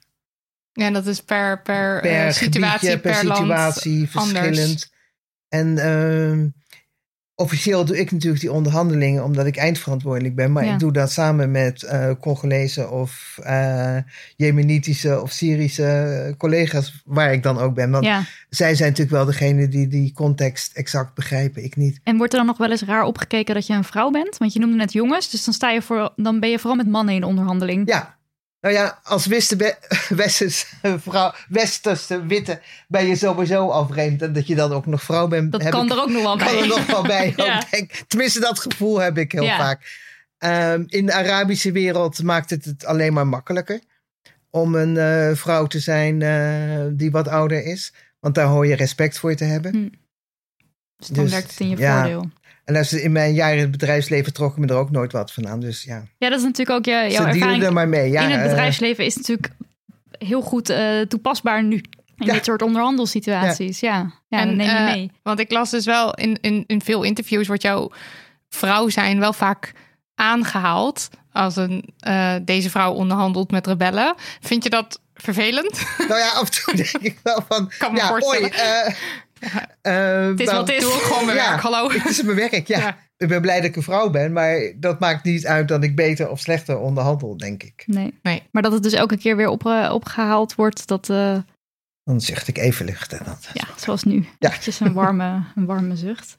Ja, 0.73 0.91
dat 0.91 1.07
is 1.07 1.21
per, 1.21 1.63
per, 1.63 2.01
per 2.01 2.27
uh, 2.27 2.33
situatie, 2.33 2.89
gebiedje, 2.89 2.99
per, 2.99 3.25
per 3.25 3.35
situatie 3.37 4.09
verschillend. 4.09 4.47
Anders. 4.59 4.91
En 5.49 5.77
uh, 5.77 6.49
officieel 7.35 7.85
doe 7.85 7.99
ik 7.99 8.11
natuurlijk 8.11 8.41
die 8.41 8.53
onderhandelingen 8.53 9.25
omdat 9.25 9.47
ik 9.47 9.57
eindverantwoordelijk 9.57 10.35
ben. 10.35 10.53
Maar 10.53 10.65
Ja. 10.65 10.73
ik 10.73 10.79
doe 10.79 10.93
dat 10.93 11.13
samen 11.13 11.51
met 11.51 11.83
uh, 11.83 12.11
Congolezen 12.21 12.91
of 12.91 13.39
uh, 13.47 13.97
Jemenitische 14.37 15.23
of 15.23 15.31
Syrische 15.31 16.35
collega's 16.39 17.03
waar 17.05 17.33
ik 17.33 17.43
dan 17.43 17.59
ook 17.59 17.75
ben. 17.75 17.91
Want 17.91 18.05
ja. 18.05 18.25
zij 18.49 18.75
zijn 18.75 18.89
natuurlijk 18.89 19.17
wel 19.17 19.27
degene 19.27 19.69
die 19.69 19.89
die 19.89 20.13
context 20.13 20.77
exact 20.77 21.15
begrijpen, 21.15 21.65
ik 21.65 21.77
niet. 21.77 22.01
En 22.03 22.17
wordt 22.17 22.33
er 22.33 22.39
dan 22.39 22.47
nog 22.49 22.59
wel 22.59 22.71
eens 22.71 22.83
raar 22.83 23.05
opgekeken 23.05 23.55
dat 23.55 23.67
je 23.67 23.75
een 23.75 23.85
vrouw 23.85 24.11
bent? 24.11 24.39
Want 24.39 24.53
je 24.53 24.59
noemde 24.59 24.77
net 24.77 24.93
jongens, 24.93 25.31
dus 25.31 25.45
dan, 25.45 25.55
sta 25.55 25.71
je 25.71 25.83
voor, 25.83 26.13
dan 26.17 26.41
ben 26.41 26.51
je 26.51 26.59
vooral 26.59 26.77
met 26.77 26.89
mannen 26.89 27.15
in 27.15 27.21
de 27.21 27.27
onderhandeling. 27.27 27.89
Ja, 27.89 28.21
nou 28.63 28.75
ja, 28.75 29.01
als 29.03 29.27
weste, 29.27 29.57
westerse, 30.09 30.67
vrouw, 30.83 31.33
westerse 31.49 32.27
witte 32.27 32.61
ben 32.89 33.07
je 33.07 33.17
sowieso 33.17 33.69
al 33.69 33.87
vreemd. 33.87 34.23
En 34.23 34.33
dat 34.33 34.47
je 34.47 34.55
dan 34.55 34.73
ook 34.73 34.87
nog 34.87 35.03
vrouw 35.03 35.29
bent. 35.29 35.53
Dat 35.53 35.69
kan 35.69 35.85
ik, 35.85 35.93
er 35.93 36.01
ook 36.01 36.11
nog 36.11 36.23
wel 36.23 36.37
kan 36.37 36.47
bij. 36.47 36.61
er 36.61 36.67
nog 36.67 36.87
wel 36.87 37.03
bij. 37.03 37.33
Ja. 37.47 37.65
denk. 37.71 37.91
Tenminste, 38.09 38.41
dat 38.41 38.61
gevoel 38.61 39.01
heb 39.01 39.19
ik 39.19 39.33
heel 39.33 39.43
Ja. 39.43 39.57
vaak. 39.57 40.01
Um, 40.39 40.85
in 40.89 41.07
de 41.07 41.13
Arabische 41.13 41.73
wereld 41.73 42.23
maakt 42.23 42.51
het 42.51 42.65
het 42.65 42.85
alleen 42.85 43.13
maar 43.13 43.27
makkelijker 43.27 43.81
om 44.51 44.75
een 44.75 44.95
uh, 44.95 45.37
vrouw 45.37 45.67
te 45.67 45.79
zijn 45.79 46.21
uh, 46.21 46.97
die 46.97 47.11
wat 47.11 47.29
ouder 47.29 47.65
is. 47.65 47.93
Want 48.21 48.35
daar 48.35 48.47
hoor 48.47 48.67
je 48.67 48.75
respect 48.75 49.19
voor 49.19 49.35
te 49.35 49.45
hebben. 49.45 49.75
Hm. 49.75 49.89
Dus 51.09 51.17
dan 51.17 51.25
Dus, 51.25 51.33
werkt 51.33 51.51
het 51.51 51.61
in 51.61 51.69
je 51.69 51.77
ja. 51.77 52.01
voordeel. 52.01 52.31
En 52.65 52.77
als 52.77 52.93
in 52.93 53.13
mijn 53.13 53.35
jaren 53.35 53.57
in 53.57 53.61
het 53.63 53.71
bedrijfsleven 53.71 54.33
trok 54.33 54.53
ik 54.53 54.59
me 54.59 54.67
er 54.67 54.77
ook 54.77 54.91
nooit 54.91 55.13
wat 55.13 55.33
van 55.33 55.49
aan. 55.49 55.61
Dus 55.61 55.83
ja, 55.83 56.03
Ja, 56.19 56.29
dat 56.29 56.39
is 56.39 56.45
natuurlijk 56.45 56.79
ook 56.79 56.85
je, 56.85 56.93
jouw 56.93 57.11
ze 57.11 57.29
ervaring 57.29 57.63
er 57.63 57.73
maar 57.73 57.89
mee. 57.89 58.11
Ja, 58.11 58.23
in 58.23 58.31
het 58.31 58.41
eh, 58.41 58.49
bedrijfsleven 58.49 59.05
is 59.05 59.17
natuurlijk 59.17 59.53
heel 60.19 60.41
goed 60.41 60.69
eh, 60.69 61.01
toepasbaar 61.01 61.65
nu. 61.65 61.77
In 62.17 62.27
Ja. 62.27 62.33
dit 62.33 62.45
soort 62.45 62.63
onderhandelssituaties. 62.63 63.81
Ja, 63.81 64.13
ja. 64.29 64.39
En, 64.39 64.47
dan 64.47 64.57
neem 64.57 64.67
je 64.67 64.73
eh, 64.73 64.85
mee. 64.85 65.11
Want 65.23 65.41
ik 65.41 65.51
las 65.51 65.71
dus 65.71 65.85
wel 65.85 66.15
in, 66.15 66.39
in, 66.41 66.65
in 66.67 66.81
veel 66.81 67.03
interviews 67.03 67.47
wordt 67.47 67.63
jouw 67.63 67.91
vrouw 68.49 68.89
zijn 68.89 69.19
wel 69.19 69.33
vaak 69.33 69.73
aangehaald 70.15 71.09
als 71.33 71.57
een 71.57 71.85
eh, 71.99 72.35
deze 72.43 72.71
vrouw 72.71 72.93
onderhandelt 72.93 73.51
met 73.51 73.67
rebellen. 73.67 74.15
Vind 74.41 74.63
je 74.65 74.71
dat 74.71 75.01
vervelend? 75.15 75.83
Nou 76.09 76.21
ja, 76.21 76.29
af 76.29 76.41
en 76.41 76.65
toe 76.65 76.75
denk 76.77 76.91
ik 76.91 77.19
wel 77.23 77.45
van... 77.49 77.73
Kan 77.79 77.93
me 77.93 77.99
ja, 77.99 78.09
voorstellen. 78.09 78.53
Oei, 78.53 78.95
eh, 79.43 80.23
eh, 80.23 80.29
Het 80.29 80.41
is 80.41 80.51
wat 80.51 80.69
het 80.69 80.77
is. 80.77 80.83
Doe 80.83 80.93
ik 80.93 81.01
gewoon 81.01 81.25
mijn 81.25 81.37
Ja. 81.37 81.49
werk, 81.51 81.61
hallo. 81.61 81.91
Het 81.91 82.05
is 82.11 82.23
mijn 82.23 82.37
werk, 82.37 82.67
ja. 82.67 82.79
Ja. 82.79 82.97
Ik 83.17 83.29
ben 83.29 83.41
blij 83.41 83.57
dat 83.57 83.65
ik 83.65 83.77
een 83.77 83.83
vrouw 83.83 84.11
ben, 84.11 84.33
maar 84.33 84.73
dat 84.77 85.01
maakt 85.01 85.25
niet 85.25 85.47
uit 85.47 85.69
dat 85.69 85.83
ik 85.85 85.97
beter 85.97 86.31
of 86.31 86.41
slechter 86.41 86.79
onderhandel, 86.79 87.37
denk 87.37 87.63
ik. 87.63 87.83
Nee. 87.87 88.15
Nee. 88.23 88.43
Maar 88.51 88.63
dat 88.63 88.73
het 88.73 88.83
dus 88.83 88.93
elke 88.93 89.17
keer 89.19 89.37
weer 89.37 89.49
op, 89.49 89.67
eh, 89.67 89.91
opgehaald 89.95 90.55
wordt, 90.55 90.87
dat, 90.87 91.11
eh, 91.11 91.39
Dan 92.05 92.21
zeg 92.21 92.49
ik 92.49 92.59
evenwicht 92.59 93.13
en 93.13 93.21
dat. 93.25 93.49
ja, 93.53 93.65
zoals 93.77 94.03
nu. 94.05 94.27
Ja. 94.39 94.49
Eventjes 94.49 94.81
een 94.81 94.93
warme, 94.93 95.43
een 95.57 95.67
warme 95.67 95.97
zucht. 95.97 96.39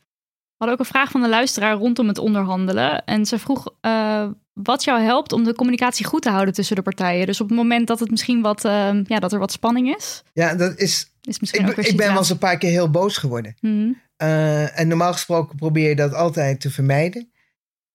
We 0.57 0.69
hadden 0.69 0.77
ook 0.79 0.85
een 0.85 0.93
vraag 0.99 1.11
van 1.11 1.21
de 1.21 1.29
luisteraar 1.29 1.75
rondom 1.75 2.07
het 2.07 2.17
onderhandelen. 2.17 3.05
En 3.05 3.25
ze 3.25 3.39
vroeg 3.39 3.73
eh, 3.81 4.27
wat 4.53 4.83
jou 4.83 5.01
helpt 5.01 5.31
om 5.31 5.43
de 5.43 5.55
communicatie 5.55 6.05
goed 6.05 6.21
te 6.21 6.29
houden 6.29 6.54
tussen 6.54 6.75
de 6.75 6.81
partijen. 6.81 7.25
Dus 7.25 7.41
op 7.41 7.47
het 7.47 7.58
moment 7.58 7.87
dat 7.87 7.99
het 7.99 8.10
misschien 8.10 8.41
wat, 8.41 8.65
eh, 8.65 8.93
ja, 9.04 9.19
dat 9.19 9.33
er 9.33 9.39
wat 9.39 9.51
spanning 9.51 9.95
is, 9.95 10.23
Ja, 10.33 10.56
dat 10.56 10.77
is. 10.77 11.12
is 11.21 11.39
misschien 11.39 11.67
Ik, 11.67 11.77
ik 11.77 11.97
ben 11.97 12.08
wel 12.08 12.17
eens 12.17 12.29
een 12.29 12.37
paar 12.37 12.58
keer 12.58 12.69
heel 12.69 12.89
boos 12.89 13.17
geworden. 13.17 13.56
Mhm. 13.62 13.91
Eh, 14.17 14.79
en 14.79 14.87
normaal 14.87 15.13
gesproken 15.13 15.56
probeer 15.56 15.89
je 15.89 15.95
dat 15.95 16.13
altijd 16.13 16.62
te 16.62 16.69
vermijden. 16.71 17.31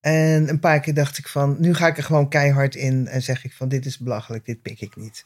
En 0.00 0.48
een 0.48 0.60
paar 0.60 0.80
keer 0.80 0.94
dacht 0.94 1.18
ik 1.18 1.28
van, 1.28 1.56
nu 1.58 1.74
ga 1.74 1.86
ik 1.86 1.96
er 1.96 2.02
gewoon 2.02 2.28
keihard 2.28 2.74
in 2.74 3.06
en 3.06 3.22
zeg 3.22 3.44
ik 3.44 3.52
van, 3.52 3.68
dit 3.68 3.86
is 3.86 3.98
belachelijk, 3.98 4.44
dit 4.44 4.62
pik 4.62 4.80
ik 4.80 4.96
niet. 4.96 5.24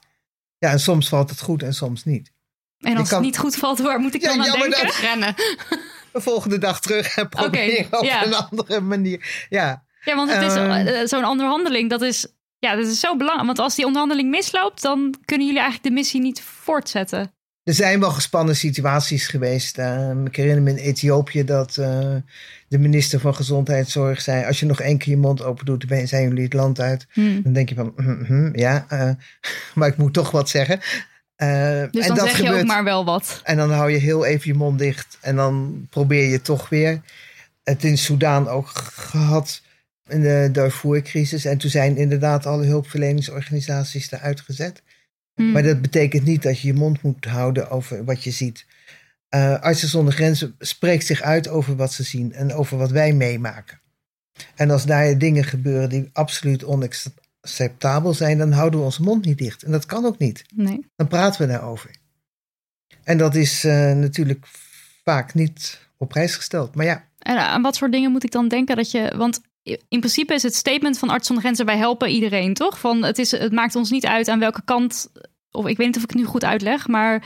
Ja, 0.58 0.70
en 0.70 0.80
soms 0.80 1.08
valt 1.08 1.30
het 1.30 1.40
goed 1.40 1.62
en 1.62 1.74
soms 1.74 2.04
niet. 2.04 2.32
En 2.78 2.96
als 2.96 3.08
kan- 3.08 3.18
het 3.18 3.26
niet 3.26 3.38
goed 3.38 3.54
valt, 3.56 3.78
waar 3.80 3.98
moet 4.00 4.14
ik 4.14 4.20
Ja, 4.22 4.28
dan 4.36 4.42
aan 4.52 4.58
denken? 4.60 4.86
dat- 4.86 4.94
Rennen. 4.96 5.34
De 6.12 6.20
volgende 6.20 6.58
dag 6.58 6.80
terug 6.80 7.16
en 7.16 7.28
proberen 7.28 7.98
op 7.98 8.04
ja. 8.04 8.26
een 8.26 8.34
andere 8.34 8.80
manier. 8.80 9.46
Ja, 9.48 9.84
Ja, 10.04 10.14
want 10.16 10.32
het 10.32 10.42
is 10.42 10.54
Ehm. 10.54 10.70
eh, 10.70 11.06
zo'n 11.06 11.24
onderhandeling, 11.24 11.90
dat 11.90 12.02
is, 12.02 12.26
ja, 12.58 12.76
dat 12.76 12.86
is 12.86 13.00
zo 13.00 13.16
belangrijk. 13.16 13.46
Want 13.46 13.58
als 13.58 13.74
die 13.74 13.84
onderhandeling 13.86 14.30
misloopt, 14.30 14.82
dan 14.82 15.14
kunnen 15.24 15.46
jullie 15.46 15.62
eigenlijk 15.62 15.88
de 15.94 16.00
missie 16.00 16.20
niet 16.20 16.42
voortzetten. 16.42 17.32
Er 17.64 17.74
zijn 17.74 18.00
wel 18.00 18.10
gespannen 18.10 18.56
situaties 18.56 19.26
geweest. 19.26 19.78
Ehm, 19.78 20.26
ik 20.26 20.36
herinner 20.36 20.62
me 20.62 20.70
in 20.70 20.76
Ethiopië 20.76 21.44
dat 21.44 21.76
eh, 21.76 22.14
de 22.68 22.78
minister 22.78 23.20
van 23.20 23.34
Gezondheidszorg 23.34 24.20
zei: 24.20 24.44
Als 24.44 24.60
je 24.60 24.66
nog 24.66 24.80
één 24.80 24.98
keer 24.98 25.12
je 25.12 25.18
mond 25.18 25.42
open 25.42 25.64
doet, 25.64 25.84
zijn 26.04 26.28
jullie 26.28 26.44
het 26.44 26.52
land 26.52 26.80
uit. 26.80 27.06
Hmm. 27.12 27.42
Dan 27.42 27.52
denk 27.52 27.68
je 27.68 27.74
van: 27.74 27.92
"Mhm, 27.96 28.20
mhm, 28.22 28.58
ja, 28.58 28.84
eh, 28.88 29.10
maar 29.74 29.88
ik 29.88 29.96
moet 29.96 30.12
toch 30.12 30.30
wat 30.30 30.48
zeggen. 30.48 30.80
Eh, 31.42 31.82
Dus 31.90 32.02
en 32.02 32.08
dan 32.08 32.16
dat 32.16 32.26
zeg 32.26 32.36
je 32.36 32.42
gebeurt. 32.42 32.60
ook 32.60 32.66
maar 32.66 32.84
wel 32.84 33.04
wat. 33.04 33.40
En 33.44 33.56
dan 33.56 33.70
hou 33.70 33.90
je 33.90 33.98
heel 33.98 34.24
even 34.24 34.52
je 34.52 34.58
mond 34.58 34.78
dicht 34.78 35.18
en 35.20 35.36
dan 35.36 35.86
probeer 35.90 36.28
je 36.28 36.40
toch 36.40 36.68
weer. 36.68 37.00
Het 37.62 37.84
in 37.84 37.98
Soudaan 37.98 38.48
ook 38.48 38.68
gehad 38.94 39.62
in 40.08 40.22
de 40.22 40.48
Darfur-crisis. 40.52 41.44
En 41.44 41.58
toen 41.58 41.70
zijn 41.70 41.96
inderdaad 41.96 42.46
alle 42.46 42.64
hulpverleningsorganisaties 42.64 44.12
eruit 44.12 44.40
gezet. 44.40 44.82
Hmm. 45.34 45.52
Maar 45.52 45.62
dat 45.62 45.82
betekent 45.82 46.24
niet 46.24 46.42
dat 46.42 46.60
je 46.60 46.66
je 46.66 46.74
mond 46.74 47.02
moet 47.02 47.24
houden 47.24 47.70
over 47.70 48.04
wat 48.04 48.24
je 48.24 48.30
ziet. 48.30 48.66
Eh 49.28 49.60
Artsen 49.60 49.88
zonder 49.88 50.14
Grenzen 50.14 50.54
spreekt 50.58 51.06
zich 51.06 51.22
uit 51.22 51.48
over 51.48 51.76
wat 51.76 51.92
ze 51.92 52.02
zien 52.02 52.32
en 52.32 52.54
over 52.54 52.78
wat 52.78 52.90
wij 52.90 53.12
meemaken. 53.12 53.80
En 54.54 54.70
als 54.70 54.86
daar 54.86 55.18
dingen 55.18 55.44
gebeuren 55.44 55.88
die 55.88 56.10
absoluut 56.12 56.64
onacceptabel 57.42 58.14
zijn, 58.14 58.38
dan 58.38 58.52
houden 58.52 58.78
we 58.78 58.84
onze 58.84 59.02
mond 59.02 59.24
niet 59.24 59.38
dicht. 59.38 59.62
En 59.62 59.72
dat 59.72 59.86
kan 59.86 60.04
ook 60.04 60.18
niet. 60.18 60.44
Nee. 60.54 60.86
Dan 60.96 61.08
praten 61.08 61.40
we 61.40 61.46
daarover. 61.46 61.90
En 63.04 63.18
dat 63.18 63.34
is 63.34 63.64
eh, 63.64 63.92
natuurlijk 63.92 64.46
vaak 65.04 65.34
niet 65.34 65.88
op 65.96 66.08
prijs 66.08 66.36
gesteld. 66.36 66.74
Maar 66.74 66.86
ja, 66.86 67.04
En 67.18 67.38
aan 67.38 67.62
wat 67.62 67.76
soort 67.76 67.92
dingen 67.92 68.10
moet 68.12 68.24
ik 68.24 68.30
dan 68.30 68.48
denken 68.48 68.76
dat 68.76 68.90
je. 68.90 69.12
Want 69.16 69.40
in 69.62 70.00
principe 70.00 70.34
is 70.34 70.42
het 70.42 70.54
statement 70.54 70.98
van 70.98 71.08
Arts 71.08 71.26
zonder 71.26 71.44
Grenzen: 71.44 71.66
wij 71.66 71.76
helpen 71.76 72.08
iedereen, 72.08 72.54
toch? 72.54 72.78
Van 72.78 73.04
het, 73.04 73.18
is, 73.18 73.30
het 73.30 73.52
maakt 73.52 73.74
ons 73.74 73.90
niet 73.90 74.06
uit 74.06 74.28
aan 74.28 74.38
welke 74.38 74.62
kant. 74.64 75.12
Of 75.50 75.66
ik 75.66 75.76
weet 75.76 75.86
niet 75.86 75.96
of 75.96 76.02
ik 76.02 76.10
het 76.10 76.18
nu 76.18 76.24
goed 76.24 76.44
uitleg, 76.44 76.88
maar 76.88 77.24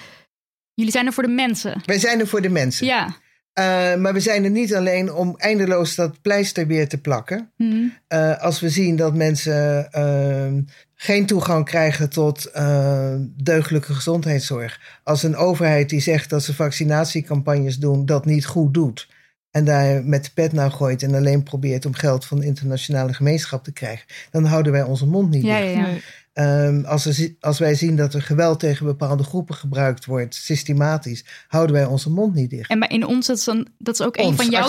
jullie 0.75 0.93
zijn 0.93 1.07
er 1.07 1.13
voor 1.13 1.23
de 1.23 1.29
mensen. 1.29 1.83
wij 1.85 1.99
zijn 1.99 2.21
er 2.21 2.27
voor 2.27 2.43
de 2.43 2.49
mensen. 2.49 2.87
Ja. 2.87 3.17
Eh, 3.57 3.95
maar 3.95 4.13
we 4.13 4.21
zijn 4.21 4.45
er 4.45 4.51
niet 4.51 4.75
alleen 4.75 5.13
om 5.13 5.35
eindeloos 5.37 5.95
dat 5.95 6.23
pleister 6.23 6.67
weer 6.67 6.89
te 6.89 6.99
plakken. 6.99 7.51
Hmm. 7.57 7.93
Eh, 8.09 8.43
als 8.43 8.61
we 8.61 8.69
zien 8.69 8.97
dat 8.97 9.15
mensen 9.15 9.93
eh, 9.93 10.53
geen 10.95 11.27
toegang 11.27 11.65
krijgen 11.65 12.11
tot 12.11 12.45
eh, 12.45 13.15
deugdelijke 13.43 13.95
gezondheidszorg. 13.95 14.81
Als 15.03 15.23
een 15.23 15.37
overheid 15.37 15.89
die 15.89 16.01
zegt 16.01 16.31
dat 16.31 16.43
ze 16.43 16.55
vaccinatiecampagnes 16.55 17.77
doen, 17.79 18.07
dat 18.07 18.25
niet 18.25 18.47
goed 18.47 18.75
doet. 18.75 19.09
En 19.51 19.65
daar 19.65 20.05
met 20.05 20.25
de 20.25 20.31
pet 20.35 20.53
naar 20.53 20.71
gooit 20.71 21.03
en 21.03 21.15
alleen 21.15 21.43
probeert 21.43 21.87
om 21.87 21.95
geld 21.95 22.25
van 22.25 22.39
de 22.41 22.47
internationale 22.47 23.15
gemeenschap 23.15 23.65
te 23.65 23.73
krijgen. 23.73 24.07
Dan 24.31 24.45
houden 24.45 24.73
wij 24.73 24.83
onze 24.83 25.07
mond 25.07 25.31
niet 25.31 25.45
Ja, 25.45 25.59
dicht. 25.61 25.75
ja, 25.75 25.87
ja. 25.87 25.95
Ehm, 26.37 26.85
als, 26.85 27.05
we, 27.05 27.37
als 27.41 27.59
wij 27.59 27.75
zien 27.75 27.97
dat 27.97 28.15
er 28.15 28.23
geweld 28.23 28.61
tegen 28.61 28.87
bepaalde 28.87 29.23
groepen 29.23 29.55
gebruikt 29.55 30.05
wordt, 30.05 30.35
systematisch, 30.35 31.25
houden 31.49 31.77
wij 31.77 31.85
onze 31.85 32.11
mond 32.11 32.35
niet 32.35 32.51
dicht. 32.51 32.71
En 32.71 32.79
bij, 32.79 32.89
in 32.89 33.07
ons, 33.07 33.27
dat 33.27 33.37
is, 33.37 33.45
dan, 33.45 33.67
dat 33.79 33.95
is 33.95 34.07
ook 34.07 34.17
een 34.17 34.37
van 34.37 34.51
jouw. 34.51 34.69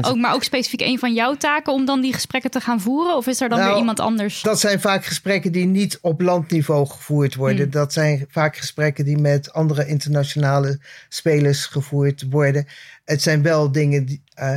Ook, 0.00 0.16
maar 0.16 0.34
ook 0.34 0.42
specifiek 0.42 0.80
een 0.80 0.98
van 0.98 1.14
jouw 1.14 1.34
taken 1.34 1.72
om 1.72 1.84
dan 1.84 2.00
die 2.00 2.12
gesprekken 2.12 2.50
te 2.50 2.60
gaan 2.60 2.80
voeren? 2.80 3.16
Of 3.16 3.26
is 3.26 3.40
er 3.40 3.48
dan 3.48 3.58
Nou, 3.58 3.70
weer 3.70 3.78
iemand 3.78 4.00
anders? 4.00 4.42
Dat 4.42 4.60
zijn 4.60 4.80
vaak 4.80 5.04
gesprekken 5.04 5.52
die 5.52 5.66
niet 5.66 5.98
op 6.00 6.20
landniveau 6.20 6.86
gevoerd 6.86 7.34
worden. 7.34 7.62
Hmm. 7.62 7.70
Dat 7.70 7.92
zijn 7.92 8.26
vaak 8.28 8.56
gesprekken 8.56 9.04
die 9.04 9.18
met 9.18 9.52
andere 9.52 9.86
internationale 9.86 10.78
spelers 11.08 11.66
gevoerd 11.66 12.24
worden. 12.30 12.66
Het 13.04 13.22
zijn 13.22 13.42
wel 13.42 13.72
dingen 13.72 14.04
die. 14.04 14.22
eh, 14.34 14.54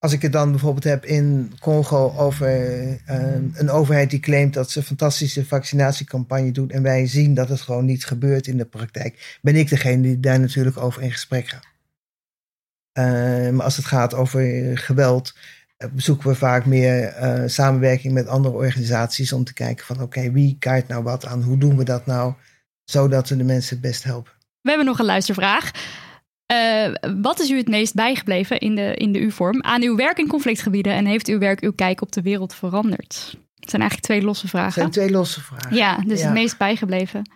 als 0.00 0.12
ik 0.12 0.22
het 0.22 0.32
dan 0.32 0.50
bijvoorbeeld 0.50 0.84
heb 0.84 1.04
in 1.04 1.52
Congo 1.60 2.14
over 2.16 2.48
eh, 3.04 3.34
een 3.52 3.70
overheid 3.70 4.10
die 4.10 4.20
claimt 4.20 4.54
dat 4.54 4.70
ze 4.70 4.78
een 4.78 4.84
fantastische 4.84 5.46
vaccinatiecampagne 5.46 6.52
doet 6.52 6.72
en 6.72 6.82
wij 6.82 7.06
zien 7.06 7.34
dat 7.34 7.48
het 7.48 7.60
gewoon 7.60 7.84
niet 7.84 8.04
gebeurt 8.04 8.46
in 8.46 8.56
de 8.56 8.64
praktijk, 8.64 9.38
ben 9.42 9.56
ik 9.56 9.68
degene 9.68 10.02
die 10.02 10.20
daar 10.20 10.40
natuurlijk 10.40 10.76
over 10.76 11.02
in 11.02 11.12
gesprek 11.12 11.48
gaat. 11.48 11.68
Eh, 12.92 13.50
maar 13.50 13.64
als 13.64 13.76
het 13.76 13.86
gaat 13.86 14.14
over 14.14 14.78
geweld, 14.78 15.34
eh, 15.76 15.88
zoeken 15.96 16.28
we 16.28 16.34
vaak 16.34 16.66
meer 16.66 17.04
eh, 17.04 17.42
samenwerking 17.46 18.12
met 18.12 18.26
andere 18.26 18.54
organisaties 18.54 19.32
om 19.32 19.44
te 19.44 19.52
kijken 19.52 19.86
van 19.86 20.02
oké, 20.02 20.30
wie 20.30 20.56
kaart 20.58 20.88
nou 20.88 21.02
wat 21.02 21.26
aan? 21.26 21.42
Hoe 21.42 21.58
doen 21.58 21.76
we 21.76 21.84
dat 21.84 22.06
nou? 22.06 22.34
Zodat 22.84 23.28
we 23.28 23.36
de 23.36 23.44
mensen 23.44 23.76
het 23.76 23.80
best 23.86 24.02
helpen. 24.02 24.32
We 24.60 24.68
hebben 24.68 24.86
nog 24.86 24.98
een 24.98 25.04
luistervraag. 25.04 25.70
Eh, 26.50 26.92
wat 27.22 27.40
is 27.40 27.50
u 27.50 27.56
het 27.56 27.68
meest 27.68 27.94
bijgebleven 27.94 28.58
in 28.58 28.74
de, 28.74 28.94
in 28.94 29.12
de 29.12 29.18
U-vorm 29.20 29.62
aan 29.62 29.82
uw 29.82 29.96
werk 29.96 30.18
in 30.18 30.26
conflictgebieden 30.28 30.92
en 30.92 31.06
heeft 31.06 31.28
uw 31.28 31.38
werk 31.38 31.60
uw 31.60 31.72
kijk 31.72 32.00
op 32.00 32.12
de 32.12 32.22
wereld 32.22 32.54
veranderd? 32.54 33.36
Het 33.54 33.70
zijn 33.70 33.82
eigenlijk 33.82 34.02
twee 34.12 34.22
losse 34.22 34.42
Het 34.42 34.50
vragen. 34.50 34.72
zijn 34.72 34.90
twee 34.90 35.10
losse 35.10 35.40
vragen. 35.42 35.76
Ja, 35.76 35.96
dus 36.06 36.18
Ja. 36.18 36.24
het 36.24 36.34
meest 36.34 36.58
bijgebleven. 36.58 37.30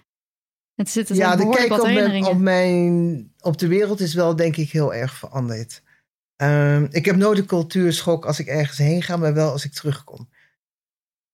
Het 0.75 0.91
zit 0.91 1.09
er 1.09 1.17
ja, 1.17 1.37
de 1.37 1.49
kijk 1.49 1.73
op, 1.73 1.83
mijn, 1.83 2.25
op, 2.25 2.39
mijn, 2.39 3.33
op 3.41 3.59
de 3.59 3.67
wereld 3.69 4.01
is 4.01 4.15
wel 4.15 4.37
denk 4.37 4.57
ik 4.57 4.71
heel 4.71 4.95
erg 4.95 5.15
veranderd. 5.15 5.83
Ehm, 6.37 6.87
ik 6.91 7.05
heb 7.05 7.17
nooit 7.17 7.39
een 7.39 7.47
cultuurschok 7.47 8.27
als 8.27 8.39
ik 8.39 8.47
ergens 8.47 8.79
heen 8.79 9.03
ga, 9.03 9.17
maar 9.17 9.35
wel 9.35 9.51
als 9.51 9.65
ik 9.65 9.73
terugkom. 9.73 10.29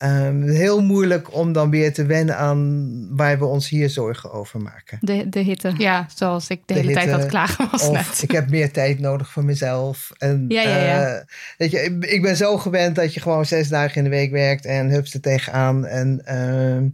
Ehm, 0.01 0.43
heel 0.43 0.83
moeilijk 0.83 1.35
om 1.35 1.53
dan 1.53 1.71
weer 1.71 1.93
te 1.93 2.07
wennen 2.07 2.37
aan 2.37 3.07
waar 3.17 3.39
we 3.39 3.45
ons 3.45 3.69
hier 3.69 3.91
zorgen 3.91 4.33
over 4.33 4.61
maken. 4.61 4.99
De, 5.01 5.29
de 5.29 5.41
hitte. 5.41 5.73
Ja, 5.79 6.07
zoals 6.15 6.49
ik 6.49 6.61
de, 6.67 6.75
De 6.75 6.81
hele 6.81 6.93
tijd 6.93 7.11
aan 7.11 7.21
het 7.21 7.29
klagen 7.29 7.69
was 7.71 7.83
Of 7.83 7.93
net. 7.93 8.23
ik 8.23 8.31
heb 8.31 8.51
meer 8.51 8.73
tijd 8.73 8.99
nodig 8.99 9.31
voor 9.31 9.45
mezelf. 9.45 10.11
En, 10.19 10.45
Ja, 10.49 10.63
ja, 10.63 10.77
ja. 10.77 11.05
eh, 11.07 11.25
weet 11.57 11.71
je, 11.71 11.79
ik, 11.81 12.05
ik 12.05 12.23
ben 12.23 12.37
zo 12.37 12.59
gewend 12.59 12.97
dat 12.97 13.15
je 13.15 13.21
gewoon 13.21 13.47
zes 13.47 13.69
dagen 13.69 13.97
in 13.97 14.05
de 14.05 14.11
week 14.11 14.31
werkt 14.31 14.65
en 14.65 14.91
hups 14.91 15.15
er 15.15 15.21
tegenaan. 15.21 15.87
En, 15.87 16.21
ehm, 16.25 16.89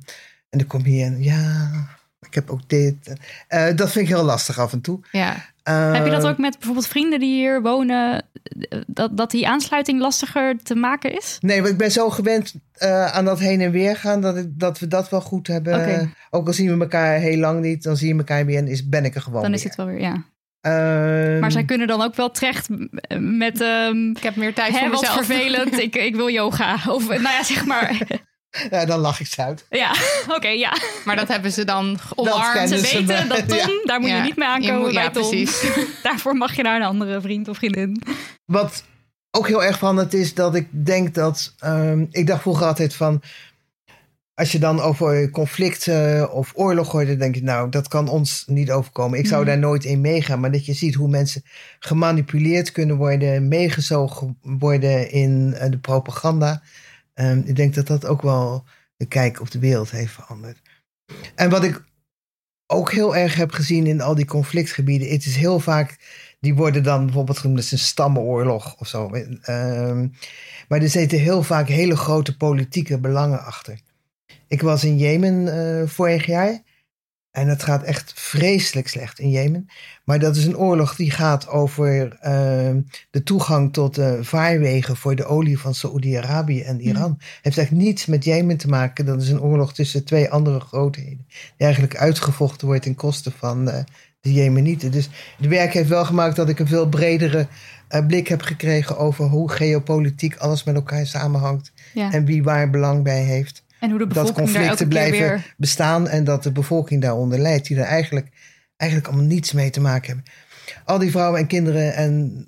en 0.51 0.59
dan 0.59 0.67
kom 0.67 0.87
je 0.87 1.05
en 1.05 1.23
ja, 1.23 1.71
ik 2.21 2.35
heb 2.35 2.51
ook 2.51 2.69
dit. 2.69 2.95
Eh, 3.49 3.67
dat 3.77 3.93
vind 3.93 4.09
ik 4.09 4.15
heel 4.15 4.25
lastig 4.25 4.59
af 4.59 4.73
en 4.73 4.81
toe. 4.81 5.01
Ja. 5.11 5.35
Heb 5.63 6.05
je 6.05 6.11
dat 6.11 6.23
Eh, 6.25 6.31
ook 6.31 6.39
met 6.39 6.53
bijvoorbeeld 6.53 6.87
vrienden 6.87 7.21
die 7.21 7.35
hier 7.35 7.63
wonen, 7.63 8.25
dat, 8.87 9.17
dat 9.17 9.31
die 9.31 9.49
aansluiting 9.49 10.01
lastiger 10.01 10.57
te 10.63 10.75
maken 10.75 11.17
is? 11.17 11.39
Nee, 11.41 11.59
want 11.61 11.73
ik 11.73 11.79
ben 11.79 11.91
zo 11.91 12.11
gewend 12.11 12.55
eh, 12.73 13.07
aan 13.07 13.25
dat 13.25 13.39
heen 13.39 13.61
en 13.61 13.71
weer 13.71 13.97
gaan 13.97 14.21
dat, 14.21 14.37
ik, 14.37 14.47
dat 14.51 14.79
we 14.79 14.89
dat 14.89 15.09
wel 15.09 15.21
goed 15.21 15.47
hebben. 15.47 16.15
Ook 16.31 16.47
al 16.47 16.53
zien 16.53 16.75
we 16.75 16.81
elkaar 16.81 17.19
heel 17.19 17.39
lang 17.39 17.61
niet, 17.61 17.83
dan 17.83 17.97
zie 17.97 18.09
je 18.09 18.19
elkaar 18.19 18.47
weer 18.47 18.59
en 18.59 18.69
is, 18.69 18.89
ben 18.89 19.05
ik 19.05 19.15
er 19.15 19.21
gewoon 19.21 19.43
Dan 19.43 19.55
is 19.55 19.65
het 19.65 19.75
wel 19.75 19.87
weer, 19.87 20.01
ja. 20.01 20.25
Ehm, 20.61 21.39
Maar 21.41 21.53
zij 21.53 21.65
kunnen 21.65 21.87
dan 21.87 22.03
ook 22.03 22.15
wel 22.15 22.31
terecht 22.31 22.69
met... 23.19 23.61
ehm 23.61 24.11
Ik 24.11 24.23
heb 24.23 24.37
meer 24.37 24.55
tijd 24.55 24.73
Hè, 24.73 24.79
voor 24.79 24.91
wat 24.91 25.01
mezelf. 25.01 25.25
vervelend, 25.25 25.79
ik, 25.79 25.97
ik 25.97 26.15
wil 26.17 26.31
yoga. 26.31 26.75
Of 26.89 27.09
nou 27.09 27.23
ja, 27.23 27.43
zeg 27.45 27.67
maar. 27.67 27.99
ja, 28.71 28.85
dan 28.85 28.99
lach 28.99 29.21
ik 29.21 29.27
ze 29.27 29.43
uit. 29.43 29.67
Ja, 29.71 29.95
oké, 30.37 30.49
ja. 30.49 30.77
Maar 31.05 31.17
dat 31.17 31.29
hebben 31.29 31.53
ze 31.53 31.65
dan 31.65 31.93
Dat 31.93 32.13
omarmd. 32.17 32.69
Ze 32.69 32.79
ze 32.79 32.83
weten 32.99 33.29
me. 33.29 33.35
dat 33.35 33.49
Tom, 33.49 33.59
Ja. 33.59 33.81
daar 33.85 34.01
moet 34.01 34.09
je 34.09 34.15
Ja, 34.15 34.23
niet 34.23 34.37
mee 34.37 34.49
aankomen 34.49 34.81
moet- 34.81 34.93
bij 34.95 35.03
ja, 35.03 35.11
Tom. 35.11 35.29
precies. 35.29 35.63
Daarvoor 36.03 36.35
mag 36.37 36.57
je 36.57 36.63
naar 36.63 36.77
een 36.77 36.87
andere 36.87 37.21
vriend 37.21 37.49
of 37.49 37.57
vriendin. 37.57 38.03
Wat 38.45 38.85
ook 39.31 39.47
heel 39.47 39.65
erg 39.65 39.79
veranderd 39.79 40.15
is 40.15 40.35
dat 40.35 40.55
ik 40.55 40.69
denk 40.71 41.15
dat. 41.15 41.55
ehm, 41.59 42.05
ik 42.11 42.27
dacht 42.27 42.41
vroeger 42.43 42.67
altijd 42.67 42.95
van. 42.95 43.23
Als 44.35 44.53
je 44.53 44.59
dan 44.59 44.81
over 44.81 45.31
conflicten 45.31 46.33
of 46.33 46.53
oorlog 46.55 46.91
hoort, 46.93 47.07
dan 47.07 47.19
denk 47.19 47.35
je, 47.35 47.43
nou, 47.43 47.71
dat 47.71 47.89
kan 47.89 48.09
ons 48.09 48.43
niet 48.47 48.71
overkomen. 48.71 49.19
Ik 49.19 49.27
zou 49.27 49.41
Mhm. 49.41 49.51
daar 49.51 49.59
nooit 49.59 49.85
in 49.85 50.01
meegaan. 50.01 50.41
Maar 50.41 50.53
dat 50.53 50.67
je 50.67 50.73
ziet 50.73 50.95
hoe 50.95 51.09
mensen 51.09 51.43
gemanipuleerd 51.79 52.73
kunnen 52.73 52.97
worden, 52.97 53.49
meegezogen 53.49 54.39
worden 54.41 55.11
in 55.11 55.55
eh, 55.59 55.71
de 55.71 55.79
propaganda. 55.79 56.63
Ehm, 57.17 57.43
ik 57.45 57.57
denk 57.57 57.75
dat 57.75 57.87
dat 57.87 58.07
ook 58.07 58.23
wel 58.23 58.65
de 58.97 59.07
kijk 59.07 59.41
op 59.41 59.51
de 59.51 59.59
wereld 59.59 59.91
heeft 59.91 60.13
veranderd. 60.13 60.59
En 61.35 61.51
wat 61.51 61.65
ik 61.65 61.85
ook 62.67 62.93
heel 62.93 63.17
erg 63.17 63.35
heb 63.35 63.51
gezien 63.51 63.87
in 63.87 64.01
al 64.01 64.15
die 64.15 64.25
conflictgebieden, 64.25 65.09
het 65.09 65.27
is 65.27 65.37
heel 65.37 65.61
vaak 65.61 65.97
die 66.41 66.55
worden 66.55 66.83
dan 66.83 67.05
bijvoorbeeld 67.05 67.39
genoemd 67.39 67.59
als 67.59 67.73
een 67.73 67.79
stammenoorlog 67.79 68.77
of 68.79 68.89
zo. 68.89 69.11
Ehm, 69.11 70.09
maar 70.69 70.83
er 70.83 70.89
zitten 70.89 71.19
heel 71.19 71.43
vaak 71.43 71.69
hele 71.69 71.97
grote 71.97 72.37
politieke 72.37 72.99
belangen 72.99 73.45
achter. 73.45 73.81
Ik 74.49 74.63
was 74.63 74.85
in 74.85 74.99
Jemen 74.99 75.49
eh, 75.49 75.89
vorig 75.89 76.27
jaar. 76.27 76.63
En 77.37 77.49
het 77.49 77.63
gaat 77.63 77.83
echt 77.83 78.13
vreselijk 78.15 78.89
slecht 78.89 79.19
in 79.19 79.31
Jemen. 79.31 79.69
Maar 80.05 80.19
dat 80.19 80.37
is 80.37 80.45
een 80.45 80.57
oorlog 80.57 80.97
die 80.97 81.11
gaat 81.11 81.49
over 81.49 82.17
ehm, 82.21 82.81
de 83.11 83.23
toegang 83.23 83.73
tot 83.73 83.95
de 83.95 84.19
vaarwegen 84.25 84.97
voor 84.97 85.17
de 85.17 85.25
olie 85.25 85.59
van 85.59 85.75
Saoedi-Arabië 85.75 86.63
en 86.63 86.81
Iran. 86.81 87.17
heeft 87.43 87.59
eigenlijk 87.59 87.87
niets 87.87 88.07
met 88.07 88.25
Jemen 88.25 88.57
te 88.57 88.69
maken. 88.69 89.07
Dat 89.07 89.23
is 89.23 89.29
een 89.29 89.41
oorlog 89.41 89.75
tussen 89.75 90.05
twee 90.05 90.31
andere 90.31 90.61
grootheden. 90.61 91.27
Die 91.29 91.67
eigenlijk 91.67 91.97
uitgevochten 91.97 92.67
wordt 92.67 92.83
ten 92.83 92.95
koste 92.95 93.31
van 93.31 93.71
eh, 93.71 93.85
de 94.21 94.33
Jemenieten. 94.33 94.91
Dus 94.91 95.09
het 95.37 95.47
werk 95.47 95.73
heeft 95.73 95.89
wel 95.89 96.05
gemaakt 96.05 96.37
dat 96.37 96.49
ik 96.49 96.59
een 96.59 96.67
veel 96.67 96.89
bredere 96.89 97.47
eh, 97.89 98.07
blik 98.07 98.29
heb 98.29 98.43
gekregen 98.43 98.99
over 98.99 99.25
hoe 99.25 99.51
geopolitiek 99.51 100.37
alles 100.37 100.65
met 100.65 100.75
elkaar 100.75 101.07
samenhangt. 101.07 101.73
Ja. 101.95 102.13
En 102.13 102.25
wie 102.25 102.43
waar 102.43 102.71
belang 102.71 103.03
bij 103.03 103.23
heeft. 103.23 103.65
En 103.81 103.91
hoe 103.91 103.99
de 103.99 104.07
dat 104.07 104.15
bevolking 104.15 104.35
daar 104.37 104.55
elke 104.55 104.63
conflicten 104.63 104.89
blijven 104.89 105.19
weer... 105.19 105.55
bestaan 105.57 106.09
en 106.09 106.25
dat 106.25 106.43
de 106.43 106.53
bevolking 106.53 107.03
daaronder 107.03 107.39
lijdt, 107.39 107.67
die 107.67 107.77
er 107.77 107.85
eigenlijk, 107.85 108.29
eigenlijk 108.77 109.11
allemaal 109.11 109.29
niets 109.29 109.53
mee 109.53 109.71
te 109.71 109.81
maken 109.81 110.07
hebben. 110.07 110.33
Al 110.85 110.99
die 110.99 111.11
vrouwen 111.11 111.41
en 111.41 111.47
kinderen 111.47 111.95
en 111.95 112.47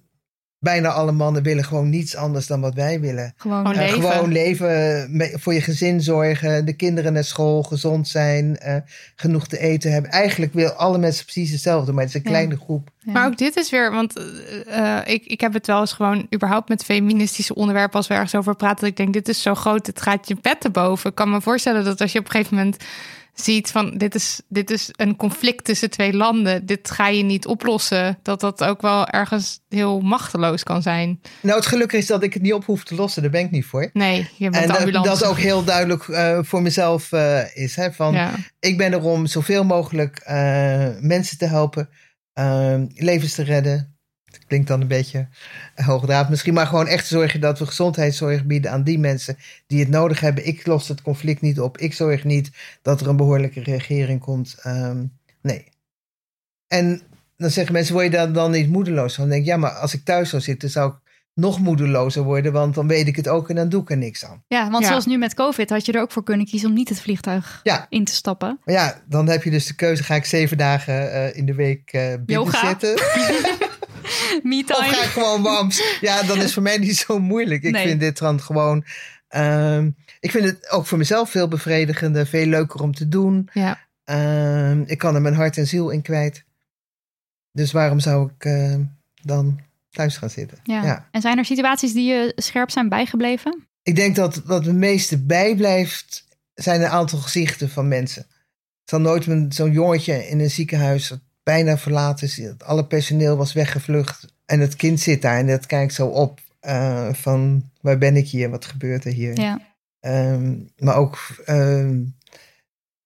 bijna 0.61 0.89
alle 0.89 1.13
mannen 1.13 1.43
willen 1.43 1.65
gewoon 1.65 1.89
niets 1.89 2.17
anders 2.17 2.47
dan 2.47 2.61
wat 2.61 2.75
wij 2.75 3.01
willen. 3.01 3.33
Gewoon, 3.37 3.67
Gewoon 3.67 3.77
leven. 3.87 4.11
gewoon 4.13 4.33
leven, 4.33 5.07
me- 5.17 5.35
voor 5.39 5.55
je 5.55 5.61
gezin 5.61 6.01
zorgen, 6.01 6.65
de 6.65 6.73
kinderen 6.73 7.13
naar 7.13 7.25
school, 7.25 7.63
gezond 7.63 8.09
zijn, 8.09 8.57
eh, 8.59 8.77
genoeg 9.17 9.47
te 9.47 9.59
eten 9.59 9.93
hebben. 9.93 10.11
Eigenlijk 10.11 10.55
wil 10.55 10.71
alle 10.71 10.99
mensen 10.99 11.25
precies 11.25 11.51
hetzelfde, 11.51 11.93
maar 11.93 12.05
het 12.05 12.15
is 12.15 12.19
een 12.21 12.23
Ja. 12.25 12.31
kleine 12.37 12.57
groep. 12.57 12.89
ja. 12.99 13.13
Maar 13.13 13.27
ook 13.27 13.39
dit 13.39 13.57
is 13.57 13.71
weer, 13.71 13.91
want 13.93 14.13
eh, 14.19 14.99
eh, 14.99 15.07
ik, 15.15 15.25
ik 15.27 15.41
heb 15.41 15.53
het 15.53 15.67
wel 15.67 15.81
eens 15.81 15.93
gewoon 15.93 16.27
überhaupt 16.35 16.69
met 16.69 16.85
feministische 16.85 17.55
onderwerpen 17.55 17.97
als 17.97 18.07
we 18.07 18.15
ergens 18.15 18.35
over 18.35 18.55
praten. 18.57 18.81
Dat 18.81 18.89
ik 18.89 18.97
denk, 18.97 19.13
dit 19.13 19.29
is 19.29 19.43
zo 19.43 19.55
groot, 19.55 19.87
het 19.87 20.03
gaat 20.03 20.29
je 20.29 20.37
bed 20.43 20.61
te 20.61 20.71
boven. 20.71 21.11
Ik 21.11 21.17
kan 21.17 21.31
me 21.31 21.41
voorstellen 21.41 21.85
dat 21.85 22.01
als 22.01 22.13
je 22.13 22.19
op 22.19 22.25
een 22.25 22.31
gegeven 22.31 22.57
moment 22.57 22.77
ziet 23.41 23.71
van 23.71 23.97
dit 23.97 24.15
is, 24.15 24.41
dit 24.49 24.71
is 24.71 24.89
een 24.93 25.17
conflict 25.17 25.65
tussen 25.65 25.91
twee 25.91 26.13
landen, 26.13 26.67
dit 26.67 26.91
ga 26.91 27.09
je 27.09 27.23
niet 27.23 27.47
oplossen, 27.47 28.19
dat 28.23 28.41
dat 28.41 28.65
ook 28.65 28.83
wel 28.83 29.07
ergens 29.07 29.61
heel 29.69 30.01
machteloos 30.01 30.63
kan 30.63 30.83
zijn. 30.83 31.21
Nou, 31.43 31.57
het 31.57 31.67
geluk 31.67 31.93
is 31.93 32.07
dat 32.07 32.23
ik 32.23 32.33
het 32.35 32.43
niet 32.43 32.53
op 32.53 32.65
hoef 32.65 32.85
te 32.85 32.95
lossen, 32.95 33.23
daar 33.23 33.31
ben 33.31 33.45
ik 33.45 33.51
niet 33.51 33.65
voor. 33.65 33.91
Nee, 33.93 34.29
je 34.37 34.51
bent 34.51 34.55
En 34.55 34.61
de 34.63 34.67
dat, 34.69 34.77
ambulance. 34.79 35.09
dat 35.11 35.25
ook 35.25 35.39
heel 35.39 35.65
duidelijk 35.65 36.09
eh, 36.09 36.39
voor 36.43 36.63
mezelf 36.63 37.13
eh, 37.13 37.57
is. 37.57 37.77
Hè, 37.77 37.93
van, 37.93 38.13
Ja. 38.15 38.31
Ik 38.61 38.77
ben 38.79 38.93
er 38.93 39.03
om 39.03 39.27
zoveel 39.27 39.65
mogelijk 39.65 40.19
eh, 40.19 40.35
mensen 41.01 41.39
te 41.39 41.47
helpen, 41.47 41.89
eh, 42.33 42.75
levens 42.95 43.35
te 43.35 43.43
redden. 43.43 43.98
Klinkt 44.49 44.69
dan 44.69 44.81
een 44.81 44.87
beetje 44.87 45.29
hoogdraad 45.75 46.29
misschien, 46.31 46.55
maar 46.55 46.67
gewoon 46.67 46.87
echt 46.87 47.03
te 47.09 47.15
zorgen 47.15 47.41
dat 47.41 47.59
we 47.59 47.67
gezondheidszorg 47.67 48.45
bieden 48.45 48.71
aan 48.71 48.83
die 48.83 48.99
mensen 48.99 49.37
die 49.67 49.81
het 49.81 49.89
nodig 49.89 50.21
hebben. 50.21 50.47
Ik 50.47 50.67
los 50.67 50.89
het 50.89 51.03
conflict 51.03 51.41
niet 51.41 51.61
op. 51.61 51.79
Ik 51.79 51.95
zorg 51.95 52.25
niet 52.25 52.51
dat 52.83 53.01
er 53.01 53.09
een 53.09 53.17
behoorlijke 53.17 53.63
regering 53.63 54.21
komt. 54.21 54.57
Ehm, 54.63 55.05
nee. 55.43 55.65
En 56.69 57.03
dan 57.37 57.51
zeggen 57.51 57.73
mensen, 57.73 57.93
word 57.95 58.05
je 58.07 58.11
daar 58.11 58.33
dan 58.33 58.51
niet 58.51 58.69
moedeloos 58.69 59.15
van? 59.15 59.23
Dan 59.25 59.33
denk 59.33 59.43
ik, 59.43 59.49
ja, 59.49 59.57
maar 59.57 59.71
als 59.71 59.95
ik 59.95 60.05
thuis 60.05 60.29
zou 60.31 60.43
zitten, 60.43 60.71
zou 60.71 60.91
ik 60.91 60.97
nog 61.35 61.59
moedelozer 61.59 62.23
worden, 62.23 62.53
want 62.53 62.75
dan 62.75 62.89
weet 62.89 63.07
ik 63.07 63.17
het 63.17 63.29
ook 63.29 63.49
en 63.49 63.55
dan 63.57 63.69
doe 63.69 63.83
ik 63.83 63.91
er 63.91 63.97
niks 63.97 64.25
aan. 64.25 64.43
Ja, 64.49 64.71
want 64.71 64.83
Ja. 64.83 64.89
zoals 64.89 65.07
nu 65.07 65.19
met 65.19 65.35
COVID 65.35 65.71
had 65.71 65.87
je 65.87 65.93
er 65.93 66.01
ook 66.01 66.11
voor 66.13 66.23
kunnen 66.25 66.47
kiezen 66.47 66.69
om 66.69 66.75
niet 66.75 66.89
het 66.89 67.01
vliegtuig 67.01 67.61
Ja. 67.63 67.87
in 67.89 68.05
te 68.05 68.13
stappen. 68.13 68.61
Maar 68.65 68.75
ja, 68.75 69.03
dan 69.09 69.29
heb 69.29 69.43
je 69.43 69.51
dus 69.51 69.67
de 69.67 69.75
keuze, 69.75 70.03
ga 70.03 70.15
ik 70.15 70.25
zeven 70.25 70.57
dagen 70.57 71.13
eh, 71.13 71.37
in 71.37 71.47
de 71.47 71.55
week 71.55 71.93
eh 71.93 72.15
binnen 72.21 72.53
zitten? 72.53 72.95
Me 74.43 74.63
Of 74.67 74.77
ga 74.77 74.85
time. 74.85 74.97
ik 75.05 75.11
gewoon 75.11 75.43
wams? 75.43 75.99
Ja, 76.01 76.23
dan 76.23 76.39
is 76.41 76.55
voor 76.55 76.63
mij 76.63 76.79
niet 76.79 76.97
zo 76.97 77.19
moeilijk. 77.19 77.63
Ik 77.63 77.73
Nee. 77.73 77.87
vind 77.87 78.01
dit 78.01 78.19
dan 78.19 78.41
gewoon... 78.41 78.85
ehm, 79.29 79.91
ik 80.21 80.31
vind 80.31 80.45
het 80.45 80.71
ook 80.71 80.87
voor 80.87 80.99
mezelf 80.99 81.31
veel 81.31 81.49
bevredigender, 81.49 82.27
veel 82.27 82.47
leuker 82.47 82.81
om 82.83 82.95
te 82.95 83.09
doen. 83.09 83.49
Ja. 83.53 83.79
Ehm, 84.05 84.83
ik 84.87 84.99
kan 84.99 85.15
er 85.15 85.21
mijn 85.21 85.35
hart 85.35 85.57
en 85.57 85.67
ziel 85.67 85.91
in 85.91 86.03
kwijt. 86.03 86.45
Dus 87.53 87.73
waarom 87.73 88.01
zou 88.01 88.31
ik 88.37 88.45
eh, 88.45 88.75
dan 89.23 89.61
thuis 89.91 90.17
gaan 90.17 90.31
zitten? 90.31 90.59
Ja. 90.63 90.85
Ja. 90.85 91.09
En 91.11 91.21
zijn 91.21 91.39
er 91.39 91.45
situaties 91.45 91.93
die 91.93 92.05
je 92.13 92.33
scherp 92.37 92.71
zijn 92.71 92.89
bijgebleven? 92.89 93.67
Ik 93.83 93.97
denk 93.97 94.17
dat 94.17 94.43
wat 94.45 94.65
het 94.65 94.75
meeste 94.75 95.19
bijblijft, 95.25 96.27
zijn 96.55 96.81
een 96.81 96.89
aantal 96.89 97.19
gezichten 97.19 97.71
van 97.71 97.89
mensen. 97.89 98.23
Ik 98.85 98.95
zal 98.95 99.01
nooit 99.01 99.27
zo'n 99.49 99.73
jongetje 99.73 100.29
in 100.29 100.41
een 100.41 100.51
ziekenhuis 100.51 101.13
bijna 101.49 101.79
verlaten 101.79 102.57
Alle 102.59 102.87
personeel 102.87 103.37
was 103.37 103.53
weggevlucht. 103.53 104.35
En 104.47 104.61
het 104.61 104.77
kind 104.77 105.01
zit 105.01 105.23
daar 105.23 105.39
en 105.39 105.47
dat 105.47 105.67
kijkt 105.67 105.95
zo 105.95 106.07
op 106.07 106.41
eh, 106.61 107.13
van 107.13 107.71
waar 107.81 107.99
ben 107.99 108.17
ik 108.17 108.29
hier? 108.29 108.51
Wat 108.51 108.65
gebeurt 108.65 109.05
er 109.05 109.13
hier? 109.13 109.41
Ja. 109.41 109.61
Ehm, 110.01 110.57
maar 110.79 110.97
ook 110.97 111.19
ehm, 111.45 112.05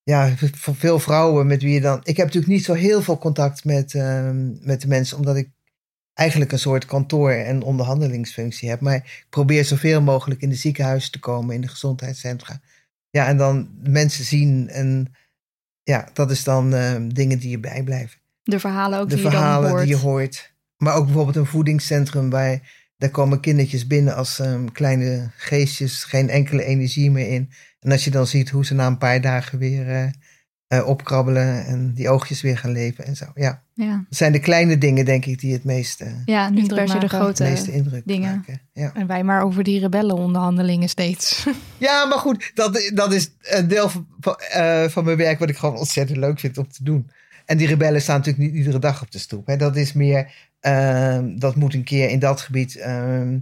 ja, 0.03 0.35
voor 0.37 0.75
veel 0.75 0.99
vrouwen 0.99 1.47
met 1.47 1.61
wie 1.61 1.73
je 1.73 1.81
dan... 1.81 1.99
Ik 2.03 2.17
heb 2.17 2.25
natuurlijk 2.25 2.53
niet 2.53 2.63
zo 2.63 2.73
heel 2.73 3.01
veel 3.01 3.17
contact 3.17 3.65
met, 3.65 3.93
ehm, 3.93 4.65
met 4.65 4.81
de 4.81 4.87
mensen, 4.87 5.17
omdat 5.17 5.35
ik 5.35 5.49
eigenlijk 6.13 6.51
een 6.51 6.59
soort 6.59 6.85
kantoor- 6.85 7.31
en 7.31 7.61
onderhandelingsfunctie 7.61 8.69
heb. 8.69 8.79
Maar 8.79 8.95
ik 8.95 9.25
probeer 9.29 9.65
zoveel 9.65 10.01
mogelijk 10.01 10.41
in 10.41 10.49
de 10.49 10.55
ziekenhuizen 10.55 11.11
te 11.11 11.19
komen, 11.19 11.55
in 11.55 11.61
de 11.61 11.67
gezondheidscentra. 11.67 12.61
Ja, 13.09 13.27
en 13.27 13.37
dan 13.37 13.69
mensen 13.83 14.23
zien 14.23 14.69
en 14.69 15.15
ja, 15.83 16.09
dat 16.13 16.31
is 16.31 16.43
dan 16.43 16.69
dingen 17.13 17.39
die 17.39 17.49
je 17.49 17.59
bijblijven. 17.59 18.21
De 18.43 18.59
verhalen 18.59 18.99
ook 18.99 19.09
de 19.09 19.15
die 19.15 19.23
je 19.23 19.29
dan 19.29 19.39
verhalen 19.39 19.69
hoort. 19.69 19.81
die 19.81 19.89
je 19.91 20.01
hoort. 20.01 20.53
Maar 20.77 20.95
ook 20.95 21.05
bijvoorbeeld 21.05 21.35
een 21.35 21.45
voedingscentrum 21.45 22.29
waar 22.29 22.59
daar 22.97 23.09
komen 23.09 23.39
kindertjes 23.39 23.87
binnen 23.87 24.15
als 24.15 24.39
ehm, 24.39 24.65
kleine 24.71 25.31
geestjes, 25.37 26.03
geen 26.03 26.29
enkele 26.29 26.63
energie 26.63 27.11
meer 27.11 27.27
in. 27.29 27.49
En 27.79 27.91
als 27.91 28.03
je 28.03 28.11
dan 28.11 28.27
ziet 28.27 28.49
hoe 28.49 28.65
ze 28.65 28.73
na 28.73 28.87
een 28.87 28.97
paar 28.97 29.21
dagen 29.21 29.59
weer 29.59 29.89
eh, 29.89 30.09
eh, 30.67 30.87
opkrabbelen 30.87 31.65
en 31.65 31.93
die 31.93 32.09
oogjes 32.09 32.41
weer 32.41 32.57
gaan 32.57 32.71
leven 32.71 33.05
en 33.05 33.15
zo. 33.15 33.25
Ja, 33.35 33.63
Ja. 33.73 34.05
dat 34.09 34.17
zijn 34.17 34.31
de 34.31 34.39
kleine 34.39 34.77
dingen 34.77 35.05
denk 35.05 35.25
ik 35.25 35.39
die 35.39 35.53
het 35.53 35.63
meeste, 35.63 36.21
ja, 36.25 36.49
niet 36.49 36.59
Indruk 36.59 36.77
per 36.79 36.87
se 36.87 36.93
de 36.93 36.99
maken. 36.99 37.19
grote... 37.19 37.43
meeste 37.43 37.71
indruk 37.71 38.01
dingen. 38.05 38.35
maken. 38.35 38.61
Ja. 38.73 38.91
En 38.93 39.07
wij 39.07 39.23
maar 39.23 39.43
over 39.43 39.63
die 39.63 39.79
rebellenonderhandelingen 39.79 40.89
steeds. 40.89 41.47
ja, 41.77 42.05
maar 42.05 42.17
goed, 42.19 42.51
dat, 42.53 42.91
dat 42.93 43.13
is 43.13 43.29
een 43.41 43.67
deel 43.67 43.89
van, 43.89 44.07
van, 44.19 44.35
eh, 44.39 44.83
van 44.87 45.03
mijn 45.05 45.17
werk 45.17 45.39
wat 45.39 45.49
ik 45.49 45.57
gewoon 45.57 45.77
ontzettend 45.77 46.17
leuk 46.17 46.39
vind 46.39 46.57
om 46.57 46.67
te 46.71 46.83
doen. 46.83 47.09
En 47.45 47.57
die 47.57 47.67
rebellen 47.67 48.01
staan 48.01 48.17
natuurlijk 48.17 48.45
niet 48.45 48.55
iedere 48.55 48.79
dag 48.79 49.01
op 49.01 49.11
de 49.11 49.19
stoep. 49.19 49.53
Dat 49.57 49.75
is 49.75 49.93
meer, 49.93 50.33
ehm, 50.59 51.37
dat 51.37 51.55
moet 51.55 51.73
een 51.73 51.83
keer 51.83 52.09
in 52.09 52.19
dat 52.19 52.41
gebied. 52.41 52.75
ehm, 52.75 53.39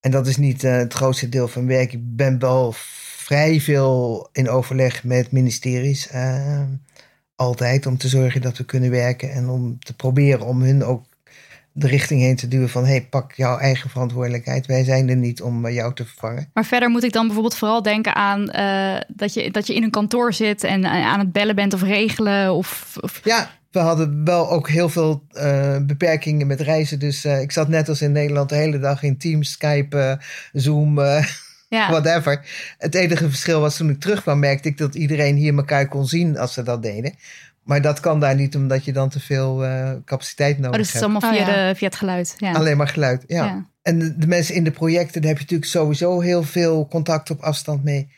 en 0.00 0.10
dat 0.10 0.26
is 0.26 0.36
niet 0.36 0.64
eh, 0.64 0.76
het 0.76 0.92
grootste 0.94 1.28
deel 1.28 1.48
van 1.48 1.66
werk. 1.66 1.92
Ik 1.92 2.16
ben 2.16 2.38
wel 2.38 2.72
vrij 3.16 3.60
veel 3.60 4.28
in 4.32 4.48
overleg 4.48 5.04
met 5.04 5.32
ministeries. 5.32 6.08
ehm, 6.08 6.68
altijd 7.36 7.86
om 7.86 7.96
te 7.98 8.08
zorgen 8.08 8.40
dat 8.40 8.56
we 8.58 8.64
kunnen 8.64 8.90
werken. 8.90 9.32
En 9.32 9.48
om 9.48 9.78
te 9.78 9.94
proberen 9.96 10.46
om 10.46 10.62
hun 10.62 10.84
ook 10.84 11.06
de 11.76 11.86
richting 11.86 12.20
heen 12.20 12.36
te 12.36 12.48
duwen 12.48 12.68
van... 12.68 12.84
hey, 12.84 13.06
pak 13.10 13.32
jouw 13.32 13.58
eigen 13.58 13.90
verantwoordelijkheid. 13.90 14.66
Wij 14.66 14.84
zijn 14.84 15.08
er 15.08 15.16
niet 15.16 15.42
om 15.42 15.66
eh, 15.66 15.74
jou 15.74 15.94
te 15.94 16.04
vervangen. 16.04 16.50
Maar 16.52 16.64
verder 16.64 16.88
moet 16.88 17.04
ik 17.04 17.12
dan 17.12 17.24
bijvoorbeeld 17.24 17.56
vooral 17.56 17.82
denken 17.82 18.14
aan 18.14 18.50
eh, 18.50 19.00
dat, 19.08 19.34
je, 19.34 19.50
dat 19.50 19.66
je 19.66 19.74
in 19.74 19.82
een 19.82 19.90
kantoor 19.90 20.32
zit 20.32 20.64
en 20.64 20.84
eh, 20.84 20.90
aan 20.90 21.18
het 21.18 21.32
bellen 21.32 21.54
bent 21.54 21.74
of 21.74 21.82
regelen. 21.82 22.54
Of, 22.54 22.96
of 23.00 23.20
Ja, 23.24 23.50
we 23.70 23.78
hadden 23.78 24.24
wel 24.24 24.50
ook 24.50 24.68
heel 24.68 24.88
veel 24.88 25.26
beperkingen 25.82 26.46
met 26.46 26.60
reizen. 26.60 26.98
Dus 26.98 27.24
ik 27.24 27.52
zat 27.52 27.68
net 27.68 27.88
als 27.88 28.02
in 28.02 28.12
Nederland 28.12 28.48
de 28.48 28.54
hele 28.54 28.78
dag 28.78 29.02
in 29.02 29.18
Teams, 29.18 29.50
Skype, 29.50 30.20
Zoom, 30.52 31.00
ja. 31.68 31.90
whatever. 31.90 32.46
Het 32.78 32.94
enige 32.94 33.28
verschil 33.28 33.60
was 33.60 33.76
toen 33.76 33.90
ik 33.90 34.00
terugkwam, 34.00 34.38
merkte 34.38 34.68
ik 34.68 34.78
dat 34.78 34.94
iedereen 34.94 35.36
hier 35.36 35.54
elkaar 35.56 35.88
kon 35.88 36.06
zien 36.06 36.38
als 36.38 36.52
ze 36.52 36.62
dat 36.62 36.82
deden. 36.82 37.14
Maar 37.64 37.82
dat 37.82 38.00
kan 38.00 38.20
daar 38.20 38.34
niet, 38.34 38.56
omdat 38.56 38.84
je 38.84 38.92
dan 38.92 39.08
te 39.08 39.20
veel 39.20 39.64
eh, 39.64 39.92
capaciteit 40.04 40.58
nodig 40.58 40.72
Oh, 40.72 40.76
dus 40.78 40.86
het 40.86 40.94
is 40.94 41.00
hebt. 41.00 41.12
allemaal 41.12 41.32
via, 41.32 41.48
Oh, 41.48 41.54
ja. 41.56 41.68
de, 41.68 41.74
via 41.78 41.86
het 41.88 41.96
geluid. 41.96 42.34
Ja. 42.38 42.52
Alleen 42.52 42.76
maar 42.76 42.88
geluid, 42.88 43.24
ja. 43.26 43.44
Ja. 43.44 43.66
En 43.82 43.98
de, 43.98 44.18
de 44.18 44.26
mensen 44.26 44.54
in 44.54 44.64
de 44.64 44.70
projecten, 44.70 45.20
daar 45.20 45.30
heb 45.30 45.38
je 45.38 45.44
natuurlijk 45.44 45.70
sowieso 45.70 46.20
heel 46.20 46.42
veel 46.42 46.88
contact 46.88 47.30
op 47.30 47.40
afstand 47.40 47.84
mee. 47.84 48.08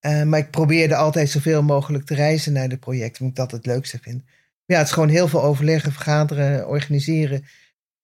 Eh, 0.00 0.22
maar 0.22 0.38
ik 0.38 0.50
probeerde 0.50 0.96
altijd 0.96 1.30
zoveel 1.30 1.62
mogelijk 1.62 2.04
te 2.04 2.14
reizen 2.14 2.52
naar 2.52 2.68
de 2.68 2.76
projecten, 2.76 3.24
omdat 3.24 3.44
ik 3.44 3.50
dat 3.50 3.58
het 3.58 3.66
leukste 3.66 3.98
vind. 4.02 4.22
Ja, 4.64 4.78
het 4.78 4.86
is 4.86 4.92
gewoon 4.92 5.08
heel 5.08 5.28
veel 5.28 5.42
overleggen, 5.42 5.92
vergaderen, 5.92 6.68
organiseren. 6.68 7.44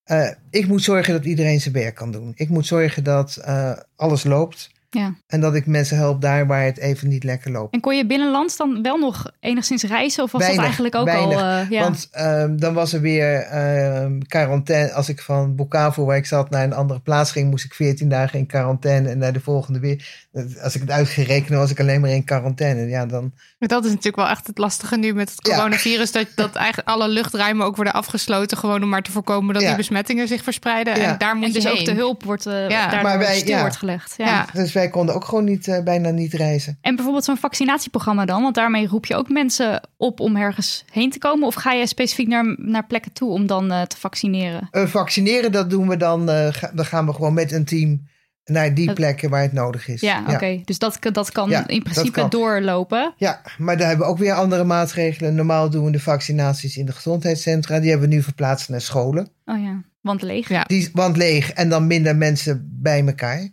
Eh, 0.03 0.29
ik 0.49 0.67
moet 0.67 0.83
zorgen 0.83 1.13
dat 1.13 1.25
iedereen 1.25 1.61
zijn 1.61 1.73
werk 1.73 1.95
kan 1.95 2.11
doen. 2.11 2.31
Ik 2.35 2.49
moet 2.49 2.65
zorgen 2.65 3.03
dat 3.03 3.35
eh, 3.35 3.71
alles 3.95 4.23
loopt. 4.23 4.69
Ja. 4.97 5.13
En 5.27 5.39
dat 5.41 5.55
ik 5.55 5.65
mensen 5.65 5.97
help 5.97 6.21
daar 6.21 6.47
waar 6.47 6.63
het 6.63 6.77
even 6.77 7.07
niet 7.07 7.23
lekker 7.23 7.51
loopt. 7.51 7.73
En 7.73 7.79
kon 7.79 7.95
je 7.97 8.05
binnenlands 8.05 8.57
dan 8.57 8.81
wel 8.81 8.97
nog 8.97 9.31
enigszins 9.39 9.83
reizen? 9.83 10.23
Of 10.23 10.31
was 10.31 10.41
Weinig, 10.41 10.57
dat 10.59 10.65
eigenlijk 10.73 10.95
ook 10.95 11.05
weinig. 11.05 11.41
al... 11.41 11.47
eh, 11.49 11.69
ja. 11.69 11.81
Want 11.81 12.07
ehm, 12.11 12.57
dan 12.57 12.73
was 12.73 12.93
er 12.93 13.01
weer 13.01 13.35
ehm, 13.41 14.19
quarantaine. 14.27 14.91
Als 14.93 15.09
ik 15.09 15.21
van 15.21 15.55
Bukavu, 15.55 16.01
waar 16.01 16.17
ik 16.17 16.25
zat, 16.25 16.49
naar 16.49 16.63
een 16.63 16.73
andere 16.73 16.99
plaats 16.99 17.31
ging, 17.31 17.49
moest 17.49 17.65
ik 17.65 17.73
14 17.73 18.09
dagen 18.09 18.39
in 18.39 18.45
quarantaine. 18.45 19.09
En 19.09 19.17
naar 19.17 19.33
de 19.33 19.39
volgende 19.39 19.79
weer. 19.79 20.25
Als 20.61 20.75
ik 20.75 20.81
het 20.81 20.91
uitgerekend 20.91 21.57
was 21.57 21.71
ik 21.71 21.79
alleen 21.79 22.01
maar 22.01 22.09
in 22.09 22.23
quarantaine. 22.23 22.87
Ja, 22.87 23.05
dan. 23.05 23.31
Maar 23.59 23.69
dat 23.69 23.83
is 23.83 23.89
natuurlijk 23.89 24.15
wel 24.15 24.27
echt 24.27 24.47
het 24.47 24.57
lastige 24.57 24.97
nu 24.97 25.13
met 25.13 25.29
het 25.35 25.47
Ja. 25.47 25.55
coronavirus. 25.55 26.11
Dat, 26.11 26.27
dat 26.35 26.55
eigenlijk 26.65 26.87
alle 26.87 27.07
luchtruimen 27.07 27.65
ook 27.65 27.75
worden 27.75 27.93
afgesloten. 27.93 28.57
Gewoon 28.57 28.83
om 28.83 28.89
maar 28.89 29.01
te 29.01 29.11
voorkomen 29.11 29.53
dat 29.53 29.61
Ja. 29.61 29.67
die 29.67 29.77
besmettingen 29.77 30.27
zich 30.27 30.43
verspreiden. 30.43 30.95
Ja. 30.99 31.03
En 31.11 31.17
daar 31.17 31.35
moet 31.35 31.45
en 31.47 31.53
dus 31.53 31.67
ook 31.67 31.85
de 31.85 31.93
hulp 31.93 32.23
wordt 32.23 32.43
Ja. 32.43 32.67
daardoor 32.69 33.01
Maar 33.01 33.17
wij- 33.17 33.35
stil 33.37 33.55
ja. 33.55 33.59
wordt 33.61 33.75
gelegd. 33.77 34.13
Ja. 34.17 34.25
Ja. 34.25 34.45
Dus 34.53 34.73
wij 34.73 34.86
konden 34.89 35.15
ook 35.15 35.25
gewoon 35.25 35.43
niet, 35.43 35.67
eh, 35.67 35.83
bijna 35.83 36.09
niet 36.09 36.33
reizen. 36.33 36.77
En 36.81 36.93
bijvoorbeeld 36.95 37.25
zo'n 37.25 37.37
vaccinatieprogramma 37.37 38.25
dan? 38.25 38.41
Want 38.41 38.55
daarmee 38.55 38.87
roep 38.87 39.05
je 39.05 39.15
ook 39.15 39.29
mensen 39.29 39.89
op 39.97 40.19
om 40.19 40.35
ergens 40.35 40.85
heen 40.91 41.11
te 41.11 41.19
komen? 41.19 41.47
Of 41.47 41.55
ga 41.55 41.71
je 41.71 41.87
specifiek 41.87 42.27
naar, 42.27 42.55
naar 42.57 42.85
plekken 42.85 43.13
toe 43.13 43.29
om 43.31 43.47
dan 43.47 43.71
eh, 43.71 43.81
te 43.81 43.97
vaccineren? 43.97 44.67
Eh, 44.71 44.85
vaccineren, 44.85 45.51
dat 45.51 45.69
doen 45.69 45.87
we 45.87 45.97
dan. 45.97 46.29
eh, 46.29 46.47
ga- 46.51 46.71
dan 46.73 46.85
gaan 46.85 47.05
we 47.05 47.13
gewoon 47.13 47.33
met 47.33 47.51
een 47.51 47.65
team 47.65 48.07
naar 48.45 48.73
die 48.73 48.93
plekken 48.93 49.29
waar 49.29 49.41
het 49.41 49.53
nodig 49.53 49.87
is. 49.87 50.01
Ja, 50.01 50.23
oké. 50.27 50.61
Dus 50.65 50.79
dat, 50.79 50.97
dat 51.11 51.31
kan 51.31 51.49
Ja, 51.49 51.67
in 51.67 51.83
principe 51.83 52.11
kan. 52.11 52.29
doorlopen. 52.29 53.13
Ja, 53.17 53.41
maar 53.57 53.77
daar 53.77 53.87
hebben 53.87 54.05
we 54.05 54.11
ook 54.11 54.17
weer 54.17 54.33
andere 54.33 54.63
maatregelen. 54.63 55.35
Normaal 55.35 55.69
doen 55.69 55.85
we 55.85 55.91
de 55.91 55.99
vaccinaties 55.99 56.77
in 56.77 56.85
de 56.85 56.91
gezondheidscentra. 56.91 57.79
Die 57.79 57.89
hebben 57.89 58.09
we 58.09 58.15
nu 58.15 58.21
verplaatst 58.21 58.69
naar 58.69 58.81
scholen. 58.81 59.29
Oh 59.45 59.61
ja, 59.63 59.83
want 60.01 60.21
leeg. 60.21 60.49
Ja. 60.49 60.63
Die, 60.63 60.89
want 60.93 61.17
leeg 61.17 61.51
en 61.51 61.69
dan 61.69 61.87
minder 61.87 62.15
mensen 62.15 62.69
bij 62.81 63.05
elkaar. 63.05 63.49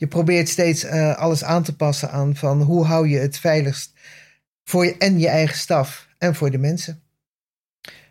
Je 0.00 0.06
probeert 0.06 0.48
steeds 0.48 0.84
eh, 0.84 1.16
alles 1.16 1.44
aan 1.44 1.62
te 1.62 1.76
passen 1.76 2.10
aan 2.10 2.36
van 2.36 2.62
hoe 2.62 2.84
hou 2.84 3.08
je 3.08 3.18
het 3.18 3.38
veiligst 3.38 3.92
voor 4.64 4.84
je 4.84 4.96
en 4.96 5.18
je 5.18 5.28
eigen 5.28 5.56
staf 5.56 6.08
en 6.18 6.34
voor 6.34 6.50
de 6.50 6.58
mensen. 6.58 7.02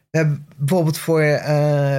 We 0.09 0.17
hebben 0.17 0.45
bijvoorbeeld 0.57 0.97
voor 0.97 1.21
eh, 1.21 1.97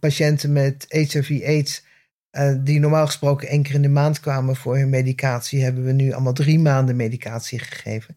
patiënten 0.00 0.52
met 0.52 0.84
HIV-AIDS, 0.88 1.84
eh, 2.30 2.54
die 2.58 2.80
normaal 2.80 3.06
gesproken 3.06 3.48
één 3.48 3.62
keer 3.62 3.74
in 3.74 3.82
de 3.82 3.88
maand 3.88 4.20
kwamen 4.20 4.56
voor 4.56 4.76
hun 4.78 4.90
medicatie, 4.90 5.62
hebben 5.62 5.84
we 5.84 5.92
nu 5.92 6.12
allemaal 6.12 6.32
drie 6.32 6.58
maanden 6.58 6.96
medicatie 6.96 7.58
gegeven. 7.58 8.16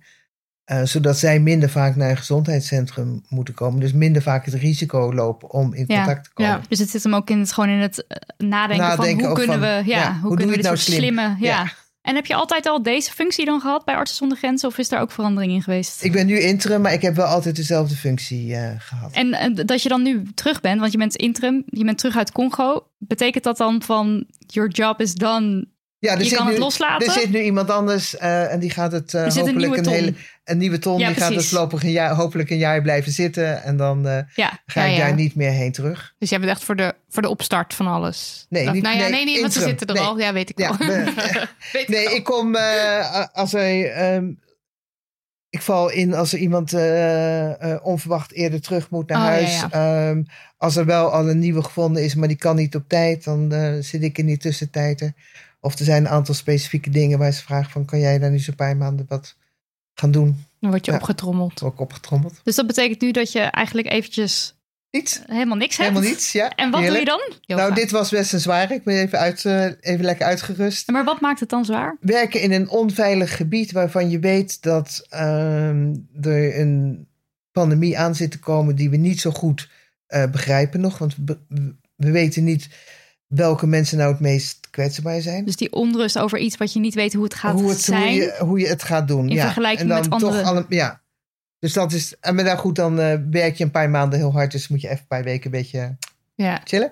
Eh, 0.70 0.84
zodat 0.84 1.18
zij 1.18 1.40
minder 1.40 1.70
vaak 1.70 1.96
naar 1.96 2.10
een 2.10 2.18
gezondheidscentrum 2.18 3.24
moeten 3.30 3.54
komen. 3.54 3.80
Dus 3.80 3.94
minder 3.94 4.22
vaak 4.22 4.46
het 4.46 4.54
risico 4.54 5.14
lopen 5.14 5.52
om 5.52 5.74
in 5.74 5.84
Ja. 5.88 5.98
contact 5.98 6.24
te 6.24 6.30
komen. 6.34 6.52
Ja. 6.52 6.62
Dus 6.70 6.80
het 6.80 6.90
zit 6.90 7.04
hem 7.04 7.14
ook 7.16 7.30
in 7.30 7.40
het, 7.40 7.52
gewoon 7.52 7.70
in 7.70 7.80
het 7.80 8.08
eh, 8.08 8.18
nadenken, 8.38 8.88
Nadenken 8.88 9.18
van 9.20 9.26
hoe 9.26 9.38
kunnen 9.38 9.60
van, 9.60 9.84
we, 9.84 9.90
ja, 9.90 9.98
ja, 10.00 10.12
hoe, 10.12 10.28
hoe 10.28 10.38
kunnen 10.38 10.56
we 10.56 10.62
dit 10.62 10.66
soort 10.66 10.88
nou 10.88 11.00
slim? 11.00 11.00
slimme, 11.00 11.22
ja. 11.22 11.36
Ja. 11.40 11.72
En 12.02 12.16
heb 12.16 12.26
je 12.26 12.36
altijd 12.36 12.66
al 12.66 12.84
deze 12.84 13.12
functie 13.12 13.46
dan 13.46 13.60
gehad 13.62 13.86
bij 13.86 13.96
Artsen 13.96 14.18
zonder 14.18 14.38
Grenzen 14.38 14.70
of 14.70 14.78
is 14.78 14.90
daar 14.90 15.02
ook 15.02 15.12
verandering 15.12 15.54
in 15.54 15.62
geweest? 15.62 16.04
Ik 16.04 16.12
ben 16.12 16.26
nu 16.26 16.40
interim, 16.40 16.82
maar 16.82 16.94
ik 16.94 17.02
heb 17.02 17.16
wel 17.16 17.26
altijd 17.26 17.56
dezelfde 17.56 17.96
functie 17.96 18.56
eh, 18.56 18.72
gehad. 18.78 19.12
En, 19.14 19.34
en 19.34 19.56
dat 19.56 19.82
je 19.82 19.90
dan 19.90 20.02
nu 20.02 20.24
terug 20.36 20.62
bent, 20.62 20.80
want 20.80 20.92
je 20.92 20.98
bent 20.98 21.16
interim, 21.16 21.64
je 21.66 21.84
bent 21.84 21.98
terug 21.98 22.18
uit 22.18 22.32
Congo. 22.32 22.88
Betekent 22.98 23.44
dat 23.44 23.58
dan 23.58 23.82
van 23.82 24.26
your 24.38 24.70
job 24.70 25.02
is 25.02 25.14
done? 25.14 25.68
Ja, 26.02 26.12
er 26.14 26.18
je 26.18 26.24
zit 26.26 26.38
kan 26.38 26.46
nu, 26.46 26.52
het 26.52 26.62
loslaten? 26.62 27.08
Er 27.08 27.14
zit 27.14 27.30
nu 27.32 27.42
iemand 27.42 27.70
anders 27.70 28.18
eh, 28.18 28.54
en 28.54 28.60
die 28.60 28.70
gaat 28.70 28.92
het 28.92 29.14
eh, 29.14 29.22
een 29.22 29.32
hopelijk 29.32 29.58
nieuwe 29.58 29.78
een 29.78 29.84
ton. 29.84 29.94
hele 29.94 30.14
een 30.44 30.58
nieuwe 30.58 30.80
ton. 30.80 31.00
Ja, 31.00 31.08
die 31.08 31.16
gaat 31.16 31.34
het 31.34 31.46
voorlopig 31.46 31.84
een 31.84 31.92
jaar, 31.92 32.16
hopelijk 32.16 32.50
een 32.50 32.58
jaar 32.58 32.82
blijven 32.82 33.12
zitten. 33.12 33.64
En 33.64 33.78
dan 33.78 34.08
eh, 34.08 34.18
Ja, 34.36 34.60
ga 34.66 34.84
ik 34.84 34.92
ja. 34.92 34.98
daar 34.98 35.14
niet 35.14 35.36
meer 35.36 35.52
heen 35.52 35.72
terug. 35.72 36.14
Dus 36.20 36.30
jij 36.30 36.40
bent 36.40 36.52
echt 36.52 36.64
voor 36.64 36.76
de, 36.76 36.94
voor 37.10 37.22
de 37.22 37.30
opstart 37.30 37.74
van 37.74 37.88
alles. 37.88 38.46
Nee, 38.50 38.70
niet- 38.70 38.84
nou 38.84 38.98
ja, 38.98 39.08
nee, 39.08 39.26
nee, 39.26 39.42
want 39.42 39.54
ze 39.54 39.60
zitten 39.62 39.88
er 39.88 39.94
Nee. 39.94 40.04
al. 40.04 40.20
Ja, 40.20 40.34
weet 40.34 40.50
ik 40.50 40.58
wel. 40.58 40.78
we- 40.78 41.14
Weet 41.74 41.88
nee, 41.88 42.16
ik 42.16 42.24
kom 42.24 42.56
als 43.34 43.54
er. 43.54 43.90
ehm, 43.92 44.32
ik 45.50 45.62
val 45.62 45.90
in 45.90 46.14
als 46.14 46.34
er 46.34 46.40
iemand 46.40 46.74
onverwacht 47.84 48.34
eerder 48.34 48.62
terug 48.62 48.90
moet 48.90 49.10
naar 49.10 49.18
Oh, 49.18 49.24
huis. 49.26 49.64
Ehm, 49.70 50.24
als 50.58 50.76
er 50.76 50.86
wel 50.86 51.12
al 51.12 51.30
een 51.30 51.40
nieuwe 51.40 51.64
gevonden 51.64 52.04
is, 52.04 52.16
maar 52.16 52.28
die 52.28 52.38
kan 52.38 52.56
niet 52.56 52.76
op 52.76 52.84
tijd, 52.88 53.24
dan 53.24 53.54
zit 53.84 54.04
ik 54.04 54.18
in 54.18 54.26
die 54.26 54.38
tussentijd 54.38 55.02
er. 55.02 55.14
Of 55.60 55.80
er 55.80 55.86
zijn 55.86 56.06
een 56.06 56.12
aantal 56.12 56.34
specifieke 56.34 56.90
dingen 56.90 57.20
waar 57.20 57.32
ze 57.32 57.44
vragen 57.44 57.72
van... 57.72 57.86
kan 57.86 58.00
jij 58.00 58.20
daar 58.20 58.32
nu 58.32 58.40
zo'n 58.40 58.56
paar 58.56 58.78
maanden 58.78 59.06
wat 59.10 59.36
gaan 59.94 60.12
doen? 60.12 60.46
Dan 60.60 60.70
word 60.70 60.86
je 60.86 60.92
Ja. 60.92 60.98
opgetrommeld. 60.98 61.64
Ook 61.64 61.80
opgetrommeld. 61.80 62.40
dus 62.44 62.56
dat 62.56 62.68
betekent 62.68 63.02
nu 63.02 63.12
dat 63.12 63.32
je 63.32 63.40
eigenlijk 63.40 63.88
eventjes 63.92 64.54
Niets. 64.92 65.22
helemaal 65.26 65.58
niks 65.58 65.78
hebt. 65.78 65.90
Helemaal 65.90 66.10
niets, 66.10 66.32
ja. 66.32 66.50
En 66.56 66.72
wat 66.72 66.80
Heerlijk. 66.82 67.06
doe 67.06 67.14
je 67.16 67.20
dan? 67.30 67.38
Yoga. 67.42 67.62
Nou, 67.62 67.76
dit 67.76 67.92
was 67.92 68.10
best 68.10 68.34
een 68.34 68.40
zware. 68.40 68.74
Ik 68.74 68.84
ben 68.84 68.96
even, 68.98 69.20
uit, 69.20 69.46
eh, 69.46 69.66
even 69.80 70.06
lekker 70.06 70.26
uitgerust. 70.26 70.90
Maar 70.92 71.04
wat 71.04 71.22
maakt 71.22 71.40
het 71.40 71.50
dan 71.50 71.66
zwaar? 71.66 71.98
werken 72.02 72.42
in 72.42 72.52
een 72.52 72.70
onveilig 72.70 73.36
gebied 73.36 73.72
waarvan 73.72 74.10
je 74.10 74.20
weet 74.20 74.62
dat 74.62 75.06
ehm, 75.10 75.96
er 76.22 76.60
een 76.60 77.08
pandemie 77.52 77.98
aan 78.00 78.16
zit 78.16 78.32
te 78.32 78.40
komen 78.40 78.76
die 78.76 78.90
we 78.90 78.98
niet 78.98 79.20
zo 79.22 79.32
goed 79.32 79.70
eh, 80.08 80.26
begrijpen 80.32 80.80
nog. 80.80 80.98
Want 80.98 81.16
we, 81.26 81.38
we 81.96 82.12
weten 82.12 82.44
niet 82.44 82.70
welke 83.30 83.68
mensen 83.68 83.98
nou 83.98 84.12
het 84.12 84.20
meest 84.20 84.68
kwetsbaar 84.70 85.22
zijn. 85.22 85.46
Dus 85.46 85.56
die 85.56 85.72
onrust 85.72 86.20
over 86.20 86.40
iets 86.40 86.58
wat 86.58 86.74
je 86.74 86.80
niet 86.80 86.94
weet 86.94 87.14
hoe 87.14 87.24
het 87.24 87.34
gaat 87.34 87.60
hoe, 87.60 87.70
het, 87.70 87.82
zijn. 87.82 88.02
hoe, 88.02 88.14
je, 88.14 88.36
hoe 88.40 88.60
je 88.60 88.68
het 88.68 88.84
gaat 88.84 89.08
doen. 89.08 89.30
In 89.30 89.36
ja. 89.36 89.44
vergelijking 89.44 89.90
en 89.90 90.02
dan 90.02 90.10
met 90.10 90.20
Toch 90.20 90.44
alle, 90.44 90.66
ja. 90.70 91.02
Dus 91.60 91.74
dat 91.74 91.92
is. 91.92 92.16
En 92.20 92.36
maar 92.36 92.44
dan 92.44 92.58
goed, 92.58 92.76
dan 92.76 93.00
eh, 93.00 93.18
werk 93.30 93.56
je 93.56 93.64
een 93.64 93.72
paar 93.72 93.90
maanden 93.90 94.20
heel 94.20 94.32
hard. 94.32 94.52
Dus 94.52 94.68
moet 94.68 94.82
je 94.82 94.88
even 94.88 95.00
een 95.00 95.08
paar 95.08 95.24
weken 95.24 95.46
een 95.46 95.60
beetje 95.60 95.98
Ja. 96.44 96.62
chillen. 96.64 96.92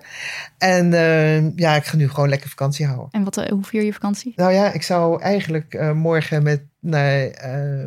En 0.58 0.92
eh, 0.92 1.56
ja, 1.56 1.74
ik 1.74 1.84
ga 1.84 1.96
nu 1.96 2.08
gewoon 2.08 2.28
lekker 2.28 2.48
vakantie 2.48 2.86
houden. 2.86 3.08
En 3.10 3.24
wat, 3.24 3.36
eh, 3.36 3.50
hoe 3.50 3.64
vier 3.64 3.82
je 3.82 3.92
vakantie? 3.92 4.32
Nou 4.36 4.52
ja, 4.52 4.72
ik 4.72 4.82
zou 4.82 5.22
eigenlijk 5.22 5.74
eh, 5.74 5.92
morgen 5.92 6.42
met 6.42 6.60
eh, 6.90 7.22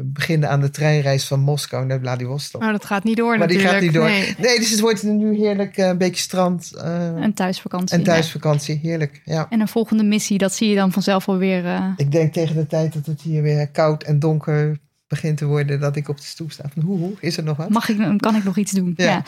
beginnen 0.04 0.50
aan 0.50 0.62
de 0.62 0.70
treinreis 0.70 1.28
van 1.28 1.40
Moskou 1.40 1.86
naar 1.86 2.00
Vladivostok. 2.00 2.62
Maar 2.62 2.72
dat 2.72 2.86
gaat 2.86 3.04
niet 3.04 3.18
door 3.18 3.38
maar 3.38 3.48
die 3.48 3.58
natuurlijk. 3.58 3.74
gaat 3.74 3.94
niet 3.94 3.94
door. 3.94 4.10
Nee. 4.10 4.36
Nee. 4.50 4.60
dus 4.60 4.70
het 4.70 4.80
wordt 4.80 5.04
nu 5.04 5.36
heerlijk 5.36 5.78
een 5.78 5.98
beetje 5.98 6.22
strand 6.22 6.72
Een 6.76 7.34
thuisvakantie. 7.34 7.98
en 7.98 8.04
thuisvakantie. 8.04 8.80
Heerlijk, 8.82 9.22
ja. 9.26 9.48
En 9.50 9.60
een 9.60 9.68
volgende 9.68 10.04
missie, 10.04 10.38
dat 10.38 10.54
zie 10.54 10.70
je 10.70 10.76
dan 10.76 10.92
vanzelf 10.92 11.28
alweer. 11.28 11.94
Ik 11.98 12.12
denk 12.12 12.34
tegen 12.34 12.56
de 12.56 12.68
tijd 12.68 12.94
dat 12.94 13.06
het 13.06 13.22
hier 13.22 13.42
weer 13.42 13.70
koud 13.70 14.04
en 14.04 14.20
donker 14.20 14.78
begint 15.08 15.38
te 15.38 15.46
worden, 15.46 15.80
dat 15.80 15.96
ik 15.96 16.10
op 16.10 16.18
de 16.18 16.24
stoep 16.24 16.52
sta 16.52 16.64
van 16.74 16.84
hoe, 16.84 16.98
hoe 16.98 17.14
is 17.20 17.38
er 17.38 17.44
nog 17.44 17.58
wat? 17.58 17.70
mag 17.70 17.90
ik, 17.90 18.18
kan 18.18 18.36
ik 18.36 18.44
nog 18.44 18.58
iets 18.58 18.72
doen? 18.72 18.94
Ja. 18.98 19.06
Ja. 19.06 19.24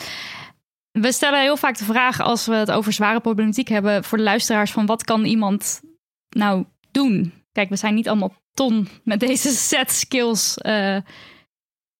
We 1.00 1.12
stellen 1.12 1.40
heel 1.40 1.56
vaak 1.56 1.78
de 1.78 1.84
vraag 1.84 2.20
als 2.20 2.46
we 2.46 2.54
het 2.54 2.70
over 2.70 2.92
zware 2.92 3.20
problematiek 3.20 3.68
hebben 3.68 4.04
voor 4.04 4.18
de 4.18 4.24
luisteraars 4.24 4.72
van 4.72 4.86
wat 4.86 5.04
kan 5.04 5.24
iemand 5.24 5.80
nou 6.28 6.64
doen? 6.90 7.32
Kijk, 7.52 7.68
we 7.68 7.76
zijn 7.76 7.94
niet 7.94 8.08
allemaal 8.08 8.34
ton 8.52 8.88
met 9.04 9.20
deze 9.20 9.50
set 9.68 9.90
skills 9.92 10.58
eh, 10.58 10.96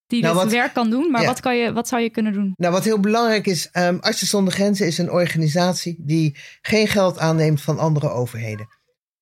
die 0.07 0.23
Nou, 0.23 0.35
dit 0.35 0.43
wat- 0.43 0.53
werk 0.53 0.75
kan 0.75 0.91
doen, 0.91 1.11
maar 1.11 1.21
ja. 1.21 1.27
wat, 1.27 1.41
kan 1.41 1.57
je, 1.57 1.73
wat 1.73 1.89
zou 1.89 2.03
je 2.03 2.11
kunnen 2.11 2.33
doen? 2.33 2.53
Nou, 2.57 2.73
wat 2.73 2.85
heel 2.85 3.01
belangrijk 3.01 3.47
is, 3.47 3.71
ehm 3.71 3.97
Artsen 4.01 4.27
zonder 4.27 4.53
Grenzen 4.53 4.87
is 4.87 4.99
een 4.99 5.11
organisatie 5.11 5.97
die 5.99 6.37
geen 6.63 6.89
geld 6.89 7.19
aanneemt 7.19 7.63
van 7.63 7.79
andere 7.79 8.09
overheden. 8.11 8.67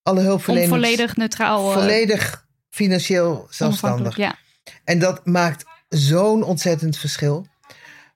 Alle 0.03 0.21
Om 0.21 0.25
hulpverleners 0.27 0.69
volledig 0.69 1.17
neutraal, 1.17 1.73
eh, 1.73 1.79
volledig 1.79 2.47
financieel 2.71 3.47
zelfstandig. 3.51 4.17
Ja. 4.17 4.35
En 4.85 4.99
dat 4.99 5.27
maakt 5.27 5.65
zo'n 5.89 6.43
ontzettend 6.43 6.97
verschil. 6.99 7.47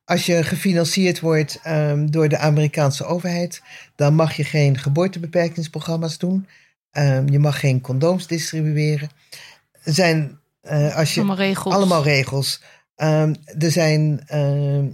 Als 0.06 0.26
je 0.26 0.42
gefinancierd 0.42 1.20
wordt 1.20 1.60
ehm, 1.62 2.06
door 2.06 2.28
de 2.28 2.38
Amerikaanse 2.38 3.04
overheid, 3.04 3.62
dan 3.96 4.14
mag 4.14 4.36
je 4.36 4.44
geen 4.44 4.78
geboortebeperkingsprogramma's 4.78 6.18
doen. 6.18 6.46
Ehm, 6.90 7.28
je 7.28 7.38
mag 7.38 7.60
geen 7.60 7.80
condooms 7.80 8.26
distribueren. 8.26 9.08
Er 9.82 9.92
zijn, 9.94 10.38
eh, 10.60 10.96
als 10.96 11.14
je, 11.14 11.20
Allemaal 11.20 11.36
regels. 11.36 11.74
allemaal 11.74 12.02
regels. 12.02 12.62
Ehm, 12.96 13.34
er 13.58 13.70
zijn 13.70 14.24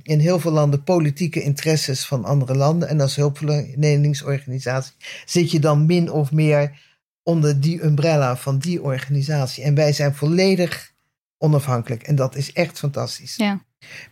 in 0.02 0.18
heel 0.18 0.40
veel 0.40 0.50
landen 0.52 0.82
politieke 0.82 1.42
interesses 1.42 2.04
van 2.06 2.24
andere 2.24 2.54
landen. 2.54 2.88
En 2.88 3.00
als 3.00 3.16
hulpverleningsorganisatie 3.16 4.92
zit 5.24 5.50
je 5.50 5.58
dan 5.60 5.86
min 5.86 6.10
of 6.10 6.32
meer 6.32 6.80
onder 7.22 7.60
die 7.60 7.82
umbrella 7.84 8.36
van 8.36 8.58
die 8.58 8.82
organisatie. 8.82 9.64
En 9.64 9.74
wij 9.74 9.92
zijn 9.92 10.14
volledig 10.14 10.92
onafhankelijk. 11.38 12.02
En 12.02 12.14
dat 12.14 12.36
is 12.36 12.52
echt 12.52 12.78
fantastisch. 12.78 13.36
Ja. 13.36 13.62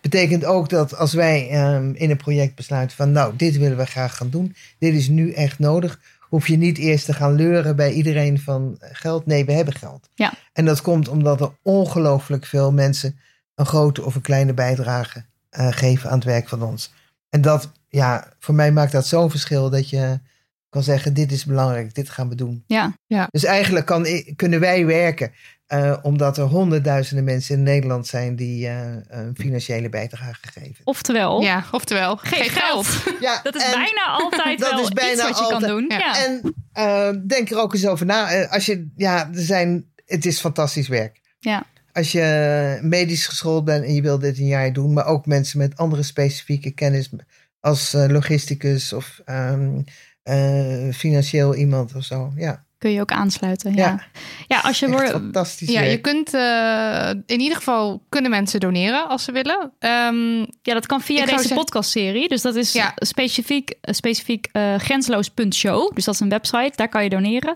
Betekent 0.01 0.45
ook 0.45 0.68
dat 0.68 0.97
als 0.97 1.12
wij 1.12 1.49
ehm, 1.49 1.93
in 1.95 2.11
een 2.11 2.16
project 2.16 2.55
besluiten 2.55 2.97
van 2.97 3.12
nou, 3.12 3.37
dit 3.37 3.57
willen 3.57 3.77
we 3.77 3.87
graag 3.87 4.16
gaan 4.16 4.31
doen. 4.31 4.57
Dit 4.79 4.95
is 4.95 5.09
nu 5.09 5.33
echt 5.33 5.59
nodig. 5.59 6.01
Hoef 6.21 6.49
je 6.49 6.57
niet 6.57 6.79
eerst 6.79 7.05
te 7.05 7.12
gaan 7.12 7.35
leuren 7.35 7.77
bij 7.77 7.93
iedereen 7.93 8.41
van 8.41 8.77
eh, 8.81 8.89
geld. 8.93 9.27
Nee, 9.27 9.45
we 9.45 9.53
hebben 9.53 9.75
geld. 9.75 10.09
Ja. 10.14 10.33
En 10.53 10.64
dat 10.64 10.83
komt 10.83 11.09
omdat 11.09 11.41
er 11.41 11.53
ongelooflijk 11.62 12.47
veel 12.47 12.73
mensen 12.73 13.18
een 13.55 13.66
grote 13.66 14.05
of 14.05 14.14
een 14.14 14.21
kleine 14.21 14.55
bijdrage 14.55 15.25
eh, 15.51 15.68
geven 15.71 16.11
aan 16.11 16.16
het 16.16 16.27
werk 16.27 16.49
van 16.49 16.62
ons. 16.62 16.93
En 17.29 17.41
dat, 17.41 17.71
ja, 17.89 18.33
voor 18.39 18.55
mij 18.55 18.73
maakt 18.73 18.93
dat 18.93 19.07
zo'n 19.07 19.31
verschil 19.31 19.71
dat 19.71 19.91
je 19.91 20.21
kan 20.68 20.83
zeggen, 20.83 21.14
dit 21.14 21.33
is 21.33 21.45
belangrijk, 21.45 21.95
dit 21.95 22.11
gaan 22.11 22.29
we 22.29 22.35
doen. 22.35 22.64
Ja. 22.66 22.97
Dus 23.31 23.45
eigenlijk 23.45 23.87
kan, 23.87 24.07
kunnen 24.37 24.61
wij 24.61 24.87
werken 24.87 25.33
eh, 25.71 25.97
omdat 26.03 26.37
er 26.39 26.45
honderdduizenden 26.45 27.25
mensen 27.25 27.55
in 27.57 27.62
Nederland 27.62 28.07
zijn 28.07 28.37
die 28.37 28.66
eh, 28.66 28.97
een 29.09 29.35
financiële 29.39 29.89
bijdrage 29.89 30.41
geven. 30.53 30.81
Oftewel, 30.85 31.41
Ja, 31.41 31.64
oftewel. 31.73 32.16
geen 32.16 32.51
geld. 32.51 32.87
Ja, 33.21 33.41
Dat 33.43 33.55
is 33.55 33.62
en- 33.64 33.71
bijna 33.71 34.05
altijd 34.23 34.59
dat 34.59 34.71
wel 34.71 34.81
is 34.83 34.89
bijna 34.89 35.12
iets 35.12 35.23
wat 35.23 35.39
je 35.39 35.55
altijd- 35.55 35.61
kan 35.62 35.71
doen. 35.71 35.85
ja. 35.89 35.99
Ja. 35.99 36.25
En 36.27 36.55
eh, 36.73 37.21
denk 37.27 37.51
er 37.51 37.59
ook 37.61 37.75
eens 37.75 37.87
over 37.87 38.07
na. 38.07 38.31
Eh, 38.31 38.53
Als 38.53 38.66
je, 38.66 38.91
ja, 38.97 39.29
er 39.35 39.43
zijn, 39.43 39.85
het 40.07 40.27
is 40.27 40.41
fantastisch 40.41 40.89
werk. 40.89 41.21
Ja. 41.39 41.62
Als 41.93 42.12
je 42.12 42.79
medisch 42.83 43.27
geschoold 43.27 43.64
bent 43.64 43.85
en 43.85 43.95
je 43.95 44.03
wil 44.03 44.18
dit 44.18 44.39
een 44.39 44.47
jaar 44.47 44.73
doen, 44.73 44.93
maar 44.93 45.07
ook 45.07 45.27
mensen 45.27 45.59
met 45.59 45.77
andere 45.77 46.03
specifieke 46.03 46.71
kennis 46.71 47.11
als 47.61 47.95
eh, 47.95 48.07
logisticus 48.09 48.93
of 48.93 49.21
ehm, 49.25 49.81
eh, 50.23 50.89
financieel 50.93 51.55
iemand 51.55 51.95
of 51.95 52.05
zo. 52.05 52.33
Ja, 52.37 52.64
Kun 52.81 52.91
je 52.91 53.01
ook 53.01 53.11
aansluiten. 53.12 53.74
Ja, 53.74 53.87
Ja. 53.87 54.01
ja. 54.47 54.61
als 54.61 54.78
je 54.78 54.89
wordt. 54.91 55.11
fantastisch 55.11 55.68
Ja, 55.68 55.81
werk. 55.81 55.91
je 55.91 55.99
kunt 55.99 56.35
eh, 56.35 57.11
in 57.35 57.41
ieder 57.41 57.57
geval 57.57 58.03
kunnen 58.09 58.31
mensen 58.31 58.61
doneren 58.61 59.09
als 59.09 59.24
ze 59.24 59.33
willen. 59.33 59.72
Ehm, 59.78 60.39
Ja, 60.62 60.74
dat 60.74 60.87
kan 60.87 61.01
via 61.01 61.24
deze 61.24 61.37
zeggen- 61.39 61.57
podcastserie. 61.57 62.28
Dus 62.28 62.43
dat 62.43 62.55
is 62.55 62.72
Ja. 62.72 62.93
specifiek, 62.97 63.70
eh, 63.81 63.95
specifiek 63.95 64.49
eh, 64.53 64.74
grenzeloos.show. 64.78 65.95
Dus 65.95 66.05
dat 66.05 66.14
is 66.14 66.20
een 66.20 66.28
website, 66.28 66.72
daar 66.76 66.89
kan 66.89 67.03
je 67.03 67.09
doneren. 67.09 67.55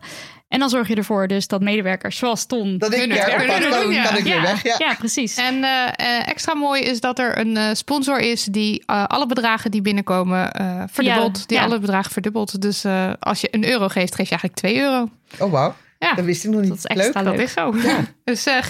En 0.55 0.61
dan 0.61 0.69
zorg 0.69 0.89
je 0.89 0.95
ervoor 0.95 1.29
dus 1.29 1.47
dat 1.47 1.61
medewerkers 1.61 2.17
zoals 2.17 2.47
Ton... 2.47 2.79
Dat 2.79 2.93
ik 2.93 2.99
Kunnen 2.99 3.17
werk 3.17 3.41
oppak, 3.41 3.61
kunnen 3.61 3.83
doen, 3.83 3.93
ja. 3.93 4.05
kan 4.05 4.17
ik 4.17 4.25
weer 4.25 4.35
ja, 4.35 4.43
weg. 4.43 4.63
Ja. 4.63 4.75
ja, 4.79 4.95
precies. 4.95 5.37
en 5.37 5.65
eh, 5.65 5.87
eh, 5.87 6.29
extra 6.29 6.55
mooi 6.55 6.83
is 6.83 7.01
dat 7.01 7.19
er 7.19 7.39
een 7.39 7.57
eh, 7.57 7.69
sponsor 7.73 8.19
is 8.19 8.45
die 8.45 8.83
eh, 8.87 9.05
alle 9.05 9.27
bedragen 9.27 9.71
die 9.71 9.83
binnenkomen 9.83 10.53
eh 10.53 10.83
verdubbelt. 10.91 11.49
die 11.49 11.57
ja. 11.57 11.65
alle 11.65 11.79
bedragen 11.79 12.13
verdubbelt. 12.13 12.61
Dus 12.61 12.85
eh, 12.85 13.13
als 13.19 13.41
je 13.41 13.49
een 13.51 13.69
euro 13.69 13.89
geeft, 13.89 14.15
geef 14.15 14.29
je 14.29 14.37
eigenlijk 14.39 14.55
2 14.55 14.81
euro. 14.81 15.09
Oh, 15.39 15.53
wauw. 15.53 15.75
Ja, 15.99 16.15
Dat 16.15 16.25
wist 16.25 16.45
ik 16.45 16.51
nog 16.51 16.61
niet. 16.61 16.69
Dat 16.69 16.79
is 16.79 16.85
extra 16.85 17.23
Leuk. 17.23 17.37
dat 17.37 17.45
is 17.45 17.53
zo. 17.53 17.75
dus 18.25 18.47
eh 18.47 18.63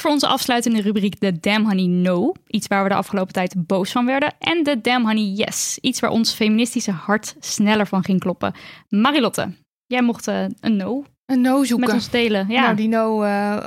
voor 0.00 0.10
onze 0.10 0.26
afsluitende 0.26 0.80
rubriek 0.80 1.20
de 1.20 1.40
Damn 1.40 1.64
Honey 1.64 1.86
No. 1.86 2.32
Iets 2.46 2.66
waar 2.66 2.82
we 2.82 2.88
de 2.88 2.94
afgelopen 2.94 3.32
tijd 3.32 3.54
boos 3.66 3.92
van 3.92 4.06
werden. 4.06 4.34
En 4.38 4.62
de 4.62 4.80
Damn 4.80 5.06
Honey 5.06 5.24
Yes. 5.24 5.78
Iets 5.80 6.00
waar 6.00 6.10
ons 6.10 6.32
feministische 6.32 6.90
hart 6.90 7.36
sneller 7.40 7.86
van 7.86 8.04
ging 8.04 8.20
kloppen. 8.20 8.54
Marilotte, 8.88 9.50
jij 9.86 10.02
mocht 10.02 10.28
uh, 10.28 10.44
een 10.60 10.76
no 10.76 11.04
een 11.26 11.40
no 11.40 11.64
zoeken. 11.64 11.86
Met 11.86 11.94
ons 11.94 12.10
delen, 12.10 12.48
ja. 12.48 12.62
Nou, 12.62 12.76
die 12.76 12.88
no 12.88 13.22
uh, 13.22 13.64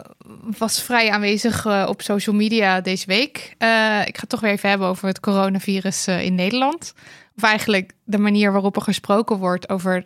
was 0.57 0.81
vrij 0.81 1.11
aanwezig 1.11 1.65
uh, 1.65 1.85
op 1.89 2.01
social 2.01 2.35
media 2.35 2.81
deze 2.81 3.05
week. 3.05 3.55
Uh, 3.59 4.01
ik 4.05 4.15
ga 4.15 4.21
het 4.21 4.29
toch 4.29 4.39
weer 4.39 4.51
even 4.51 4.69
hebben 4.69 4.87
over 4.87 5.07
het 5.07 5.19
coronavirus 5.19 6.07
in 6.07 6.35
Nederland. 6.35 6.93
Of 7.35 7.43
eigenlijk 7.43 7.91
de 8.03 8.17
manier 8.17 8.51
waarop 8.51 8.75
er 8.75 8.81
gesproken 8.81 9.37
wordt 9.37 9.69
over 9.69 10.05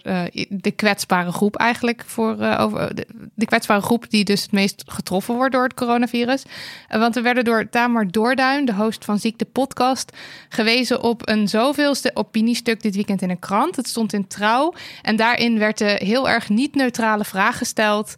de 0.50 0.72
kwetsbare 0.72 1.32
groep 1.32 1.56
eigenlijk. 1.56 2.04
Voor, 2.06 2.58
over 2.58 2.96
de, 3.36 3.46
kwetsbare 3.46 3.82
groep 3.82 4.10
die 4.10 4.24
dus 4.24 4.42
het 4.42 4.52
meest 4.52 4.84
getroffen 4.86 5.36
wordt 5.36 5.54
door 5.54 5.64
het 5.64 5.74
coronavirus. 5.74 6.44
Want 6.88 7.16
we 7.16 7.22
werden 7.22 7.44
door 7.44 7.70
Tamar 7.70 8.08
Doorduin, 8.08 8.66
de 8.66 8.74
host 8.74 9.06
van 9.06 9.20
Ziekte 9.20 9.46
Podcast, 9.46 10.18
gewezen 10.50 11.02
op 11.02 11.30
een 11.30 11.48
zoveelste 11.48 12.12
opiniestuk 12.14 12.82
dit 12.82 12.96
weekend 12.96 13.22
in 13.22 13.30
een 13.30 13.40
krant. 13.40 13.76
Het 13.76 13.88
stond 13.88 14.14
in 14.14 14.28
Trouw 14.28 14.74
en 15.02 15.16
daarin 15.16 15.60
werd 15.60 15.78
de 15.78 16.00
heel 16.04 16.30
erg 16.30 16.50
niet-neutrale 16.50 17.26
vraag 17.26 17.58
gesteld... 17.58 18.16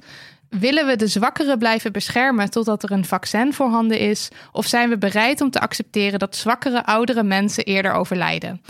Willen 0.60 0.86
we 0.86 0.96
de 0.96 1.08
zwakkeren 1.08 1.58
blijven 1.58 1.92
beschermen 1.92 2.50
totdat 2.50 2.84
er 2.84 2.92
een 2.92 3.06
vaccin 3.06 3.54
voorhanden 3.54 4.00
is? 4.00 4.30
Of 4.52 4.66
zijn 4.66 4.90
we 4.90 4.98
bereid 4.98 5.42
om 5.42 5.50
te 5.50 5.60
accepteren 5.60 6.20
dat 6.20 6.36
zwakkere 6.36 6.86
oudere 6.86 7.24
mensen 7.24 7.64
eerder 7.64 7.92
overlijden? 7.92 8.62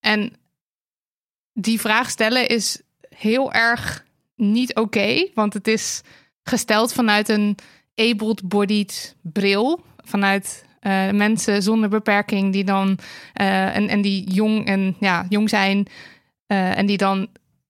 En 0.00 0.32
die 1.52 1.80
vraag 1.80 2.10
stellen 2.10 2.48
is 2.48 2.82
heel 3.08 3.52
erg 3.52 4.04
niet 4.36 4.74
oké, 4.74 5.28
want 5.34 5.54
het 5.54 5.68
is 5.68 6.02
gesteld 6.42 6.92
vanuit 6.92 7.28
een 7.28 7.56
able-bodied 7.94 9.16
bril, 9.22 9.84
vanuit 10.04 10.64
uh, 10.82 11.10
mensen 11.10 11.62
zonder 11.62 11.88
beperking 11.88 12.52
die 12.52 12.64
dan 12.64 12.98
uh, 13.40 13.76
en, 13.76 13.88
en 13.88 14.00
die 14.00 14.30
jong 14.30 14.66
en 14.66 14.96
ja, 15.00 15.26
jong 15.28 15.48
zijn 15.48 15.86
uh, 16.46 16.78
en 16.78 16.86
die 16.86 16.96
dan 16.96 17.28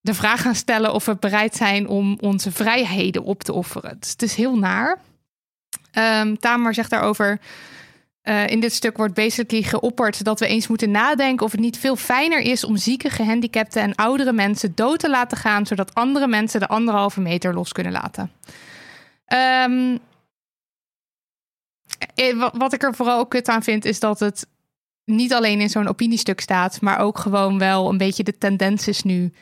de 0.09 0.14
vraag 0.14 0.42
gaan 0.42 0.54
stellen 0.54 0.92
of 0.92 1.04
we 1.04 1.16
bereid 1.16 1.56
zijn 1.56 1.88
om 1.88 2.16
onze 2.20 2.52
vrijheden 2.52 3.22
op 3.22 3.42
te 3.42 3.52
offeren. 3.52 3.96
Dus 4.00 4.11
het 4.11 4.22
is 4.22 4.34
heel 4.34 4.59
naar. 4.59 4.98
Um, 5.92 6.38
Tamer 6.38 6.74
zegt 6.74 6.90
daarover. 6.90 7.40
Uh, 8.22 8.46
in 8.46 8.61
dit 8.61 8.72
stuk 8.72 8.96
wordt 8.96 9.14
basically 9.14 9.62
geopperd 9.62 10.24
dat 10.24 10.40
we 10.40 10.46
eens 10.46 10.66
moeten 10.66 10.90
nadenken 10.90 11.46
of 11.46 11.52
het 11.52 11.61
niet 11.61 11.78
veel 11.78 11.96
fijner 11.96 12.40
is 12.40 12.64
om 12.64 12.76
zieke, 12.76 13.11
gehandicapten 13.11 13.82
en 13.82 13.94
oudere 13.94 14.32
mensen 14.32 14.72
dood 14.74 14.98
te 14.98 15.11
laten 15.11 15.38
gaan, 15.38 15.66
zodat 15.66 15.94
andere 15.94 16.26
mensen 16.26 16.61
de 16.61 16.68
anderhalve 16.68 17.20
meter 17.20 17.54
los 17.54 17.72
kunnen 17.72 17.92
laten. 17.92 18.32
Um, 19.66 19.98
wat 22.52 22.72
ik 22.72 22.82
er 22.82 22.94
vooral 22.94 23.26
kut 23.26 23.48
aan 23.48 23.62
vind, 23.62 23.84
is 23.84 24.00
dat 24.00 24.20
het 24.20 24.46
niet 25.04 25.32
alleen 25.32 25.61
in 25.61 25.70
zo'n 25.70 25.88
opiniestuk 25.88 26.40
staat, 26.40 26.80
maar 26.80 26.98
ook 26.98 27.18
gewoon 27.18 27.59
wel 27.59 27.88
een 27.88 27.98
beetje 27.98 28.22
de 28.22 28.38
tendens 28.38 28.88
is 28.88 29.02
nu 29.02 29.32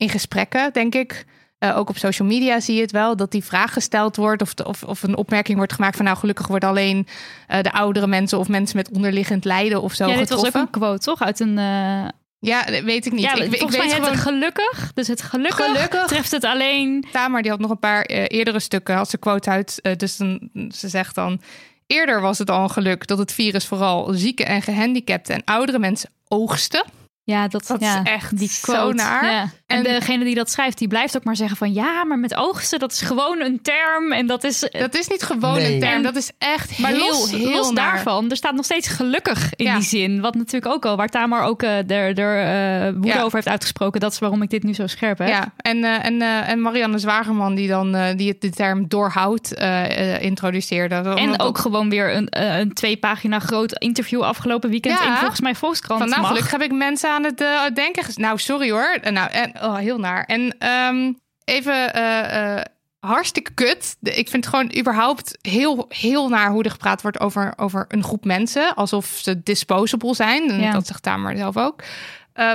in 0.00 0.08
gesprekken, 0.08 0.72
denk 0.72 0.94
ik. 0.94 1.24
Uh, 1.58 1.76
ook 1.76 1.88
op 1.88 1.96
social 1.96 2.28
media 2.28 2.60
zie 2.60 2.74
je 2.74 2.80
het 2.80 2.90
wel, 2.90 3.16
dat 3.16 3.30
die 3.30 3.44
vraag 3.44 3.72
gesteld 3.72 4.16
wordt 4.16 4.42
of, 4.42 4.54
de, 4.54 4.64
of, 4.64 4.82
of 4.82 5.02
een 5.02 5.16
opmerking 5.16 5.56
wordt 5.56 5.72
gemaakt 5.72 5.96
van 5.96 6.04
nou 6.04 6.16
gelukkig 6.16 6.46
worden 6.46 6.68
alleen 6.68 7.06
uh, 7.48 7.60
de 7.60 7.72
oudere 7.72 8.06
mensen 8.06 8.38
of 8.38 8.48
mensen 8.48 8.76
met 8.76 8.90
onderliggend 8.90 9.44
lijden 9.44 9.82
of 9.82 9.94
zo 9.94 10.06
ja, 10.06 10.10
dit 10.10 10.20
getroffen. 10.20 10.52
was 10.52 10.60
ook 10.62 10.66
een 10.66 10.80
quote, 10.80 11.04
toch? 11.04 11.22
Uit 11.22 11.40
een... 11.40 11.58
Uh... 11.58 12.08
Ja, 12.38 12.64
weet 12.84 13.06
ik 13.06 13.12
niet. 13.12 13.20
Ja, 13.20 13.34
ik, 13.34 13.52
ik 13.52 13.70
weet 13.70 13.92
gewoon... 13.92 14.10
het 14.10 14.20
gelukkig. 14.20 14.90
Dus 14.94 15.08
het 15.08 15.22
gelukkig, 15.22 15.66
gelukkig 15.66 16.06
treft 16.06 16.30
het 16.30 16.44
alleen. 16.44 17.04
Tamer 17.12 17.42
die 17.42 17.50
had 17.50 17.60
nog 17.60 17.70
een 17.70 17.78
paar 17.78 18.02
eerdere 18.04 18.60
stukken, 18.60 18.94
had 18.94 19.10
ze 19.10 19.18
quote 19.18 19.50
uit. 19.50 19.80
Dus 19.96 20.16
dan, 20.16 20.50
ze 20.74 20.88
zegt 20.88 21.14
dan: 21.14 21.40
eerder 21.86 22.20
was 22.20 22.38
het 22.38 22.50
al 22.50 22.62
een 22.62 22.70
geluk 22.70 23.06
dat 23.06 23.18
het 23.18 23.32
virus 23.32 23.66
vooral 23.66 24.12
zieke 24.12 24.44
en 24.44 24.62
gehandicapten 24.62 25.34
en 25.34 25.42
oudere 25.44 25.78
mensen 25.78 26.10
oogsten. 26.28 26.84
Ja, 27.30 27.48
dat, 27.48 27.66
dat 27.66 27.80
ja, 27.80 28.00
is 28.02 28.10
echt 28.10 28.38
die 28.38 28.48
zo 28.48 28.92
naar. 28.92 29.24
Ja. 29.24 29.40
En, 29.66 29.76
en, 29.76 29.82
degene 29.82 30.24
die 30.24 30.34
dat 30.34 30.50
schrijft, 30.50 30.78
die 30.78 30.88
blijft 30.88 31.16
ook 31.16 31.24
maar 31.24 31.36
zeggen 31.36 31.56
van... 31.56 31.72
ja, 31.72 32.04
maar 32.04 32.18
met 32.18 32.34
oogsten, 32.34 32.78
dat 32.78 32.92
is 32.92 33.00
gewoon 33.00 33.40
een 33.40 33.62
term. 33.62 34.12
En 34.12 34.26
dat 34.26 34.44
is... 34.44 34.68
Dat 34.70 34.94
is 34.94 35.08
niet 35.08 35.22
gewoon 35.22 35.54
nee. 35.54 35.74
een 35.74 35.80
term, 35.80 36.02
dat 36.02 36.16
is 36.16 36.30
echt 36.38 36.78
maar 36.78 36.90
heel, 36.90 37.06
los, 37.08 37.30
heel 37.30 37.50
los 37.50 37.70
naar. 37.70 37.92
daarvan, 37.94 38.30
er 38.30 38.36
staat 38.36 38.54
nog 38.54 38.64
steeds 38.64 38.88
gelukkig 38.88 39.52
in 39.56 39.64
Ja. 39.64 39.74
die 39.74 39.82
zin. 39.82 40.20
Wat 40.20 40.34
natuurlijk 40.34 40.72
ook 40.72 40.84
al, 40.84 40.96
waar 40.96 41.08
Tamar 41.08 41.42
ook 41.42 41.62
uh, 41.62 41.90
er, 41.90 42.08
uh, 42.08 42.92
woede 42.92 43.08
Ja. 43.08 43.22
over 43.22 43.34
heeft 43.34 43.48
uitgesproken. 43.48 44.00
Dat 44.00 44.12
is 44.12 44.18
waarom 44.18 44.42
ik 44.42 44.50
dit 44.50 44.62
nu 44.62 44.74
zo 44.74 44.86
scherp 44.86 45.18
heb. 45.18 45.28
Ja, 45.28 45.52
en, 45.56 45.76
uh, 45.76 46.04
en, 46.04 46.14
uh, 46.14 46.48
en 46.48 46.60
Marianne 46.60 46.98
Zwagerman 46.98 47.54
die 47.54 47.68
dan 47.68 47.96
uh, 47.96 48.06
die 48.16 48.28
het 48.28 48.40
de 48.40 48.50
term 48.50 48.88
doorhoud 48.88 49.52
uh, 49.58 50.22
introduceerde. 50.22 50.94
En 50.94 51.16
Omdat 51.16 51.40
ook 51.40 51.58
gewoon 51.58 51.90
weer 51.90 52.14
een, 52.14 52.28
uh, 52.38 52.58
een 52.58 52.72
twee 52.72 52.96
pagina 52.96 53.38
groot 53.38 53.72
interview 53.78 54.22
afgelopen 54.22 54.70
weekend 54.70 54.98
Ja. 54.98 55.10
in 55.10 55.16
volgens 55.16 55.40
mij 55.40 55.54
Volkskrant 55.54 56.00
Van 56.00 56.08
nou, 56.08 56.20
mag. 56.20 56.30
gelukkig 56.30 56.52
heb 56.52 56.62
ik 56.62 56.72
mensen 56.72 57.10
aan 57.10 57.19
het 57.24 57.40
uh, 57.40 57.62
denken. 57.74 58.04
Nou, 58.14 58.38
sorry 58.38 58.70
hoor. 58.70 58.98
Uh, 59.04 59.10
Nou, 59.10 59.30
en, 59.30 59.62
oh, 59.62 59.76
heel 59.76 59.98
naar. 59.98 60.24
En 60.24 60.68
um, 60.68 61.18
even 61.44 61.96
uh, 61.96 62.54
uh, 62.56 62.60
hartstikke 62.98 63.52
kut. 63.54 63.96
Ik 64.00 64.28
vind 64.28 64.44
het 64.44 64.46
gewoon 64.46 64.78
überhaupt 64.78 65.38
heel, 65.40 65.86
heel 65.88 66.28
naar 66.28 66.50
hoe 66.50 66.62
er 66.62 66.70
gepraat 66.70 67.02
wordt 67.02 67.20
over, 67.20 67.52
over 67.56 67.84
een 67.88 68.02
groep 68.02 68.24
mensen. 68.24 68.74
Alsof 68.74 69.06
ze 69.06 69.42
disposable 69.42 70.14
zijn. 70.14 70.50
En 70.50 70.60
Ja. 70.60 70.72
dat 70.72 70.86
zegt 70.86 71.02
Tamer 71.02 71.36
zelf 71.36 71.56
ook. 71.56 71.82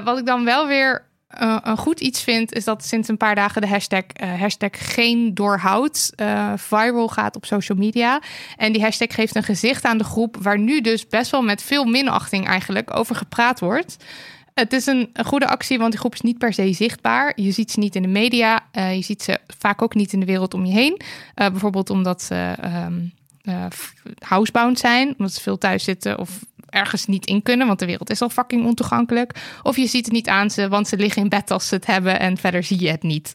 Wat 0.04 0.18
ik 0.18 0.26
dan 0.26 0.46
wel 0.46 0.68
weer 0.68 1.06
uh, 1.42 1.58
een 1.62 1.78
goed 1.78 2.00
iets 2.00 2.24
vind, 2.24 2.54
is 2.54 2.64
dat 2.64 2.86
sinds 2.86 3.08
een 3.08 3.18
paar 3.18 3.36
dagen 3.36 3.62
de 3.62 3.68
hashtag, 3.68 4.04
uh, 4.24 4.40
hashtag 4.40 4.70
geen 4.94 5.34
doorhoud 5.34 6.12
uh, 6.16 6.54
viral 6.56 7.08
gaat 7.08 7.36
op 7.36 7.46
social 7.46 7.78
media. 7.78 8.22
En 8.58 8.72
die 8.72 8.82
hashtag 8.82 9.16
geeft 9.16 9.36
een 9.36 9.44
gezicht 9.44 9.86
aan 9.86 9.98
de 9.98 10.04
groep 10.04 10.38
waar 10.42 10.60
nu 10.60 10.82
dus 10.82 11.08
best 11.08 11.32
wel 11.32 11.42
met 11.42 11.62
veel 11.62 11.86
minachting 11.86 12.48
eigenlijk 12.48 12.98
over 12.98 13.16
gepraat 13.16 13.60
wordt. 13.60 13.98
Het 14.56 14.74
is 14.74 14.86
een, 14.86 15.10
goede 15.26 15.48
actie, 15.48 15.78
want 15.78 15.92
die 15.92 16.00
groep 16.00 16.14
is 16.14 16.22
niet 16.22 16.38
per 16.38 16.54
se 16.54 16.74
zichtbaar. 16.74 17.34
Je 17.36 17.52
ziet 17.52 17.72
ze 17.72 17.80
niet 17.80 17.96
in 17.96 18.02
de 18.02 18.08
media. 18.08 18.60
Uh, 18.74 18.96
je 18.96 19.02
ziet 19.02 19.24
ze 19.24 19.40
vaak 19.58 19.82
ook 19.82 19.96
niet 19.96 20.14
in 20.14 20.20
de 20.20 20.26
wereld 20.26 20.54
om 20.54 20.66
je 20.66 20.74
heen. 20.74 21.02
Uh, 21.02 21.50
bijvoorbeeld 21.50 21.90
omdat 21.90 22.22
ze 22.22 22.56
um, 22.64 23.14
uh, 23.44 23.66
housebound 24.20 24.80
zijn, 24.80 25.14
omdat 25.18 25.34
ze 25.34 25.42
veel 25.42 25.58
thuis 25.58 25.84
zitten 25.84 26.20
of 26.20 26.40
ergens 26.76 27.06
niet 27.06 27.26
in 27.26 27.44
kunnen, 27.44 27.68
want 27.68 27.80
de 27.80 27.86
wereld 27.86 28.10
is 28.10 28.22
al 28.22 28.30
fucking 28.30 28.66
ontoegankelijk. 28.66 29.36
Of 29.64 29.76
je 29.76 29.88
ziet 29.88 30.06
het 30.06 30.14
niet 30.14 30.28
aan 30.28 30.50
ze, 30.50 30.68
want 30.68 30.88
ze 30.88 30.98
liggen 30.98 31.22
in 31.22 31.30
bed 31.30 31.52
als 31.52 31.68
ze 31.68 31.76
het 31.76 31.86
hebben 31.86 32.20
en 32.20 32.38
verder 32.38 32.64
zie 32.64 32.82
je 32.82 32.90
het 32.90 33.04
niet. 33.04 33.32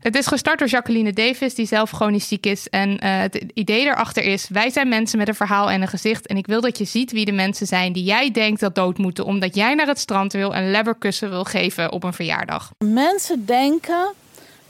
Het 0.00 0.16
is 0.16 0.26
gestart 0.26 0.58
door 0.58 0.68
Jacqueline 0.68 1.12
Davis, 1.12 1.54
die 1.54 1.66
zelf 1.66 1.90
chronisch 1.90 2.28
ziek 2.28 2.46
is. 2.46 2.68
En 2.68 2.90
uh, 2.90 3.18
het 3.18 3.44
idee 3.54 3.84
daarachter 3.84 4.24
is, 4.24 4.48
wij 4.48 4.70
zijn 4.70 4.88
mensen 4.88 5.18
met 5.18 5.28
een 5.28 5.34
verhaal 5.34 5.70
en 5.70 5.82
een 5.82 5.88
gezicht. 5.88 6.26
En 6.26 6.36
ik 6.36 6.46
wil 6.46 6.60
dat 6.60 6.78
je 6.78 6.84
ziet 6.84 7.12
wie 7.12 7.24
de 7.24 7.32
mensen 7.32 7.66
zijn 7.66 7.92
die 7.92 8.04
jij 8.04 8.30
denkt 8.30 8.60
dat 8.60 8.74
dood 8.74 8.98
moeten, 8.98 9.24
omdat 9.24 9.54
jij 9.54 9.74
naar 9.74 9.86
het 9.86 9.98
strand 9.98 10.32
wil 10.32 10.54
en 10.54 10.70
lebberkussen 10.70 11.30
wil 11.30 11.44
geven 11.44 11.92
op 11.92 12.04
een 12.04 12.12
verjaardag. 12.12 12.72
Mensen 12.78 13.46
denken 13.46 14.12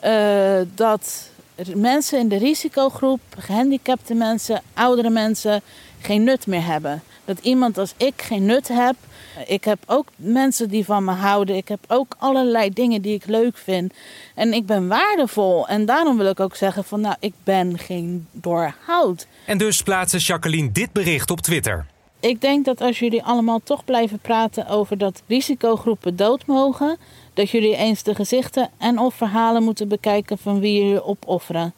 uh, 0.05 0.61
dat 0.75 1.31
mensen 1.75 2.19
in 2.19 2.29
de 2.29 2.39
risicogroep, 2.39 3.21
gehandicapte 3.39 4.15
mensen, 4.15 4.63
oudere 4.75 5.11
mensen, 5.11 5.63
geen 6.01 6.25
nut 6.25 6.47
meer 6.47 6.65
hebben. 6.65 7.03
Dat 7.35 7.45
iemand 7.45 7.79
als 7.79 7.95
ik 7.97 8.23
geen 8.23 8.47
nut 8.47 8.69
heb. 8.69 8.95
Ik 9.47 9.65
heb 9.65 9.79
ook 9.87 10.09
mensen 10.17 10.69
die 10.69 10.85
van 10.85 11.05
me 11.05 11.13
houden. 11.13 11.57
Ik 11.57 11.69
heb 11.69 11.79
ook 11.89 12.15
allerlei 12.19 12.71
dingen 12.71 13.03
die 13.03 13.15
ik 13.15 13.27
leuk 13.27 13.57
vind. 13.57 13.93
En 14.35 14.53
ik 14.53 14.67
ben 14.67 14.89
waardevol. 14.89 15.69
En 15.69 15.87
daarom 15.87 16.17
wil 16.17 16.31
ik 16.31 16.41
ook 16.41 16.57
zeggen 16.57 16.85
van 16.85 17.01
nou, 17.01 17.15
ik 17.21 17.33
ben 17.45 17.79
geen 17.79 18.27
doorhoud. 18.31 19.27
En 19.47 19.59
dus 19.59 19.83
plaatste 19.83 20.19
Jacqueline 20.19 20.73
dit 20.73 20.93
bericht 20.93 21.31
op 21.31 21.41
Twitter. 21.41 21.87
Ik 22.21 22.41
denk 22.41 22.65
dat 22.65 22.81
als 22.81 22.99
jullie 22.99 23.23
allemaal 23.23 23.61
toch 23.65 23.85
blijven 23.85 24.19
praten 24.19 24.67
over 24.69 24.99
dat 24.99 25.23
risicogroepen 25.27 26.17
dood 26.17 26.47
mogen, 26.47 26.97
dat 27.35 27.51
jullie 27.51 27.77
eens 27.77 28.03
de 28.03 28.15
gezichten 28.15 28.71
en 28.79 28.99
of 28.99 29.15
verhalen 29.15 29.63
moeten 29.63 29.89
bekijken 29.89 30.39
van 30.39 30.61
wie 30.61 30.83
jullie 30.83 31.05
opofferen. 31.05 31.73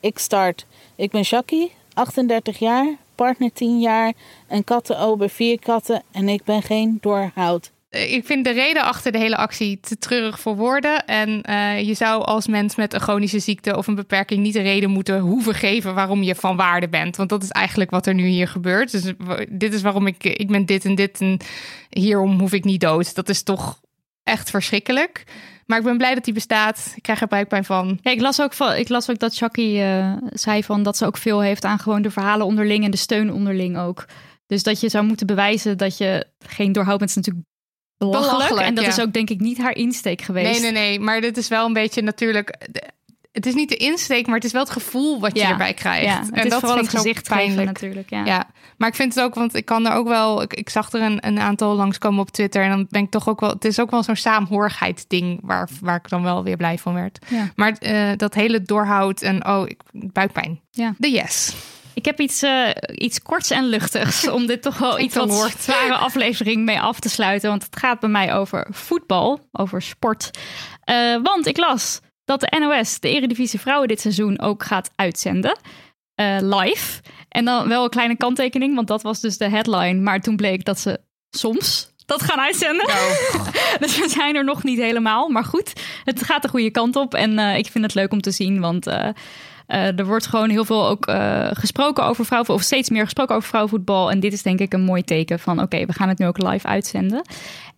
Ik 0.00 0.18
start. 0.18 0.66
Ik 0.96 1.10
ben 1.10 1.22
Jackie, 1.22 1.72
38 1.94 2.58
jaar, 2.58 2.96
partner 3.24 3.52
10 3.52 3.80
jaar, 3.80 4.12
een 4.48 4.64
kattenober 4.64 5.30
4 5.30 5.58
katten 5.58 6.02
en 6.12 6.28
ik 6.28 6.44
ben 6.44 6.62
geen 6.62 6.98
doorhoud. 7.00 7.72
Ik 7.90 8.26
vind 8.26 8.44
de 8.44 8.50
reden 8.50 8.82
achter 8.82 9.12
de 9.12 9.18
hele 9.18 9.36
actie 9.36 9.80
te 9.80 9.98
treurig 9.98 10.40
voor 10.40 10.56
woorden. 10.56 11.06
En 11.06 11.42
uh, 11.50 11.80
je 11.80 11.94
zou 11.94 12.24
als 12.24 12.46
mens 12.46 12.76
met 12.76 12.94
een 12.94 13.00
chronische 13.00 13.38
ziekte 13.38 13.76
of 13.76 13.86
een 13.86 13.94
beperking 13.94 14.42
niet 14.42 14.52
de 14.52 14.60
reden 14.60 14.90
moeten 14.90 15.18
hoeven 15.18 15.54
geven 15.54 15.94
waarom 15.94 16.22
je 16.22 16.34
van 16.34 16.56
waarde 16.56 16.88
bent. 16.88 17.16
Want 17.16 17.28
dat 17.28 17.42
is 17.42 17.50
eigenlijk 17.50 17.90
wat 17.90 18.06
er 18.06 18.14
nu 18.14 18.26
hier 18.26 18.48
gebeurt. 18.48 18.90
Dus 18.90 19.12
dit 19.48 19.74
is 19.74 19.82
waarom 19.82 20.06
ik, 20.06 20.24
ik 20.24 20.48
ben 20.48 20.66
dit 20.66 20.84
en 20.84 20.94
dit 20.94 21.20
en 21.20 21.38
hierom 21.88 22.38
hoef 22.38 22.52
ik 22.52 22.64
niet 22.64 22.80
dood. 22.80 23.14
Dat 23.14 23.28
is 23.28 23.42
toch 23.42 23.80
echt 24.22 24.50
verschrikkelijk. 24.50 25.24
Maar 25.70 25.78
ik 25.78 25.84
ben 25.84 25.96
blij 25.96 26.14
dat 26.14 26.24
die 26.24 26.34
bestaat. 26.34 26.92
Ik 26.96 27.02
krijg 27.02 27.20
er 27.20 27.26
buikpijn 27.26 27.64
van. 27.64 27.98
Ja, 28.02 28.10
ik, 28.10 28.20
las 28.20 28.40
ook 28.40 28.52
van, 28.52 28.74
ik 28.74 28.88
las 28.88 29.10
ook 29.10 29.18
dat 29.18 29.34
Chucky 29.34 29.78
uh, 29.78 30.12
zei 30.32 30.64
van 30.64 30.82
dat 30.82 30.96
ze 30.96 31.06
ook 31.06 31.16
veel 31.16 31.40
heeft 31.40 31.64
aan 31.64 31.78
gewoon 31.78 32.02
de 32.02 32.10
verhalen 32.10 32.46
onderling 32.46 32.84
en 32.84 32.90
de 32.90 32.96
steun 32.96 33.32
onderling 33.32 33.78
ook. 33.78 34.04
Dus 34.46 34.62
dat 34.62 34.80
je 34.80 34.88
zou 34.88 35.04
moeten 35.04 35.26
bewijzen 35.26 35.78
dat 35.78 35.98
je 35.98 36.26
geen 36.38 36.72
doorhoud 36.72 36.98
bent, 36.98 37.10
is 37.10 37.16
natuurlijk 37.16 37.46
belachelijk. 37.96 38.32
belachelijk 38.32 38.66
en 38.66 38.74
dat 38.74 38.84
ja. 38.84 38.90
is 38.90 39.00
ook 39.00 39.12
denk 39.12 39.30
ik 39.30 39.40
niet 39.40 39.58
haar 39.58 39.76
insteek 39.76 40.20
geweest. 40.20 40.60
Nee, 40.60 40.72
nee, 40.72 40.82
nee. 40.82 41.00
Maar 41.00 41.20
dit 41.20 41.36
is 41.36 41.48
wel 41.48 41.66
een 41.66 41.72
beetje 41.72 42.02
natuurlijk 42.02 42.68
het 43.32 43.46
is 43.46 43.54
niet 43.54 43.68
de 43.68 43.76
insteek, 43.76 44.26
maar 44.26 44.34
het 44.34 44.44
is 44.44 44.52
wel 44.52 44.62
het 44.62 44.70
gevoel 44.70 45.20
wat 45.20 45.36
je 45.36 45.42
Ja. 45.42 45.50
erbij 45.50 45.74
krijgt. 45.74 46.04
Ja, 46.04 46.20
het 46.20 46.30
en 46.30 46.44
is 46.44 46.50
dat 46.50 46.60
vooral 46.60 46.78
het 46.78 46.88
gezicht 46.88 47.28
pijnlijk. 47.28 47.66
natuurlijk. 47.66 48.10
Ja. 48.10 48.24
Ja, 48.24 48.50
maar 48.76 48.88
ik 48.88 48.94
vind 48.94 49.14
het 49.14 49.24
ook, 49.24 49.34
want 49.34 49.54
ik 49.54 49.64
kan 49.64 49.86
er 49.86 49.92
ook 49.92 50.08
wel, 50.08 50.42
ik, 50.42 50.54
ik 50.54 50.68
zag 50.70 50.92
er 50.92 51.02
een, 51.02 51.26
een 51.26 51.40
aantal 51.40 51.74
langskomen 51.74 52.20
op 52.20 52.30
Twitter 52.30 52.62
en 52.62 52.70
dan 52.70 52.86
ben 52.90 53.02
ik 53.02 53.10
toch 53.10 53.28
ook 53.28 53.40
wel, 53.40 53.50
het 53.50 53.64
is 53.64 53.80
ook 53.80 53.90
wel 53.90 54.02
zo'n 54.02 54.16
saamhorigheidsding 54.16 55.40
waar, 55.42 55.68
waar 55.80 55.96
ik 55.96 56.08
dan 56.08 56.22
wel 56.22 56.44
weer 56.44 56.56
blij 56.56 56.78
van 56.78 56.94
werd. 56.94 57.18
Maar 57.54 57.72
eh, 57.72 58.10
dat 58.16 58.34
hele 58.34 58.62
doorhoud 58.62 59.22
en 59.22 59.46
oh, 59.46 59.68
ik, 59.68 59.80
buikpijn. 59.92 60.60
Ja. 60.70 60.94
De 60.98 61.10
yes. 61.10 61.54
Ik 61.94 62.04
heb 62.04 62.20
iets, 62.20 62.42
eh, 62.42 62.68
iets 62.94 63.22
korts 63.22 63.50
en 63.50 63.64
luchtigs 63.64 64.28
om 64.36 64.46
dit 64.46 64.62
toch 64.62 64.78
wel 64.78 64.98
iets 65.00 65.14
wat 65.14 65.54
zware 65.58 65.94
aflevering 65.94 66.64
mee 66.64 66.80
af 66.80 67.00
te 67.00 67.08
sluiten. 67.08 67.50
Want 67.50 67.62
het 67.64 67.76
gaat 67.76 68.00
bij 68.00 68.10
mij 68.10 68.34
over 68.34 68.66
voetbal, 68.70 69.48
over 69.52 69.82
sport. 69.82 70.30
Eh, 70.84 71.16
want 71.22 71.46
ik 71.46 71.56
las 71.56 72.00
dat 72.30 72.40
de 72.40 72.58
NOS 72.58 73.00
de 73.00 73.08
Eredivisie 73.08 73.60
Vrouwen 73.60 73.88
dit 73.88 74.00
seizoen 74.00 74.40
ook 74.40 74.62
gaat 74.62 74.90
uitzenden. 74.96 75.58
eh, 76.14 76.36
live. 76.40 77.00
En 77.28 77.44
dan 77.44 77.68
wel 77.68 77.84
een 77.84 77.90
kleine 77.90 78.16
kanttekening, 78.16 78.74
want 78.74 78.88
dat 78.88 79.02
was 79.02 79.20
dus 79.20 79.38
de 79.38 79.48
headline. 79.48 80.00
Maar 80.00 80.20
toen 80.20 80.36
bleek 80.36 80.64
dat 80.64 80.78
ze 80.78 81.00
soms 81.30 81.92
dat 82.06 82.22
gaan 82.22 82.40
uitzenden. 82.40 82.86
dus 83.80 83.98
we 83.98 84.08
zijn 84.08 84.36
er 84.36 84.44
nog 84.44 84.62
niet 84.62 84.78
helemaal. 84.78 85.28
Maar 85.28 85.44
goed, 85.44 85.72
het 86.04 86.24
gaat 86.24 86.42
de 86.42 86.48
goede 86.48 86.70
kant 86.70 86.96
op. 86.96 87.14
En 87.14 87.38
eh, 87.38 87.56
ik 87.58 87.66
vind 87.66 87.84
het 87.84 87.94
leuk 87.94 88.12
om 88.12 88.20
te 88.20 88.30
zien, 88.30 88.60
want... 88.60 88.86
eh, 88.86 89.08
er 89.98 90.06
wordt 90.06 90.26
gewoon 90.26 90.50
heel 90.50 90.64
veel 90.64 90.88
ook 90.88 91.10
gesproken 91.52 92.04
over 92.04 92.24
vrouwen, 92.24 92.54
of 92.54 92.62
steeds 92.62 92.90
meer 92.90 93.04
gesproken 93.04 93.34
over 93.36 93.48
vrouwenvoetbal. 93.48 94.10
En 94.10 94.20
dit 94.20 94.32
is 94.32 94.42
denk 94.42 94.58
ik 94.58 94.72
een 94.72 94.80
mooi 94.80 95.02
teken 95.02 95.38
van: 95.38 95.62
oké, 95.62 95.86
we 95.86 95.92
gaan 95.92 96.08
het 96.08 96.18
nu 96.18 96.26
ook 96.26 96.42
live 96.42 96.66
uitzenden. 96.66 97.22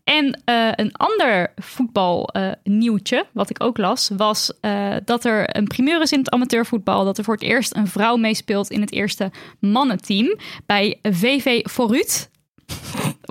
En 0.04 0.42
eh, 0.44 0.68
een 0.74 0.92
ander 0.92 1.52
voetbalnieuwtje, 1.56 3.26
wat 3.32 3.50
ik 3.50 3.62
ook 3.62 3.78
las, 3.78 4.10
was 4.16 4.52
eh, 4.60 4.94
dat 5.04 5.24
er 5.24 5.56
een 5.56 5.66
primeur 5.66 6.00
is 6.00 6.12
in 6.12 6.18
het 6.18 6.30
amateurvoetbal. 6.30 7.04
Dat 7.04 7.18
er 7.18 7.24
voor 7.24 7.34
het 7.34 7.42
eerst 7.42 7.76
een 7.76 7.86
vrouw 7.86 8.16
meespeelt 8.16 8.70
in 8.70 8.80
het 8.80 8.92
eerste 8.92 9.30
mannenteam 9.58 10.36
bij 10.66 10.98
VV 11.02 11.60
Vooruit. 11.62 12.30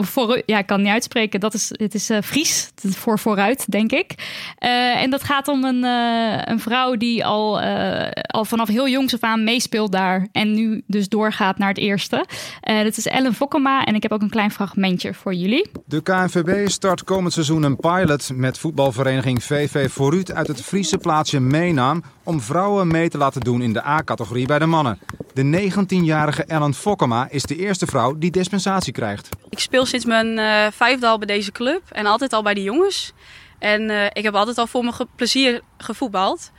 Of 0.02 0.10
Vooru- 0.10 0.42
ja, 0.46 0.58
ik 0.58 0.66
kan 0.66 0.78
het 0.78 0.86
niet 0.86 0.94
uitspreken. 0.94 1.40
Dat 1.40 1.54
is, 1.54 1.70
het 1.72 1.94
is 1.94 2.10
eh, 2.10 2.22
Fries, 2.22 2.72
het 2.76 2.84
is 2.84 2.96
voor 2.98 3.20
vooruit, 3.20 3.72
denk 3.72 3.92
ik. 3.92 4.14
Eh, 4.58 5.02
en 5.02 5.10
dat 5.10 5.24
gaat 5.24 5.48
om 5.48 5.64
een, 5.64 5.84
eh, 5.84 6.42
een 6.44 6.60
vrouw 6.60 6.96
die 6.96 7.26
al, 7.26 7.62
eh, 7.62 8.12
al 8.22 8.46
vanaf 8.46 8.68
heel 8.68 8.88
jongs 8.88 9.14
af 9.14 9.20
aan 9.20 9.44
meespeelt 9.44 9.92
daar. 9.92 10.28
En 10.32 10.54
nu 10.54 10.84
dus 10.88 11.10
doorgaat 11.10 11.58
naar 11.58 11.68
het 11.68 11.78
eerste. 11.78 12.26
Eh 12.62 12.84
dat 12.84 12.98
is 12.98 13.08
Ellen 13.08 13.34
Fokkema 13.34 13.84
en 13.84 13.96
ik 13.96 14.04
heb 14.04 14.12
ook 14.12 14.22
een 14.22 14.30
klein 14.30 14.52
fragmentje 14.52 15.14
voor 15.14 15.34
jullie. 15.34 15.70
De 15.86 16.02
KNVB 16.02 16.70
start 16.70 17.04
komend 17.04 17.34
seizoen 17.34 17.64
een 17.64 17.76
pilot 17.76 18.30
met 18.34 18.58
voetbalvereniging 18.58 19.44
VV 19.44 19.92
Vooruit 19.92 20.32
uit 20.32 20.48
het 20.48 20.62
Friese 20.62 20.98
plaatsje 20.98 21.40
Meenaam 21.40 22.04
om 22.24 22.42
vrouwen 22.42 22.88
mee 22.88 23.10
te 23.10 23.18
laten 23.18 23.42
doen 23.42 23.62
in 23.62 23.74
de 23.74 23.86
A-categorie 23.86 24.46
bij 24.46 24.60
de 24.60 24.66
mannen. 24.66 25.00
De 25.34 25.72
19-jarige 25.72 26.44
Ellen 26.44 26.74
Fokkema 26.74 27.28
is 27.30 27.44
de 27.44 27.56
eerste 27.56 27.86
vrouw 27.86 28.18
die 28.18 28.32
dispensatie 28.32 28.94
krijgt. 28.94 29.30
Ik 29.50 29.60
speel 29.60 29.86
sinds 29.92 30.06
mijn 30.06 30.40
eh, 30.40 30.68
vijfde 30.72 31.08
al 31.08 31.18
bij 31.18 31.28
deze 31.28 31.52
club 31.52 31.82
en 31.92 32.06
altijd 32.06 32.34
al 32.34 32.44
bij 32.44 32.54
de 32.54 32.64
jongens. 32.64 33.14
En 33.60 33.90
eh, 33.90 34.06
ik 34.14 34.24
heb 34.24 34.36
altijd 34.36 34.58
al 34.58 34.68
voor 34.68 34.82
mijn 34.82 34.94
ge- 34.94 35.08
plezier 35.16 35.62
gevoetbald. 35.78 36.52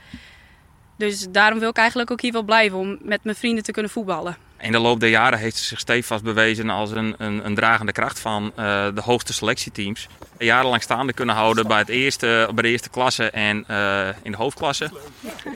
Dus 0.97 1.27
daarom 1.29 1.59
wil 1.59 1.69
ik 1.69 1.77
eigenlijk 1.77 2.11
ook 2.11 2.21
hier 2.21 2.31
wel 2.31 2.43
blijven 2.43 2.77
om 2.77 2.97
met 3.01 3.23
mijn 3.23 3.35
vrienden 3.35 3.63
te 3.63 3.71
kunnen 3.71 3.91
voetballen. 3.91 4.37
In 4.59 4.71
de 4.71 4.79
loop 4.79 4.99
der 4.99 5.09
jaren 5.09 5.39
heeft 5.39 5.57
ze 5.57 5.63
zich 5.63 5.79
stevast 5.79 6.23
bewezen 6.23 6.69
als 6.69 6.91
een, 6.91 7.15
een, 7.17 7.45
een 7.45 7.55
dragende 7.55 7.91
kracht 7.91 8.19
van 8.19 8.51
eh, 8.55 8.87
de 8.95 9.01
hoogste 9.01 9.33
selectieteams. 9.33 10.07
Jarenlang 10.37 10.81
staande 10.81 11.13
kunnen 11.13 11.35
houden 11.35 11.67
bij, 11.67 11.77
het 11.77 11.89
eerste, 11.89 12.49
bij 12.53 12.63
de 12.63 12.69
eerste 12.69 12.89
klasse 12.89 13.29
en 13.29 13.63
eh, 13.67 14.07
in 14.21 14.31
de 14.31 14.37
hoofdklasse. 14.37 14.91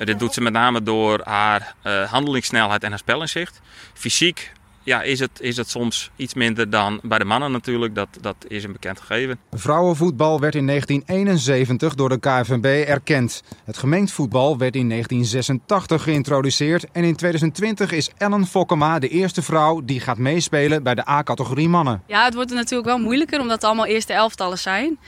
Dit 0.04 0.20
doet 0.20 0.34
ze 0.34 0.42
met 0.42 0.54
name 0.54 0.84
door 0.84 1.22
haar 1.24 1.76
eh, 1.82 2.12
handelingssnelheid 2.12 2.84
en 2.84 2.90
haar 2.90 3.00
spelinzicht. 3.00 3.62
Fysiek 3.94 4.52
ja, 4.88 5.02
is, 5.02 5.20
het, 5.20 5.42
is 5.42 5.58
het 5.58 5.70
soms 5.70 6.12
iets 6.16 6.34
minder 6.34 6.70
dan 6.70 7.00
bij 7.04 7.18
de 7.18 7.26
mannen 7.26 7.52
natuurlijk. 7.52 7.96
Dat, 7.96 8.08
dat 8.22 8.36
is 8.48 8.64
een 8.64 8.72
bekend 8.72 9.00
gegeven. 9.00 9.40
Vrouwenvoetbal 9.52 10.40
werd 10.40 10.56
in 10.56 10.68
1971 10.68 11.96
door 11.96 12.10
de 12.10 12.20
KNVB 12.20 12.88
erkend. 12.88 13.44
Het 13.66 13.78
gemengd 13.78 14.12
voetbal 14.12 14.58
werd 14.58 14.76
in 14.76 14.90
1986 14.90 16.04
geïntroduceerd 16.04 16.92
en 16.92 17.04
in 17.04 17.16
2020 17.16 17.92
is 17.92 18.10
Ellen 18.18 18.46
Fokkema 18.46 19.00
de 19.00 19.08
eerste 19.08 19.42
vrouw 19.42 19.82
die 19.84 20.00
gaat 20.00 20.18
meespelen 20.18 20.84
bij 20.84 20.96
de 20.96 21.10
A-categorie 21.10 21.70
mannen. 21.70 22.04
Ja, 22.06 22.26
het 22.26 22.34
wordt 22.34 22.54
natuurlijk 22.54 22.90
wel 22.90 23.00
moeilijker 23.00 23.40
omdat 23.40 23.56
het 23.56 23.64
allemaal 23.64 23.86
eerste 23.86 24.14
elftallen 24.14 24.58
zijn. 24.58 25.00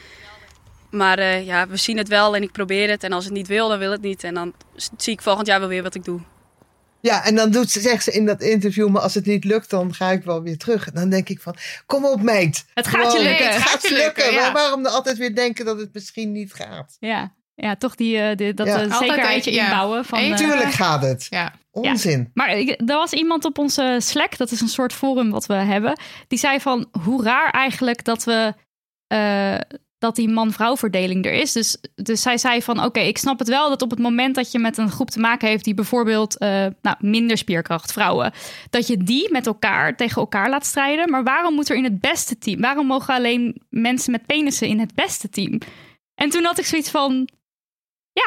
Maar 0.89 1.17
eh, 1.17 1.45
ja, 1.45 1.67
we 1.67 1.77
zien 1.77 1.97
het 1.97 2.07
wel 2.07 2.35
en 2.35 2.41
ik 2.41 2.51
probeer 2.51 2.89
het. 2.89 3.03
En 3.03 3.13
als 3.13 3.25
het 3.25 3.33
niet 3.33 3.47
wil, 3.47 3.69
dan 3.69 3.79
wil 3.79 3.91
het 3.91 4.01
niet. 4.01 4.23
En 4.23 4.33
dan 4.33 4.53
zie 4.97 5.13
ik 5.13 5.21
volgend 5.21 5.47
jaar 5.47 5.59
wel 5.59 5.69
weer 5.69 5.83
wat 5.83 5.95
ik 5.95 6.03
doe. 6.03 6.19
Ja, 7.01 7.25
en 7.25 7.35
dan 7.35 7.51
doet 7.51 7.69
ze, 7.69 7.79
zegt 7.79 8.03
ze 8.03 8.11
in 8.11 8.25
dat 8.25 8.41
interview, 8.41 8.89
maar 8.89 9.01
als 9.01 9.13
het 9.13 9.25
niet 9.25 9.43
lukt, 9.43 9.69
dan 9.69 9.93
ga 9.93 10.09
ik 10.11 10.23
wel 10.23 10.41
weer 10.41 10.57
terug. 10.57 10.87
En 10.87 10.93
dan 10.93 11.09
denk 11.09 11.29
ik 11.29 11.41
van, 11.41 11.55
kom 11.85 12.05
op 12.05 12.21
meid. 12.21 12.65
Het 12.73 12.87
gaat 12.87 13.13
je 13.13 13.21
lukken. 13.23 13.45
Het 13.53 13.61
gaat 13.61 13.81
je 13.81 13.93
lukken. 13.93 14.31
ja. 14.31 14.41
Maar 14.41 14.53
waarom 14.53 14.83
dan 14.83 14.91
altijd 14.93 15.17
weer 15.17 15.35
denken 15.35 15.65
dat 15.65 15.79
het 15.79 15.93
misschien 15.93 16.31
niet 16.31 16.53
gaat? 16.53 16.97
Ja, 16.99 17.33
ja 17.55 17.75
toch 17.75 17.95
die, 17.95 18.17
eh, 18.19 18.35
die, 18.35 18.53
dat 18.53 18.67
Ja. 18.67 18.81
eh, 18.81 18.97
zekerheidje 18.97 19.51
ja. 19.51 19.63
inbouwen. 19.63 20.05
Van, 20.05 20.19
eh, 20.19 20.35
Tuurlijk 20.35 20.71
gaat 20.71 21.01
het. 21.03 21.27
Ja. 21.29 21.53
Onzin. 21.71 22.31
Maar 22.33 22.57
ik, 22.57 22.69
er 22.69 22.95
was 22.95 23.11
iemand 23.13 23.45
op 23.45 23.57
onze 23.57 23.97
Slack, 24.01 24.37
dat 24.37 24.51
is 24.51 24.61
een 24.61 24.67
soort 24.67 24.93
forum 24.93 25.29
wat 25.29 25.45
we 25.45 25.53
hebben, 25.53 25.99
die 26.27 26.39
zei 26.39 26.59
van 26.59 26.89
hoe 27.03 27.23
raar 27.23 27.51
eigenlijk 27.51 28.03
dat 28.03 28.23
we 28.23 28.53
eh, 29.07 29.55
dat 29.99 30.15
die 30.15 30.29
man-vrouw 30.29 30.77
verdeling 30.77 31.25
er 31.25 31.33
is. 31.33 31.51
Dus, 31.51 31.77
dus 31.95 32.21
zij 32.21 32.37
zei 32.37 32.61
van 32.61 32.83
oké, 32.83 32.99
ik 32.99 33.17
snap 33.17 33.39
het 33.39 33.47
wel 33.47 33.69
dat 33.69 33.81
op 33.81 33.89
het 33.89 33.99
moment 33.99 34.35
dat 34.35 34.51
je 34.51 34.59
met 34.59 34.77
een 34.77 34.91
groep 34.91 35.09
te 35.09 35.19
maken 35.19 35.47
heeft 35.47 35.63
die 35.63 35.73
bijvoorbeeld 35.73 36.37
eh, 36.37 36.65
nou, 36.81 36.95
minder 36.99 37.37
spierkracht, 37.37 37.91
vrouwen, 37.91 38.31
dat 38.69 38.87
je 38.87 38.97
die 38.97 39.31
met 39.31 39.47
elkaar 39.47 39.95
tegen 39.95 40.21
elkaar 40.21 40.49
laat 40.49 40.65
strijden. 40.65 41.09
Maar 41.09 41.23
waarom 41.23 41.53
moet 41.53 41.69
er 41.69 41.75
in 41.75 41.83
het 41.83 41.99
beste 41.99 42.37
team? 42.37 42.61
Waarom 42.61 42.85
mogen 42.87 43.13
alleen 43.13 43.61
mensen 43.69 44.11
met 44.11 44.25
penissen 44.25 44.67
in 44.67 44.79
het 44.79 44.95
beste 44.95 45.29
team? 45.29 45.57
En 46.15 46.29
toen 46.29 46.43
had 46.43 46.59
ik 46.59 46.65
zoiets 46.65 46.89
van 46.89 47.29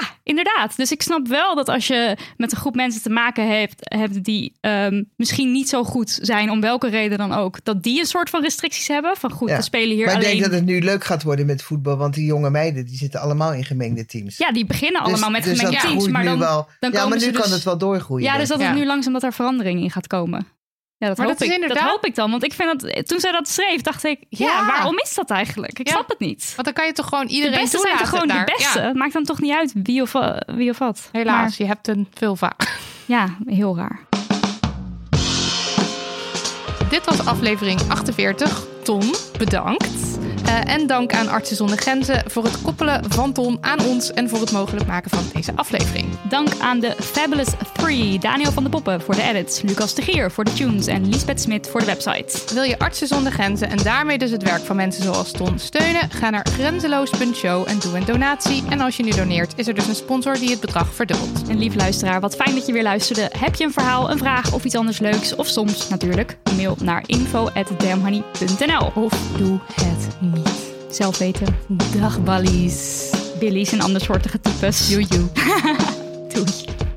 ja, 0.01 0.09
inderdaad. 0.23 0.77
Dus 0.77 0.93
ik 0.93 1.03
snap 1.03 1.29
wel 1.29 1.55
dat 1.55 1.69
als 1.69 1.87
je 1.87 2.17
met 2.37 2.53
een 2.53 2.59
groep 2.59 2.75
mensen 2.75 3.03
te 3.03 3.11
maken 3.11 3.49
hebt, 3.61 3.75
hebt 3.79 4.25
die 4.25 4.53
ehm, 4.61 5.03
misschien 5.17 5.53
niet 5.53 5.69
zo 5.69 5.85
goed 5.85 6.19
zijn, 6.23 6.51
om 6.51 6.61
welke 6.61 6.89
reden 6.89 7.19
dan 7.19 7.33
ook, 7.33 7.65
dat 7.65 7.83
die 7.83 7.99
een 8.01 8.07
soort 8.07 8.31
van 8.31 8.43
restricties 8.43 8.89
hebben. 8.89 9.17
Van 9.17 9.31
goed, 9.31 9.49
Ja. 9.49 9.57
we 9.57 9.63
spelen 9.63 9.97
hier 9.97 10.07
maar 10.07 10.15
ik 10.15 10.21
denk 10.23 10.41
dat 10.41 10.51
het 10.53 10.65
nu 10.65 10.81
leuk 10.81 11.05
gaat 11.05 11.23
worden 11.23 11.47
met 11.47 11.63
voetbal, 11.63 11.97
want 11.97 12.15
die 12.15 12.25
jonge 12.25 12.51
meiden 12.51 12.87
die 12.87 12.97
zitten 12.97 13.21
allemaal 13.21 13.53
in 13.55 13.65
gemengde 13.65 14.07
teams. 14.07 14.37
Ja, 14.37 14.53
die 14.53 14.67
beginnen 14.67 15.03
Dus- 15.03 15.13
allemaal 15.13 15.31
met 15.31 15.45
dus 15.45 15.59
gemengde 15.59 15.89
teams. 15.89 16.09
Maar 16.09 16.25
dan, 16.25 16.39
wel. 16.39 16.69
dan 16.81 16.93
ja, 16.93 17.07
maar 17.07 17.19
nu 17.19 17.31
dus, 17.31 17.41
kan 17.41 17.51
het 17.51 17.63
wel 17.63 17.79
doorgroeien. 17.79 18.25
Ja, 18.25 18.39
dus 18.39 18.49
dat 18.49 18.63
het 18.63 18.75
nu 18.75 18.87
langzaam 18.87 19.13
dat 19.13 19.23
er 19.23 19.33
verandering 19.33 19.81
in 19.83 19.91
gaat 19.91 20.07
komen. 20.07 20.47
Ja, 21.03 21.09
dat, 21.09 21.17
Maar 21.17 21.27
hoop 21.27 21.39
dat 21.39 21.49
ik. 21.49 21.69
dat 21.69 21.79
hoop 21.79 22.07
ik 22.07 22.15
dan. 22.15 22.31
Want 22.31 22.45
ik 22.45 22.53
vind 22.53 22.81
dat 22.81 23.07
toen 23.09 23.21
zij 23.21 23.33
dat 23.33 23.49
schreef, 23.49 23.81
dacht 23.81 24.05
ik, 24.05 24.21
ja, 24.29 24.47
Ja. 24.47 24.67
waarom 24.67 24.99
is 24.99 25.15
dat 25.15 25.31
eigenlijk? 25.31 25.79
Ik 25.79 25.87
Ja. 25.87 25.93
snap 25.93 26.09
het 26.09 26.19
niet. 26.19 26.53
Want 26.55 26.65
dan 26.65 26.73
kan 26.77 26.87
je 26.87 26.93
toch 26.93 27.09
gewoon 27.09 27.27
De 27.27 27.33
iedereen 27.33 27.61
beste 27.61 27.79
zijn 27.79 27.97
toch 27.99 28.09
gewoon 28.09 28.29
de 28.29 28.43
beste? 28.57 28.81
Ja. 28.81 28.93
Maakt 28.95 29.13
dan 29.13 29.25
toch 29.25 29.41
niet 29.41 29.53
uit 29.53 29.73
wie 29.83 30.03
of, 30.03 30.13
wie 30.47 30.71
of 30.71 30.79
wat. 30.79 31.09
Helaas, 31.13 31.37
Maar- 31.41 31.53
je 31.57 31.65
hebt 31.67 31.89
een 31.89 32.09
veel 32.15 32.37
vaak. 32.37 32.79
ja, 33.07 33.27
heel 33.47 33.77
raar. 33.77 34.01
Dit 36.91 37.05
was 37.05 37.27
aflevering 37.27 37.81
48. 37.89 38.67
Ton, 38.83 39.15
bedankt. 39.39 40.12
Eh, 40.45 40.75
en 40.75 40.87
dank 40.87 41.13
aan 41.13 41.29
Artsen 41.29 41.57
zonder 41.57 41.79
Grenzen 41.79 42.23
voor 42.31 42.45
het 42.45 42.63
koppelen 42.63 43.05
van 43.09 43.33
Ton 43.33 43.59
aan 43.61 43.85
ons 43.85 44.13
en 44.13 44.29
voor 44.29 44.41
het 44.41 44.53
mogelijk 44.53 44.87
maken 44.87 45.11
van 45.11 45.25
deze 45.33 45.53
aflevering. 45.55 46.07
Dank 46.29 46.49
aan 46.61 46.81
de 46.81 46.95
Fabulous 47.01 47.49
3, 47.73 48.19
Daniel 48.19 48.53
van 48.53 48.65
de 48.65 48.69
Poppen 48.69 49.01
voor 49.01 49.15
de 49.15 49.23
edits, 49.23 49.63
Lucas 49.63 49.95
de 49.95 50.03
Gier 50.03 50.31
voor 50.31 50.45
de 50.45 50.53
tunes 50.53 50.87
en 50.87 51.09
Lisbeth 51.09 51.41
Smit 51.41 51.69
voor 51.69 51.81
de 51.81 51.87
website. 51.87 52.55
Wil 52.55 52.63
je 52.63 52.79
Artsen 52.79 53.07
zonder 53.07 53.33
Grenzen 53.33 53.71
en 53.71 53.77
daarmee 53.77 54.19
dus 54.19 54.31
het 54.31 54.43
werk 54.43 54.65
van 54.65 54.77
mensen 54.77 55.03
zoals 55.03 55.31
Ton 55.33 55.59
steunen? 55.59 56.11
Ga 56.11 56.31
naar 56.31 56.47
grenzeloos.show 56.53 57.69
en 57.69 57.79
doe 57.79 57.97
een 57.97 58.05
donatie. 58.05 58.63
En 58.69 58.81
als 58.81 58.97
je 58.97 59.03
nu 59.03 59.11
doneert, 59.11 59.53
is 59.57 59.67
er 59.67 59.75
dus 59.75 59.89
een 59.89 59.95
sponsor 59.95 60.35
die 60.35 60.51
het 60.51 60.61
bedrag 60.61 60.95
verdubbelt. 60.95 61.49
En 61.49 61.59
lief 61.59 61.75
luisteraar, 61.75 62.21
wat 62.21 62.37
fijn 62.37 62.55
dat 62.55 62.67
je 62.67 62.73
weer 62.73 62.83
luisterde. 62.83 63.31
Heb 63.39 63.55
je 63.55 63.65
een 63.65 63.73
verhaal, 63.73 64.11
een 64.11 64.19
vraag 64.19 64.53
of 64.53 64.65
iets 64.65 64.77
anders 64.77 64.99
leuks? 64.99 65.35
Of 65.35 65.47
soms 65.47 65.89
natuurlijk, 65.89 66.37
mail 66.57 66.77
naar 66.83 67.03
info.damhoney.nl 67.07 68.93
Of 68.95 69.13
doe 69.37 69.59
het 69.75 70.09
niet. 70.21 70.42
Zelf 70.93 71.19
weten. 71.19 71.57
Dag 72.01 72.23
ballies. 72.25 73.11
Billy's 73.39 73.73
en 73.73 73.81
andersoortige 73.81 74.41
types. 74.41 74.89
Joejoe. 74.91 75.29
Doei. 76.35 76.92